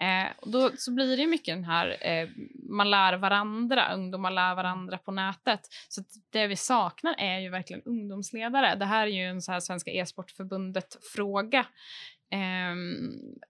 [0.01, 2.29] Eh, då så blir det mycket den här, eh,
[2.69, 5.61] man lär varandra, ungdomar lär varandra på nätet.
[5.89, 8.75] Så det vi saknar är ju verkligen ungdomsledare.
[8.75, 11.65] Det här är ju en så här Svenska e-sportförbundet-fråga.
[12.31, 12.75] Eh,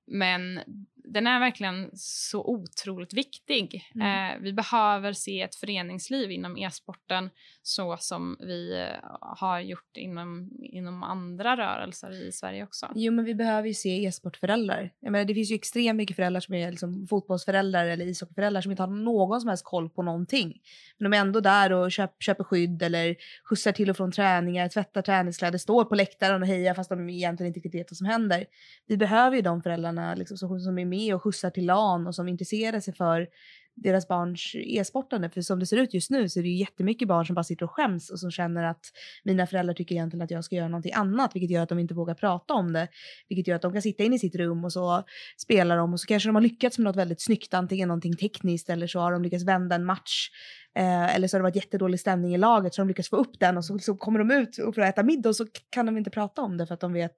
[0.07, 0.59] men
[1.03, 3.83] den är verkligen så otroligt viktig.
[3.95, 4.35] Mm.
[4.35, 7.29] Eh, vi behöver se ett föreningsliv inom e-sporten
[7.61, 12.87] så som vi eh, har gjort inom, inom andra rörelser i Sverige också.
[12.95, 14.93] Jo, men vi behöver ju se e-sportföräldrar.
[14.99, 18.71] Jag menar, det finns ju extremt mycket föräldrar som är liksom fotbollsföräldrar eller ishockeyföräldrar som
[18.71, 20.61] inte har någon som helst koll på någonting.
[20.97, 23.15] Men de är ändå där och köp, köper skydd eller
[23.49, 27.47] skjutsar till och från träningar, tvättar träningskläder, står på läktaren och hejar fast de egentligen
[27.47, 28.45] inte riktigt vet vad som händer.
[28.87, 32.15] Vi behöver ju de föräldrarna liksom, som, som är med och skjutsar till LAN och
[32.15, 33.27] som intresserar sig för
[33.75, 35.29] deras barns e-sportande.
[35.29, 37.43] För som det ser ut just nu så är det ju jättemycket barn som bara
[37.43, 38.85] sitter och skäms och som känner att
[39.23, 41.93] mina föräldrar tycker egentligen att jag ska göra någonting annat, vilket gör att de inte
[41.93, 42.87] vågar prata om det.
[43.29, 45.03] Vilket gör att de kan sitta inne i sitt rum och så
[45.37, 48.69] spelar de och så kanske de har lyckats med något väldigt snyggt, antingen någonting tekniskt
[48.69, 50.29] eller så har de lyckats vända en match.
[50.75, 53.39] Eh, eller så har det varit jättedålig stämning i laget så de lyckas få upp
[53.39, 55.97] den och så, så kommer de ut och får äta middag och så kan de
[55.97, 57.15] inte prata om det för att de vet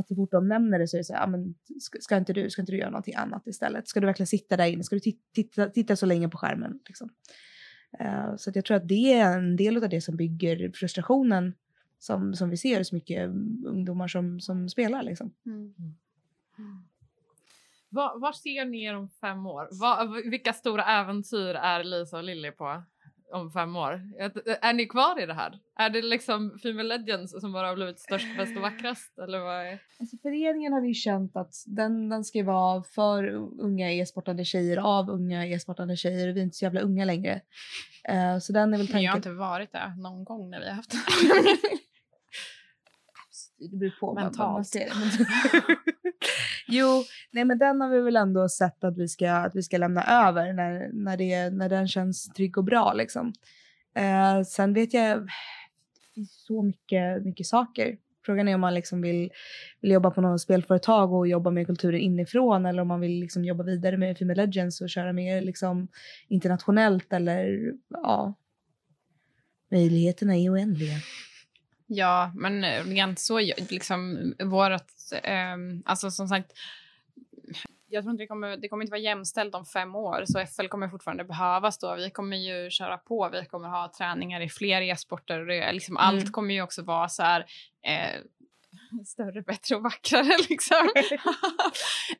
[0.00, 2.16] att så fort de nämner det så är det så här, ah, men ska, ska,
[2.16, 3.88] inte du, ska inte du göra någonting annat istället?
[3.88, 4.84] Ska du verkligen sitta där inne?
[4.84, 5.00] Ska du
[5.34, 6.80] titta, titta, så länge på skärmen?
[6.86, 7.10] Liksom?
[7.98, 11.54] Eh, så att jag tror att det är en del av det som bygger frustrationen
[11.98, 13.28] som, som vi ser hos mycket
[13.66, 15.02] ungdomar som, som spelar.
[15.02, 15.34] Liksom.
[17.88, 19.68] Vad, vad ser ni er om fem år?
[19.70, 22.82] Vad, vilka stora äventyr är Lisa och Lilly på
[23.32, 23.92] om fem år?
[24.62, 25.58] Är, ni kvar i det här?
[25.78, 29.18] Är det liksom Female Legends som bara har blivit störst, bäst och vackrast?
[29.18, 29.78] Eller vad är...
[30.00, 33.24] Alltså föreningen har vi ju känt att den, den ska vara för
[33.60, 36.32] unga e-sportande tjejer av unga e-sportande tjejer.
[36.32, 37.40] Vi är inte så jävla unga längre.
[38.08, 39.30] Eh, så den är väl Men jag har tanken.
[39.32, 40.92] inte varit där någon gång när vi har haft
[43.70, 44.66] Det beror på man Mentalt.
[44.68, 44.92] ser.
[45.00, 45.26] Men-
[46.66, 49.78] jo, nej men den har vi väl ändå sett att vi ska, att vi ska
[49.78, 53.32] lämna över när, när, det, när den känns trygg och bra liksom.
[53.94, 57.96] Eh, sen vet jag, det finns så mycket, mycket saker.
[58.24, 59.30] Frågan är om man liksom vill,
[59.80, 63.44] vill jobba på något spelföretag och jobba med kulturen inifrån eller om man vill liksom
[63.44, 65.88] jobba vidare med Female Legends och köra mer liksom
[66.28, 68.34] internationellt eller ja.
[69.70, 70.96] Möjligheterna är oändliga.
[71.92, 73.38] Ja, men eh, rent så,
[73.70, 76.52] liksom vårat, ehm, alltså som sagt,
[77.88, 80.66] jag tror inte det kommer, det kommer inte vara jämställt om fem år, så FL
[80.66, 81.94] kommer fortfarande behövas då.
[81.96, 86.06] Vi kommer ju köra på, vi kommer ha träningar i fler e-sporter liksom, Mm.
[86.08, 87.46] allt kommer ju också vara så här
[87.86, 88.20] eh,
[89.06, 90.88] större, bättre och vackrare liksom.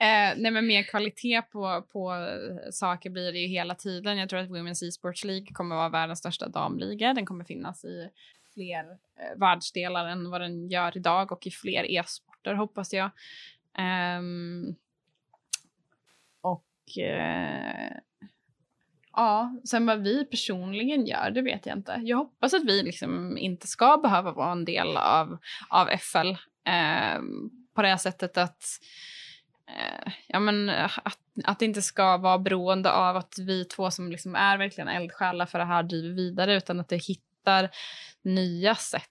[0.00, 4.18] eh, nej men mer kvalitet på, på eh, saker blir det ju hela tiden.
[4.18, 7.14] Jag tror att Women's E-sports League kommer vara världens största damliga.
[7.14, 8.10] Den kommer finnas i
[8.60, 13.10] fler eh, världsdelar än vad den gör idag och i fler e-sporter hoppas jag.
[14.18, 14.76] Um,
[16.40, 17.96] och eh,
[19.12, 22.00] ja, sen vad vi personligen gör, det vet jag inte.
[22.04, 25.38] Jag hoppas att vi liksom inte ska behöva vara en del av,
[25.68, 26.30] av FL
[26.68, 27.20] eh,
[27.74, 28.64] på det här sättet att
[29.68, 34.10] eh, ja, men, att, att det inte ska vara beroende av att vi två som
[34.10, 36.98] liksom är verkligen eldsjälar för det här driver vidare utan att det
[37.40, 37.70] hittar
[38.22, 39.02] nya sätt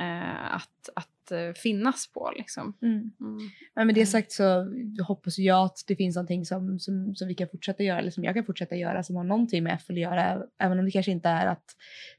[0.00, 2.32] eh, att, att eh, finnas på.
[2.36, 2.74] Liksom.
[2.82, 2.94] Mm.
[3.20, 3.38] Mm.
[3.74, 4.06] Men med det Mm.
[4.06, 4.66] sagt så
[5.06, 8.24] hoppas jag att det finns någonting som, som, som vi kan fortsätta göra, eller som
[8.24, 10.42] jag kan fortsätta göra, som har någonting med FL att göra.
[10.58, 11.64] Även om det kanske inte är att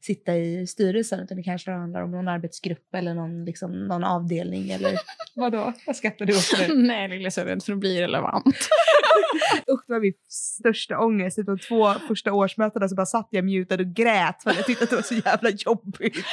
[0.01, 4.69] sitta i styrelsen, utan det kanske handlar om någon arbetsgrupp eller någon, liksom, någon avdelning
[4.69, 4.91] eller
[5.35, 5.73] vadå?
[5.87, 6.75] Vad skrattar du åt nu?
[6.75, 8.69] Nej, lilla så rädd för att bli relevant.
[9.73, 11.39] Usch, det var min största ångest.
[11.45, 14.83] De två första årsmötena så bara satt jag mutad och grät för att jag tyckte
[14.83, 16.25] att det var så jävla jobbigt.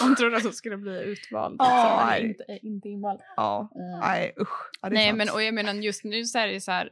[0.00, 1.52] Hon trodde att hon skulle bli utvald.
[1.52, 2.24] Liksom, nej.
[2.26, 3.20] inte, inte invald.
[3.36, 4.00] Ja, Mm.
[4.00, 4.70] nej usch.
[4.82, 5.18] Ja, det är Nej, sant.
[5.18, 6.90] men och jag menar just nu så är det så här.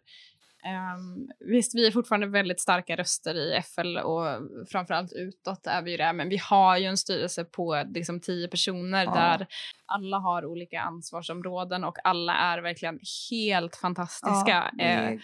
[0.65, 4.27] Ehm, visst, vi är fortfarande väldigt starka röster i FL och
[4.69, 6.13] framförallt utåt är vi ju det.
[6.13, 9.15] Men vi har ju en styrelse på liksom tio personer Ja.
[9.15, 9.47] där
[9.87, 12.99] alla har olika ansvarsområden och alla är verkligen
[13.31, 14.71] helt fantastiska.
[14.79, 15.19] Ja, Eh,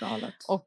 [0.48, 0.66] och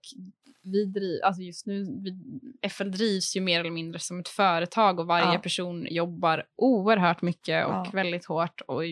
[0.63, 4.99] vi driv, alltså just nu, vi, FL drivs ju mer eller mindre som ett företag
[4.99, 5.39] och varje Ja.
[5.39, 7.89] person jobbar oerhört mycket och Ja.
[7.93, 8.61] väldigt hårt.
[8.61, 8.85] Och,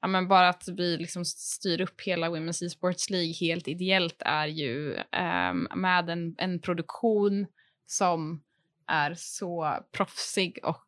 [0.00, 4.46] ja, men bara att vi liksom styr upp hela Women's Esports League helt ideellt är
[4.46, 7.46] ju ehm, med en, en produktion
[7.86, 8.42] som
[8.86, 10.84] är så proffsig och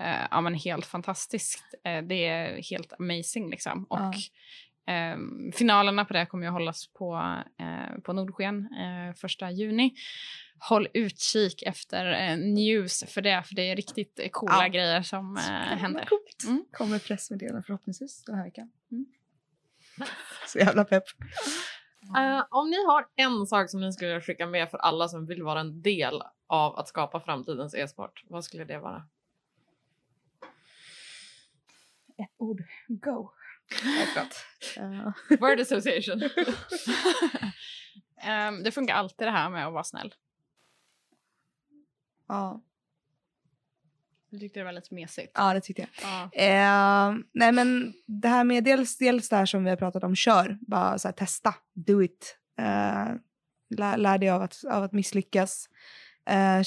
[0.00, 1.64] eh, ja, men helt fantastiskt.
[1.84, 3.84] Eh, det är helt amazing liksom.
[3.84, 4.12] Och Ja.
[4.86, 9.94] Ehm, finalerna på det kommer ju att hållas på, eh, på Nordsken eh, första juni.
[10.68, 14.68] Håll utkik efter eh, news för det, för det är riktigt eh, coola Ja.
[14.68, 15.42] grejer som eh,
[15.78, 16.08] händer.
[16.46, 16.64] Mm.
[16.72, 18.70] Kommer pressmeddelande förhoppningsvis den här veckan.
[18.92, 19.06] Mm.
[20.46, 21.04] Så jävla pepp.
[22.18, 25.42] Eh, om ni har en sak som ni skulle skicka med för alla som vill
[25.42, 29.04] vara en del av att skapa framtidens e-sport, vad skulle det vara?
[32.18, 32.62] Ett ord.
[32.88, 33.30] Go.
[33.72, 34.44] Skönt.
[34.76, 35.12] Ja.
[35.40, 36.22] Word association.
[38.24, 40.14] Ehm, det funkar alltid det här med att vara snäll.
[42.28, 42.60] Ja,
[44.30, 45.32] Du tyckte det var lite mesigt.
[45.34, 45.90] ja det tyckte jag.
[46.02, 46.30] Ja.
[46.32, 50.16] Eh, nej men det här med dels, dels det här som vi har pratat om,
[50.16, 50.58] kör.
[50.60, 52.38] Bara så här, testa, do it.
[52.58, 53.08] Eh,
[53.76, 55.66] lär, lär dig av att, av att misslyckas.
[56.26, 56.62] Eh,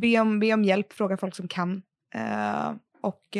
[0.00, 1.82] be, om, be om hjälp, fråga folk som kan.
[2.14, 3.36] Eh, och...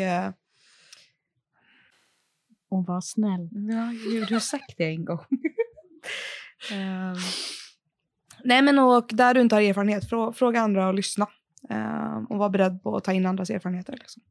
[2.68, 3.48] Och var snäll.
[3.52, 3.92] ja,
[4.28, 5.24] du har sagt det en gång.
[6.72, 7.14] Eh,
[8.44, 11.26] nej men och där du inte har erfarenhet, frå, fråga andra och lyssna.
[11.70, 13.92] Eh, och var beredd på att ta in andras erfarenheter.
[13.92, 14.22] Liksom.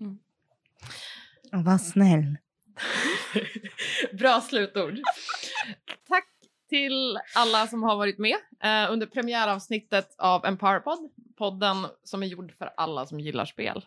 [0.00, 0.18] Mm.
[1.52, 2.36] Och var snäll.
[4.18, 4.98] Bra slutord.
[6.08, 6.28] Tack
[6.68, 12.54] till alla som har varit med eh, under premiäravsnittet av Empowerpod, podden som är gjord
[12.58, 13.84] för alla som gillar spel.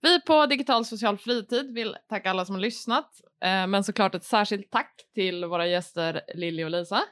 [0.00, 3.10] Vi på Digital Social Fritid vill tacka alla som har lyssnat,
[3.44, 7.02] eh, men såklart ett särskilt tack till våra gäster Lilly och Lisa,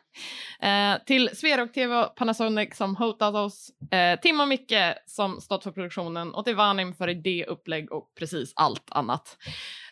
[0.61, 5.65] eh, till Sverok TV och Panasonic som hotat oss, eh, Tim och Micke som stått
[5.65, 9.37] för produktionen och till Vanim för idé, upplägg och precis allt annat.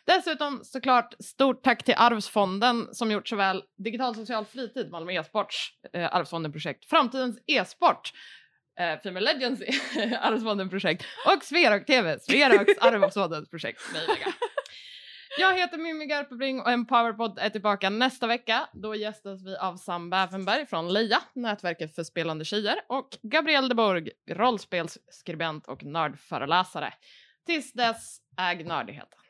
[0.06, 6.14] Dessutom såklart stort tack till Arvsfonden som gjort såväl Digital Social Fritid, Malmö e-sports eh,
[6.14, 8.12] Arvsfonden-projekt, Framtidens e-sport,
[8.80, 9.62] eh, Female Legends
[10.20, 14.26] Arvsfonden-projekt och Sverok TV, Sveroks Arvsfonden-projekt möjliga.
[15.38, 18.68] Jag heter Mimmi Garpebring och Empowerpod är tillbaka nästa vecka.
[18.72, 23.74] Då gästas vi av Sam Bäfenberg från Leia, nätverket för spelande tjejer, och Gabrielle de
[23.74, 26.94] Borg, rollspelsskribent och nördföreläsare.
[27.46, 29.21] Tills dess, äg nördigheten.